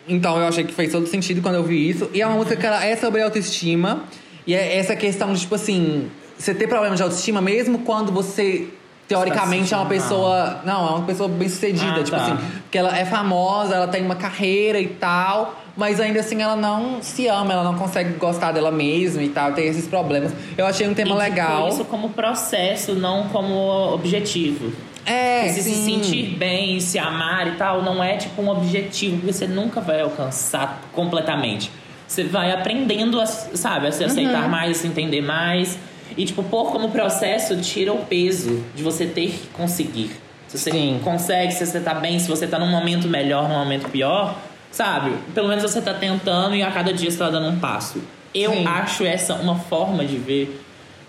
[0.07, 2.09] Então eu achei que fez todo sentido quando eu vi isso.
[2.13, 4.03] E é uma música que ela é sobre autoestima.
[4.45, 8.67] E é essa questão de, tipo assim, você ter problemas de autoestima, mesmo quando você,
[9.09, 10.61] teoricamente, é uma pessoa.
[10.63, 11.99] Não, é uma pessoa bem sucedida.
[11.99, 12.23] Ah, tipo tá.
[12.23, 15.55] assim, porque ela é famosa, ela tem uma carreira e tal.
[15.75, 19.53] Mas ainda assim ela não se ama, ela não consegue gostar dela mesma e tal,
[19.53, 20.33] tem esses problemas.
[20.57, 21.69] Eu achei um tema E, tipo, legal.
[21.69, 24.73] isso como processo, não como objetivo.
[25.05, 25.85] É, se sim.
[25.85, 30.01] sentir bem, se amar e tal, não é tipo um objetivo, porque você nunca vai
[30.01, 31.71] alcançar completamente.
[32.05, 34.49] Você vai aprendendo a, sabe, a se aceitar Uhum.
[34.49, 35.79] mais, a se entender mais.
[36.19, 40.11] E, tipo, pôr como processo tira o peso de você ter que conseguir.
[40.49, 40.99] Se você Sim.
[41.01, 44.35] consegue, se você tá bem, se você tá num momento melhor, num momento pior,
[44.69, 45.13] sabe?
[45.33, 48.01] Pelo menos você tá tentando e a cada dia você tá dando um passo.
[48.35, 48.67] Eu Sim.
[48.67, 50.61] acho essa uma forma de ver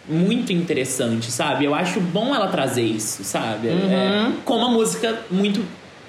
[0.08, 1.64] muito interessante, sabe?
[1.64, 3.66] Eu acho bom ela trazer isso, sabe?
[3.68, 4.36] É, Uhum.
[4.44, 5.64] com uma música muito,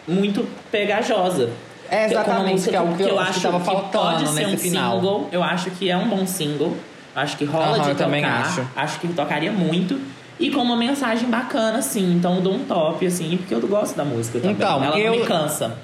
[0.07, 1.49] muito pegajosa.
[1.89, 4.47] É, Que- exatamente, música que é o que eu eu acho que que pode ser
[4.47, 4.95] um final.
[4.97, 5.29] single.
[5.31, 6.77] Eu acho que é um bom single.
[7.15, 7.95] Acho que rola Aham, de tocar.
[7.95, 8.65] também acho.
[8.75, 9.99] Acho que tocaria muito.
[10.39, 12.13] E com uma mensagem bacana, assim.
[12.13, 14.55] Então eu dou um top, assim, porque eu gosto da música também.
[14.55, 15.75] Então, ela eu- não me cansa.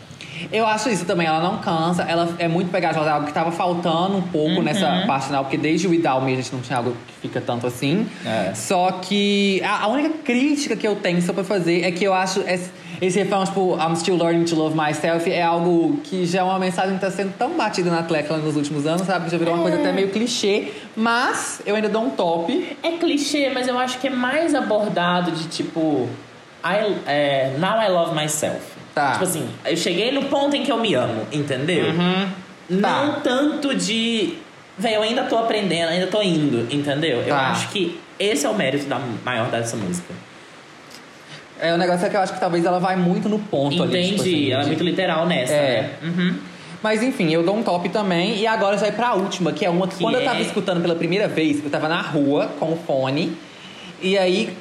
[0.52, 3.52] Eu acho isso também, ela não cansa, ela é muito pegajosa, é algo que tava
[3.52, 4.62] faltando um pouco Uhum.
[4.64, 7.42] nessa parte final, porque desde o Without Me a gente não tinha algo que fica
[7.42, 8.08] tanto assim.
[8.24, 8.54] É.
[8.54, 12.14] Só que a, a única crítica que eu tenho só pra fazer é que eu
[12.14, 12.70] acho esse,
[13.02, 16.58] esse refrão, tipo, I'm still learning to love myself, é algo que já é uma
[16.60, 19.26] mensagem que tá sendo tão batida na tecla nos últimos anos, sabe?
[19.26, 22.78] Que já virou uma coisa até meio clichê, mas eu ainda dou um top.
[22.84, 26.08] É clichê, mas eu acho que é mais abordado de tipo.
[26.66, 28.60] I, é, now I love myself.
[28.96, 29.12] Tá.
[29.12, 31.88] Tipo assim, eu cheguei no ponto em que eu me amo, entendeu?
[31.92, 32.28] Uhum.
[32.70, 33.20] Não Tá.
[33.24, 34.34] tanto de.
[34.78, 37.20] Véi, eu ainda tô aprendendo, ainda tô indo, entendeu?
[37.22, 37.50] Eu Tá.
[37.52, 40.14] acho que esse é o mérito da maior dessa música.
[41.60, 43.92] É, o negócio é que eu acho que talvez ela vai muito no ponto ali.
[43.92, 45.82] Entendi, tipo assim, ela é muito literal nessa, É.
[45.82, 45.90] né?
[46.10, 46.36] Uhum.
[46.84, 48.38] Mas enfim, eu dou um top também.
[48.38, 50.26] E agora já vai pra última, que é uma que, Que quando eu é?
[50.26, 53.36] tava escutando pela primeira vez, eu tava na rua com o fone.
[54.02, 54.56] E aí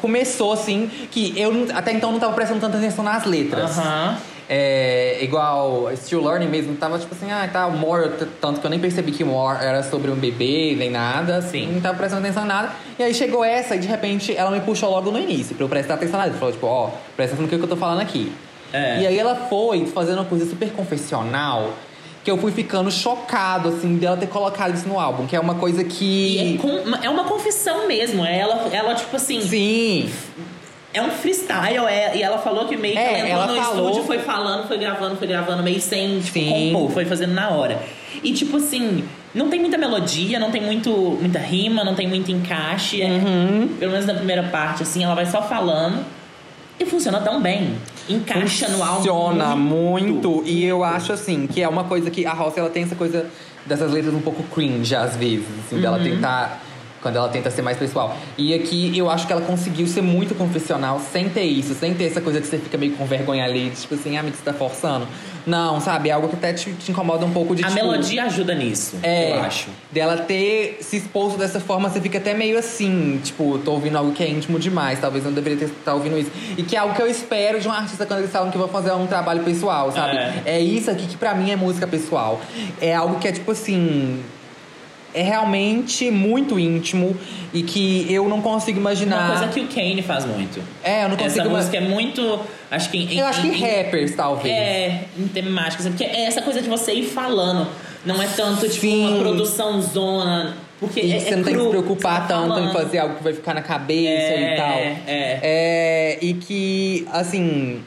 [0.00, 3.76] começou assim, que eu até então não tava prestando tanta atenção nas letras.
[3.78, 4.16] Aham.
[4.50, 8.10] É, igual Still Learning mesmo, tava tipo assim, ah, tá, More,
[8.40, 11.70] tanto que eu nem percebi que More era sobre um bebê, nem nada, Sim.
[11.74, 12.70] não tava prestando atenção em nada.
[12.98, 15.68] E aí chegou essa e de repente ela me puxou logo no início, pra eu
[15.68, 16.32] prestar atenção nela.
[16.32, 18.32] Falou, tipo, ó, presta atenção no que eu tô falando aqui.
[18.72, 19.00] É.
[19.02, 21.70] E aí ela foi fazendo uma coisa super confessional,
[22.24, 25.56] que eu fui ficando chocado, assim, dela ter colocado isso no álbum, que é uma
[25.56, 26.56] coisa que.
[26.56, 28.24] É, com- é uma confissão mesmo.
[28.24, 30.10] é Ela, ela tipo assim, Sim.
[30.94, 31.86] É um freestyle.
[31.88, 34.18] É, e ela falou que meio que É, ela entrou ela no falou- estúdio, foi
[34.18, 36.70] falando, foi gravando, foi gravando, meio sem tipo, Sim.
[36.72, 37.80] compor, foi fazendo na hora.
[38.22, 39.04] E tipo assim,
[39.34, 40.90] não tem muita melodia, não tem muito,
[41.20, 43.02] muita rima, não tem muito encaixe.
[43.02, 43.68] é- Uhum.
[43.78, 46.04] pelo menos na primeira parte, assim, ela vai só falando.
[46.80, 47.74] E funciona tão bem.
[48.08, 48.96] Encaixa no álbum.
[48.98, 50.42] Funciona muito.
[50.46, 53.26] E eu acho assim, que é uma coisa que a House ela tem essa coisa
[53.66, 55.82] dessas letras um pouco cringe às vezes, assim, Uhum.
[55.82, 56.62] dela tentar.
[57.08, 58.14] Quando ela tenta ser mais pessoal.
[58.36, 62.04] E aqui eu acho que ela conseguiu ser muito confessional sem ter isso, sem ter
[62.04, 64.52] essa coisa que você fica meio com vergonha ali, tipo assim, ah, amigo, você tá
[64.52, 65.06] forçando.
[65.46, 66.10] Não, sabe?
[66.10, 68.96] É algo que até te, te incomoda um pouco de A tipo, melodia ajuda nisso,
[69.02, 69.68] É, eu acho.
[69.90, 74.12] dela ter se exposto dessa forma, você fica até meio assim, tipo, tô ouvindo algo
[74.12, 76.30] que é íntimo demais, talvez eu não deveria estar ouvindo isso.
[76.58, 78.68] E que é algo que eu espero de um artista quando eles falam que vão
[78.68, 80.18] fazer um trabalho pessoal, sabe?
[80.18, 80.42] É.
[80.44, 82.38] É, isso aqui que pra mim é música pessoal.
[82.78, 84.22] É algo que é tipo assim.
[85.14, 87.16] É realmente muito íntimo
[87.52, 89.30] e que eu não consigo imaginar.
[89.30, 90.62] Uma coisa que o Kane faz muito.
[90.84, 92.40] É, eu não consigo Essa música é muito.
[92.70, 92.98] Acho que.
[92.98, 94.54] em- Eu acho que em- rappers, talvez.
[94.54, 95.86] É, em temáticas.
[95.88, 97.66] Porque é essa coisa de você ir falando.
[98.04, 99.08] Não é tanto, tipo, Sim.
[99.08, 100.54] uma produção zona.
[100.78, 102.72] Porque E é, você é não tem que cru, se preocupar tá tanto em falando.
[102.72, 104.68] fazer algo que vai ficar na cabeça É, e tal.
[104.68, 105.38] é.
[105.42, 107.80] É, e que, assim.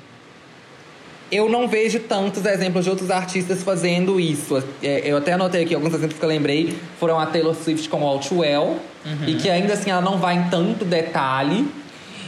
[1.31, 4.61] Eu não vejo tantos exemplos de outros artistas fazendo isso.
[4.83, 6.75] É, eu até anotei aqui alguns exemplos que eu lembrei.
[6.99, 8.77] Foram a Taylor Swift com All Too Well.
[9.05, 9.27] Uhum.
[9.27, 11.65] E que ainda assim ela não vai em tanto detalhe.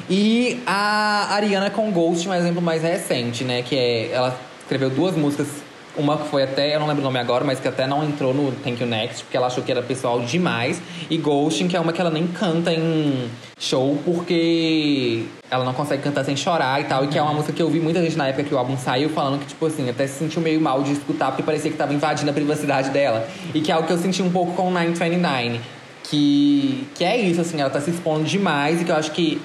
[0.10, 3.62] E a Ariana com Ghost, um exemplo mais recente, né?
[3.62, 4.12] Que é.
[4.12, 5.48] Ela escreveu duas músicas.
[5.96, 8.34] Uma que foi até, eu não lembro o nome agora, mas que até não entrou
[8.34, 10.82] no Thank You Next, porque ela achou que era pessoal demais.
[11.08, 13.30] E Ghosting, que é uma que ela nem canta em
[13.60, 17.06] show, porque ela não consegue cantar sem chorar e tal.
[17.06, 18.76] E que é uma música que eu vi muita gente na época que o álbum
[18.76, 21.78] saiu falando que, tipo assim, até se sentiu meio mal de escutar, porque parecia que
[21.78, 23.28] tava invadindo a privacidade dela.
[23.54, 25.60] E que é algo que eu senti um pouco com 929.
[26.04, 29.40] Que, que é isso, assim, ela tá se expondo demais e que eu acho que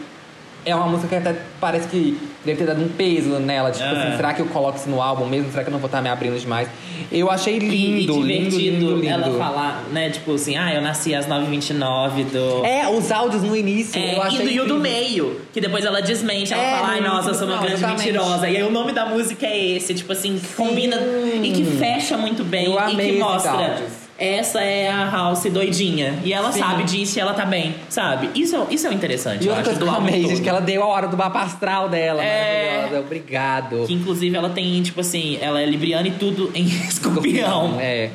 [0.65, 2.19] é uma música que até parece que
[2.49, 3.71] deve ter dado um peso nela.
[3.71, 3.91] Tipo É.
[4.09, 5.51] assim, será que eu coloco isso no álbum mesmo?
[5.51, 6.69] Será que eu não vou estar me abrindo demais?
[7.11, 9.07] Eu achei lindo, e, lindo, divertido lindo, lindo.
[9.09, 10.11] ela falar, né?
[10.11, 12.65] Tipo assim, ah, eu nasci às 9h29 do.
[12.67, 15.61] É, os áudios no início, É, eu achei e, do- e o do meio, que
[15.61, 18.07] depois ela desmente, ela É, fala, ai, no nossa, eu sou uma não, grande exatamente.
[18.13, 18.49] mentirosa.
[18.51, 20.97] E aí o nome da música é esse, tipo assim, que combina
[21.43, 23.53] e que fecha muito bem Eu e que mostra.
[23.53, 24.08] áudios.
[24.19, 26.19] Essa é a House doidinha.
[26.25, 26.59] E ela Sim.
[26.59, 28.29] sabe disso e ela tá bem, sabe?
[28.35, 30.29] Isso, é- isso é interessante, E eu acho, do álbum todo.
[30.29, 32.21] gente, que ela deu a hora do mapa astral dela.
[32.25, 32.73] É.
[32.79, 33.85] Maravilhosa, obrigado.
[33.87, 37.77] Que inclusive ela tem, tipo assim, ela é libriana e tudo em escorpião.
[37.81, 38.11] É.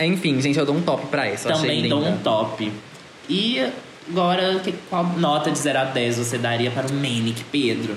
[0.00, 1.50] Enfim, gente, eu dou um top pra essa.
[1.50, 2.70] Também dou um top.
[3.26, 3.66] E
[4.10, 7.96] agora, que- qual nota de 0 a 10 você daria para o Manic, Pedro?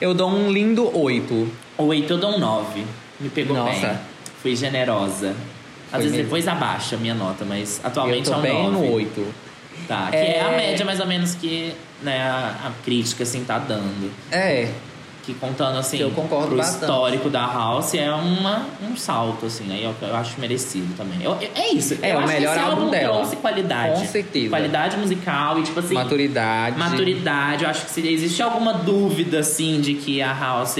[0.00, 1.48] Eu dou um lindo 8.
[1.78, 2.82] 8 eu dou um 9.
[3.20, 3.86] Me pegou Nossa.
[3.86, 3.96] bem.
[4.42, 5.34] Fui generosa.
[5.92, 8.86] Às vezes depois abaixa a minha nota, mas Eu atualmente tô é um bem 9.
[8.86, 9.34] no 8.
[9.88, 10.36] Tá, que é...
[10.38, 10.40] É.
[10.42, 11.72] a média mais ou menos que
[12.02, 14.10] né, a, a crítica assim tá dando.
[14.32, 14.68] É,
[15.22, 16.82] Que contando assim, Eu concordo pro bastante.
[16.82, 21.22] histórico da House é uma, um salto, assim, aí eu, eu acho merecido também.
[21.22, 21.96] Eu- eu- é isso.
[22.02, 23.14] É, eu o melhor que álbum dela.
[23.18, 24.00] trouxe qualidade.
[24.00, 24.50] Com certeza.
[24.50, 26.78] Qualidade musical e, tipo assim, maturidade.
[26.78, 27.64] maturidade.
[27.64, 30.76] Eu acho que se existe alguma dúvida, assim, de que a House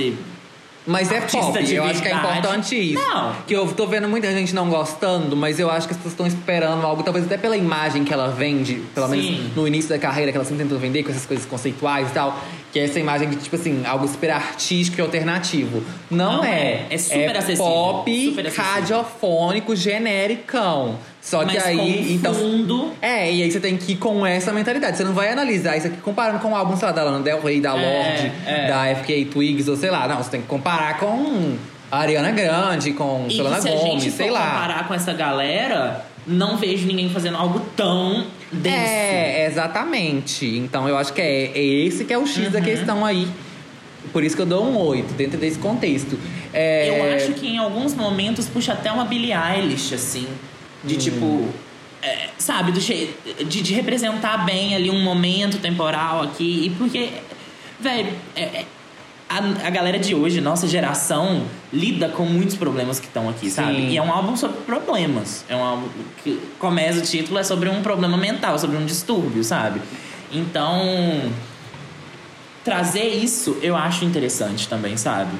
[0.86, 3.02] Mas é artista pop, de eu acho que é importante isso.
[3.02, 3.34] Não.
[3.46, 6.26] Que eu tô vendo muita gente não gostando, mas eu acho que as pessoas estão
[6.26, 9.16] esperando algo, talvez até pela imagem que ela vende, pelo Sim.
[9.32, 12.12] menos no início da carreira, que ela sempre tentou vender com essas coisas conceituais e
[12.12, 12.38] tal.
[12.72, 15.82] Que é essa imagem de, tipo assim, algo super artístico e alternativo.
[16.10, 16.60] Não, Não é.
[16.60, 16.86] é.
[16.90, 17.64] É super acessível.
[17.64, 18.70] pop, Super acessível.
[18.72, 20.98] radiofônico, genericão.
[21.26, 22.32] Só que Mas aí, com então.
[22.34, 22.92] fundo.
[23.02, 24.96] É, e aí você tem que ir com essa mentalidade.
[24.96, 27.42] Você não vai analisar isso aqui comparando com o álbum, sei lá, da Lana Del
[27.42, 28.68] Rey, da É, Lorde, é.
[28.68, 30.06] da FK Twigs, ou sei lá.
[30.06, 31.56] Não, você tem que comparar com
[31.90, 34.50] a Ariana Grande, com E Selena que se Gomez, sei lá.
[34.52, 38.76] comparar com essa galera, não vejo ninguém fazendo algo tão denso.
[38.76, 40.46] É, exatamente.
[40.46, 42.50] Então eu acho que é, é esse que é o X Uhum.
[42.52, 43.26] da questão aí.
[44.12, 46.16] Por isso que eu dou um 8, dentro desse contexto.
[46.54, 50.28] É, Eu acho que em alguns momentos puxa até uma Billie Eilish, assim.
[50.84, 50.98] De Hum.
[50.98, 51.48] tipo.
[52.02, 53.14] é, sabe, do che-
[53.48, 56.66] de, de representar bem ali um momento temporal aqui.
[56.66, 57.10] E porque,
[57.80, 58.64] velho, é- é-
[59.28, 61.42] a, a galera de hoje, nossa geração,
[61.72, 63.74] lida com muitos problemas que estão aqui, sabe?
[63.74, 63.88] Sim.
[63.88, 65.44] E é um álbum sobre problemas.
[65.48, 65.88] É um álbum
[66.22, 69.80] que começa o título, é sobre um problema mental, sobre um distúrbio, sabe?
[70.32, 71.22] Então.
[72.64, 75.30] Trazer isso eu acho interessante também, sabe?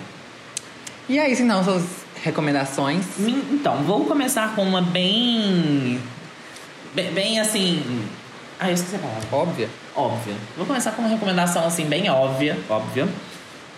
[1.09, 1.85] E é isso então, suas
[2.27, 3.05] recomendações.
[3.19, 6.01] Então, vou começar com uma bem.
[6.95, 8.05] Bem, bem assim.
[8.59, 9.29] Ah, eu esqueci a palavra.
[9.33, 9.69] Óbvia.
[9.95, 10.35] Óbvia.
[10.57, 13.09] Vou começar com uma recomendação assim, bem óbvia, óbvia.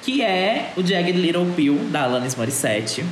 [0.02, 3.04] Que é o Jagged Little Pill, da Alanis Morissette.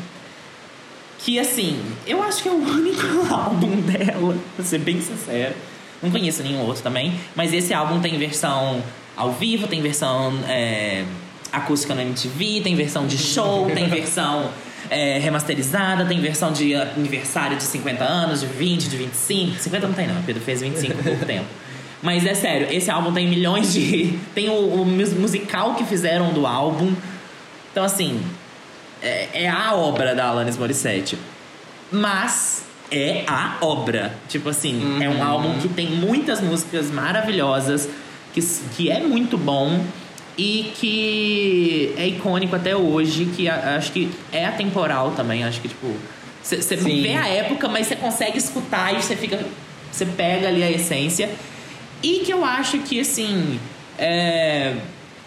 [1.19, 5.55] Que assim, eu acho que é o único álbum dela, pra ser bem sincero.
[6.03, 7.13] Não conheço nenhum outro também.
[7.35, 8.83] Mas esse álbum tem versão
[9.17, 11.05] ao vivo, tem versão é,
[11.53, 14.51] acústica no MTV, tem versão de show, tem versão
[14.91, 19.59] é, remasterizada, tem versão de aniversário de 50 anos, de 20, de 25.
[19.59, 21.47] 50 não tem não, Pedro fez 25 há pouco tempo.
[22.03, 24.19] Mas é sério, esse álbum tem milhões de.
[24.35, 24.53] Tem o,
[24.83, 26.95] o mus- musical que fizeram do álbum.
[27.73, 28.21] Então, assim,
[29.03, 31.19] é, é a obra da Alanis Morissette.
[31.91, 34.15] Mas é a obra.
[34.29, 37.89] Tipo assim, é um álbum que tem muitas músicas maravilhosas,
[38.35, 38.41] que,
[38.77, 39.81] que é muito bom
[40.39, 45.45] e que é icônico até hoje, que acho que é atemporal também.
[45.45, 45.95] Acho que, tipo,
[46.43, 49.45] você vê a época, mas você consegue escutar e você fica.
[49.91, 51.31] Você pega ali a essência.
[52.03, 53.59] E que eu acho que, assim.
[53.99, 54.75] É,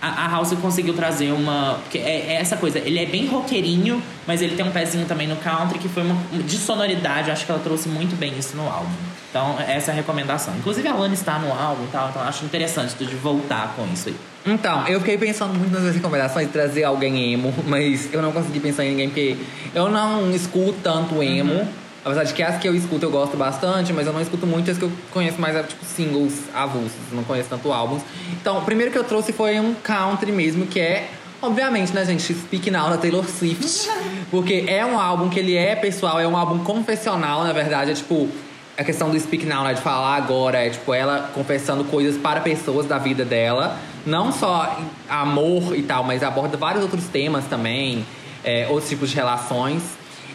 [0.01, 1.79] a, a House conseguiu trazer uma.
[1.93, 5.35] É, é essa coisa, ele é bem roqueirinho, mas ele tem um pezinho também no
[5.37, 6.15] country, que foi uma.
[6.43, 8.93] De sonoridade, acho que ela trouxe muito bem isso no álbum.
[9.29, 10.55] Então, essa é a recomendação.
[10.55, 14.09] Inclusive, a Lana está no álbum e tal, então acho interessante de voltar com isso
[14.09, 14.15] aí.
[14.45, 18.59] Então, eu fiquei pensando muito nas recomendações de trazer alguém emo, mas eu não consegui
[18.59, 19.37] pensar em ninguém porque
[19.73, 21.53] eu não escuto tanto emo.
[21.53, 21.67] Uhum.
[22.03, 24.71] Apesar de que as que eu escuto eu gosto bastante, mas eu não escuto muito
[24.71, 28.01] as que eu conheço mais, tipo, singles avulsos, não conheço tanto álbuns.
[28.39, 31.09] Então, o primeiro que eu trouxe foi um country mesmo, que é,
[31.41, 33.89] obviamente, né, gente, Speak Now da Taylor Swift.
[34.31, 37.93] Porque é um álbum que ele é pessoal, é um álbum confessional, na verdade, é
[37.93, 38.29] tipo.
[38.77, 39.73] A questão do speak now, né?
[39.73, 43.77] De falar agora, é tipo ela confessando coisas para pessoas da vida dela.
[44.05, 48.05] Não só amor e tal, mas aborda vários outros temas também,
[48.43, 49.83] é, outros tipos de relações.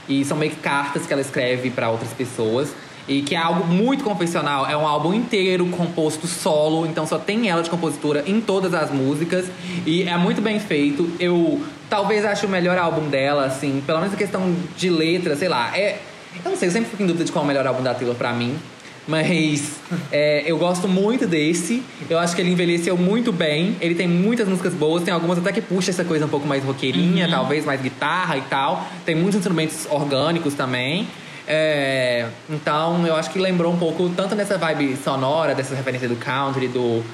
[0.08, 2.74] E são meio que cartas que ela escreve para outras pessoas.
[3.06, 4.66] E que é algo muito confessional.
[4.66, 8.90] É um álbum inteiro composto solo, então só tem ela de compositora em todas as
[8.90, 9.46] músicas.
[9.86, 11.10] E é muito bem feito.
[11.18, 15.48] Eu talvez ache o melhor álbum dela, assim, pelo menos a questão de letra, sei
[15.48, 15.76] lá.
[15.76, 15.98] É,
[16.44, 17.94] eu não sei, eu sempre fico em dúvida de qual é o melhor álbum da
[17.94, 18.56] Taylor pra mim.
[19.06, 21.82] Mas é, eu gosto muito desse.
[22.08, 23.76] Eu acho que ele envelheceu muito bem.
[23.80, 25.02] Ele tem muitas músicas boas.
[25.02, 28.42] Tem algumas até que puxa essa coisa um pouco mais roqueirinha, talvez mais guitarra e
[28.42, 28.86] tal.
[29.04, 31.06] Tem muitos instrumentos orgânicos também.
[31.46, 36.16] É, então eu acho que lembrou um pouco, tanto nessa vibe sonora, dessa referência do
[36.16, 37.04] country, do,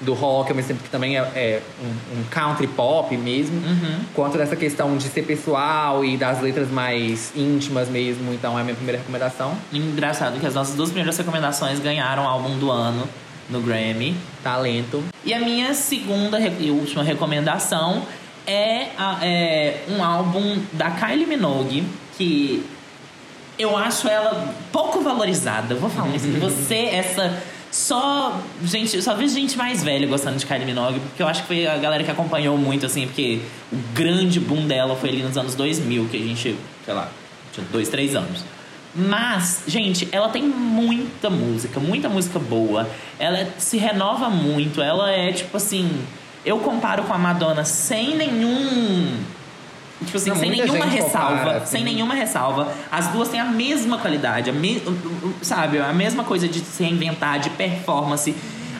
[0.00, 3.60] do rock, ao mesmo tempo que também é, é um, um country pop mesmo,
[4.14, 8.32] quanto dessa questão de ser pessoal e das letras mais íntimas mesmo.
[8.34, 9.56] Então é a minha primeira recomendação.
[9.72, 13.08] Engraçado que as nossas duas primeiras recomendações ganharam álbum do ano
[13.48, 14.14] no Grammy.
[14.42, 15.02] Talento.
[15.24, 18.02] E a minha segunda e última recomendação
[18.46, 21.84] é, a- é um álbum da Kylie Minogue,
[22.18, 22.64] que
[23.58, 25.74] eu acho ela pouco valorizada.
[25.74, 26.28] Vou falar isso.
[26.38, 27.42] Você, essa.
[27.76, 28.40] Só.
[28.64, 31.66] Gente, só vejo gente mais velha gostando de Kylie Minogue, porque eu acho que foi
[31.66, 35.54] a galera que acompanhou muito, assim, porque o grande boom dela foi ali nos anos
[35.54, 37.10] 2000, que a gente, sei lá,
[37.52, 38.42] tinha dois, três anos.
[38.94, 42.88] Mas, gente, ela tem muita música, muita música boa.
[43.18, 44.80] Ela se renova muito.
[44.80, 46.02] Ela é tipo assim.
[46.46, 49.18] Eu comparo com a Madonna sem nenhum.
[50.04, 51.38] Tipo assim, Não, sem nenhuma ressalva.
[51.38, 51.66] compara, assim.
[51.72, 52.72] Sem nenhuma ressalva.
[52.92, 54.82] As duas têm a mesma qualidade, a me...
[55.40, 55.78] sabe?
[55.78, 58.34] A mesma coisa de se reinventar, de performance.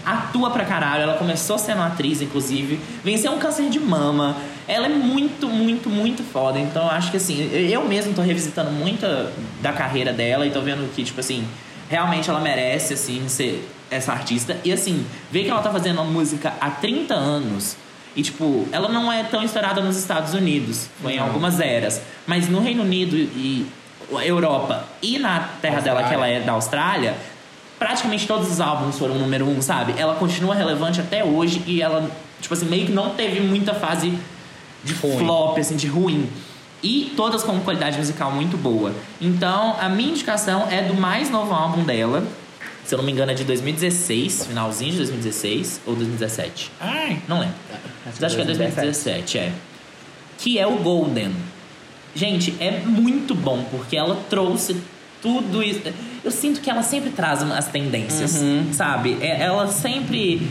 [0.05, 1.03] Atua pra caralho.
[1.03, 2.79] Ela começou sendo atriz, inclusive.
[3.03, 4.37] Venceu um câncer de mama.
[4.69, 6.59] Ela é muito, muito, muito foda.
[6.59, 9.33] Então eu acho que assim, eu mesmo tô revisitando muita
[9.63, 11.47] da carreira dela e tô vendo que, tipo assim,
[11.89, 14.57] realmente ela merece, assim, ser essa artista.
[14.65, 17.77] E assim, ver que ela tá fazendo música há 30 anos.
[18.17, 20.89] E, tipo, ela não é tão estourada nos Estados Unidos.
[21.03, 22.01] Foi em algumas eras.
[22.27, 23.67] Mas no Reino Unido e
[24.25, 27.15] Europa e na terra dela, que ela é da Austrália,
[27.79, 29.95] praticamente todos os álbuns foram número um, sabe?
[29.99, 32.11] Ela continua relevante até hoje e ela,
[32.41, 34.19] tipo assim, meio que não teve muita fase
[34.83, 35.19] de Ruim.
[35.19, 36.29] flop, assim, de ruim.
[36.83, 38.95] E todas com qualidade musical muito boa.
[39.21, 42.23] Então, a minha indicação é do mais novo álbum dela.
[42.87, 46.71] Se eu não me engano, é de 2016, finalzinho de 2016 ou 2017.
[46.81, 47.55] Ai, não lembro.
[48.05, 49.53] Mas acho que é 2017, é.
[50.39, 51.33] Que é o Golden.
[52.15, 54.77] Gente, é muito bom, porque ela trouxe
[55.21, 55.81] tudo isso.
[56.25, 58.41] Eu sinto que ela sempre traz as tendências,
[58.73, 59.19] sabe?
[59.21, 60.49] É- Ela sempre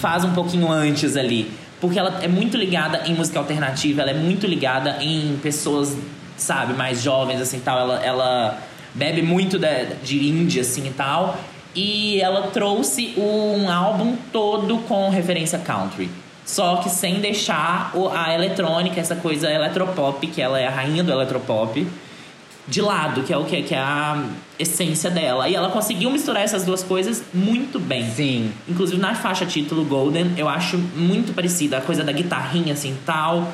[0.00, 1.50] faz um pouquinho antes ali.
[1.80, 5.96] Porque ela é muito ligada em música alternativa, ela é muito ligada em pessoas,
[6.36, 7.78] sabe, mais jovens, assim, tal.
[7.78, 8.58] Ela, ela
[8.94, 11.38] bebe muito da- de indie, assim, e tal.
[11.76, 16.08] E ela trouxe um álbum todo com referência country.
[16.46, 21.12] Só que sem deixar a eletrônica, essa coisa eletropop, que ela é a rainha do
[21.12, 21.86] eletropop,
[22.68, 24.24] de lado, que é o que, que é a
[24.58, 25.48] essência dela.
[25.48, 28.08] E ela conseguiu misturar essas duas coisas muito bem.
[28.10, 28.52] Sim.
[28.68, 31.78] Inclusive na faixa título Golden, eu acho muito parecida.
[31.78, 33.52] A coisa da guitarrinha assim tal.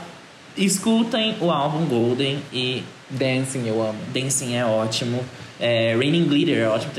[0.56, 3.98] Escutem o álbum Golden e Dancing, eu amo.
[4.12, 5.24] Dancing é ótimo.
[5.64, 6.90] É, Raining Glitter é ótimo.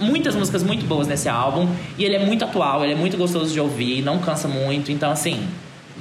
[0.00, 1.68] Muitas músicas muito boas nesse álbum.
[1.96, 4.90] E ele é muito atual, ele é muito gostoso de ouvir, não cansa muito.
[4.90, 5.46] Então, assim,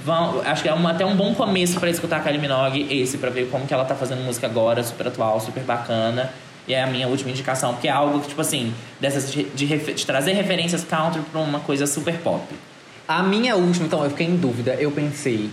[0.03, 3.19] vão, acho que é uma- até um bom começo pra escutar a Kylie Minogue, esse,
[3.19, 6.31] pra ver como que ela tá fazendo música agora, super atual, super bacana.
[6.68, 9.65] E é a minha última indicação, porque é algo que, tipo assim, dessas de, de
[9.94, 12.44] de trazer referências country pra uma coisa super pop.
[13.07, 14.73] A minha última, então, eu fiquei em dúvida.
[14.80, 15.49] Eu pensei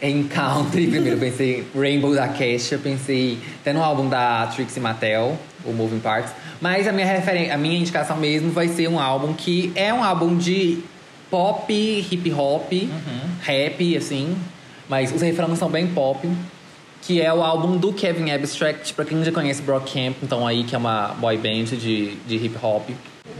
[0.00, 1.16] em country primeiro.
[1.16, 2.78] Eu pensei Rainbow da Kesha.
[2.78, 6.32] Pensei até no álbum da Trixie Mattel, o Moving Parts.
[6.60, 10.02] Mas a minha, referen a minha indicação mesmo vai ser um álbum que é um
[10.02, 10.82] álbum de
[11.30, 12.72] pop, hip hop,
[13.42, 14.36] rap, assim.
[14.88, 16.28] Mas os refrões são bem pop.
[17.00, 20.74] Que é o álbum do Kevin Abstract, pra quem já conhece Brockhamp, então aí que
[20.74, 22.90] é uma boy band de, de hip hop.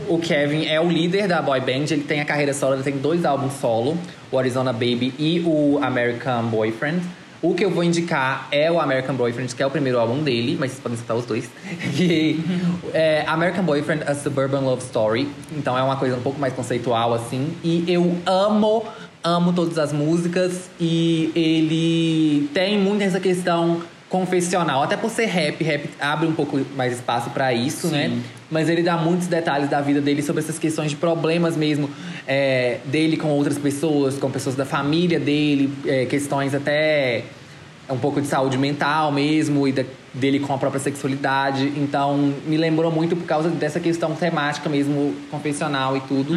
[0.07, 2.97] O Kevin é o líder da boy band, ele tem a carreira solo, ele tem
[2.97, 3.97] dois álbuns solo,
[4.31, 7.01] o Arizona Baby e o American Boyfriend.
[7.41, 10.57] O que eu vou indicar é o American Boyfriend, que é o primeiro álbum dele,
[10.59, 11.49] mas vocês podem escutar os dois.
[11.95, 12.43] Que
[12.93, 15.29] é American Boyfriend, A Suburban Love Story.
[15.55, 17.55] Então é uma coisa um pouco mais conceitual, assim.
[17.63, 18.83] E eu amo,
[19.23, 20.69] amo todas as músicas.
[20.81, 24.81] E ele tem muito essa questão confessional.
[24.83, 27.93] Até por ser rap, rap abre um pouco mais espaço pra isso, Sim.
[27.95, 28.19] né?
[28.51, 31.87] Mas ele dá muitos detalhes da vida dele sobre essas questões de problemas mesmo
[32.27, 37.23] é, dele com outras pessoas, com pessoas da família dele, é, questões até
[37.87, 41.71] um pouco de saúde mental mesmo e da- dele com a própria sexualidade.
[41.77, 46.33] Então, me lembrou muito por causa dessa questão temática mesmo, confessional e tudo.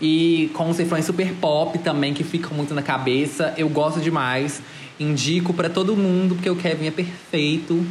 [0.00, 3.54] E com os refrões super pop também, que ficam muito na cabeça.
[3.56, 4.60] Eu gosto demais.
[4.98, 7.84] Indico pra todo mundo, porque o Kevin é perfeito.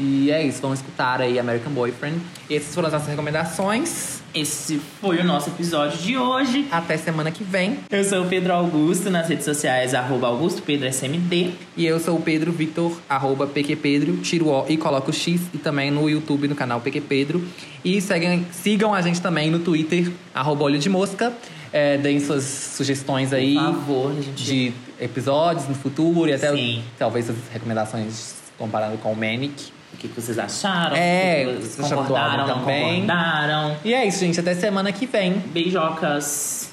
[0.00, 2.20] E é isso, vamos escutar aí American Boyfriend.
[2.48, 4.20] Essas foram as nossas recomendações.
[4.32, 6.66] Esse foi o nosso episódio de hoje.
[6.70, 7.78] Até semana que vem.
[7.90, 11.50] Eu sou o Pedro Augusto, nas redes sociais, arroba Augusto Pedro SMD.
[11.76, 15.40] E eu sou o Pedro Victor, arroba PQPedro, tiro o O e coloco o X.
[15.52, 17.42] E também no YouTube, no canal PQPedro.
[17.84, 21.32] E seguem, sigam a gente também no Twitter, arroba Olho de Mosca.
[21.72, 24.44] É, deem suas sugestões aí Por favor, gente.
[24.44, 26.28] de episódios no futuro.
[26.28, 26.82] E até Sim.
[26.98, 29.72] talvez as recomendações comparando com o Manic.
[29.92, 30.96] O que que vocês acharam?
[30.96, 33.00] É, vocês concordaram, não também?
[33.00, 33.76] concordaram?
[33.84, 34.38] E é isso, gente.
[34.38, 35.32] Até semana que vem.
[35.38, 36.67] Beijocas.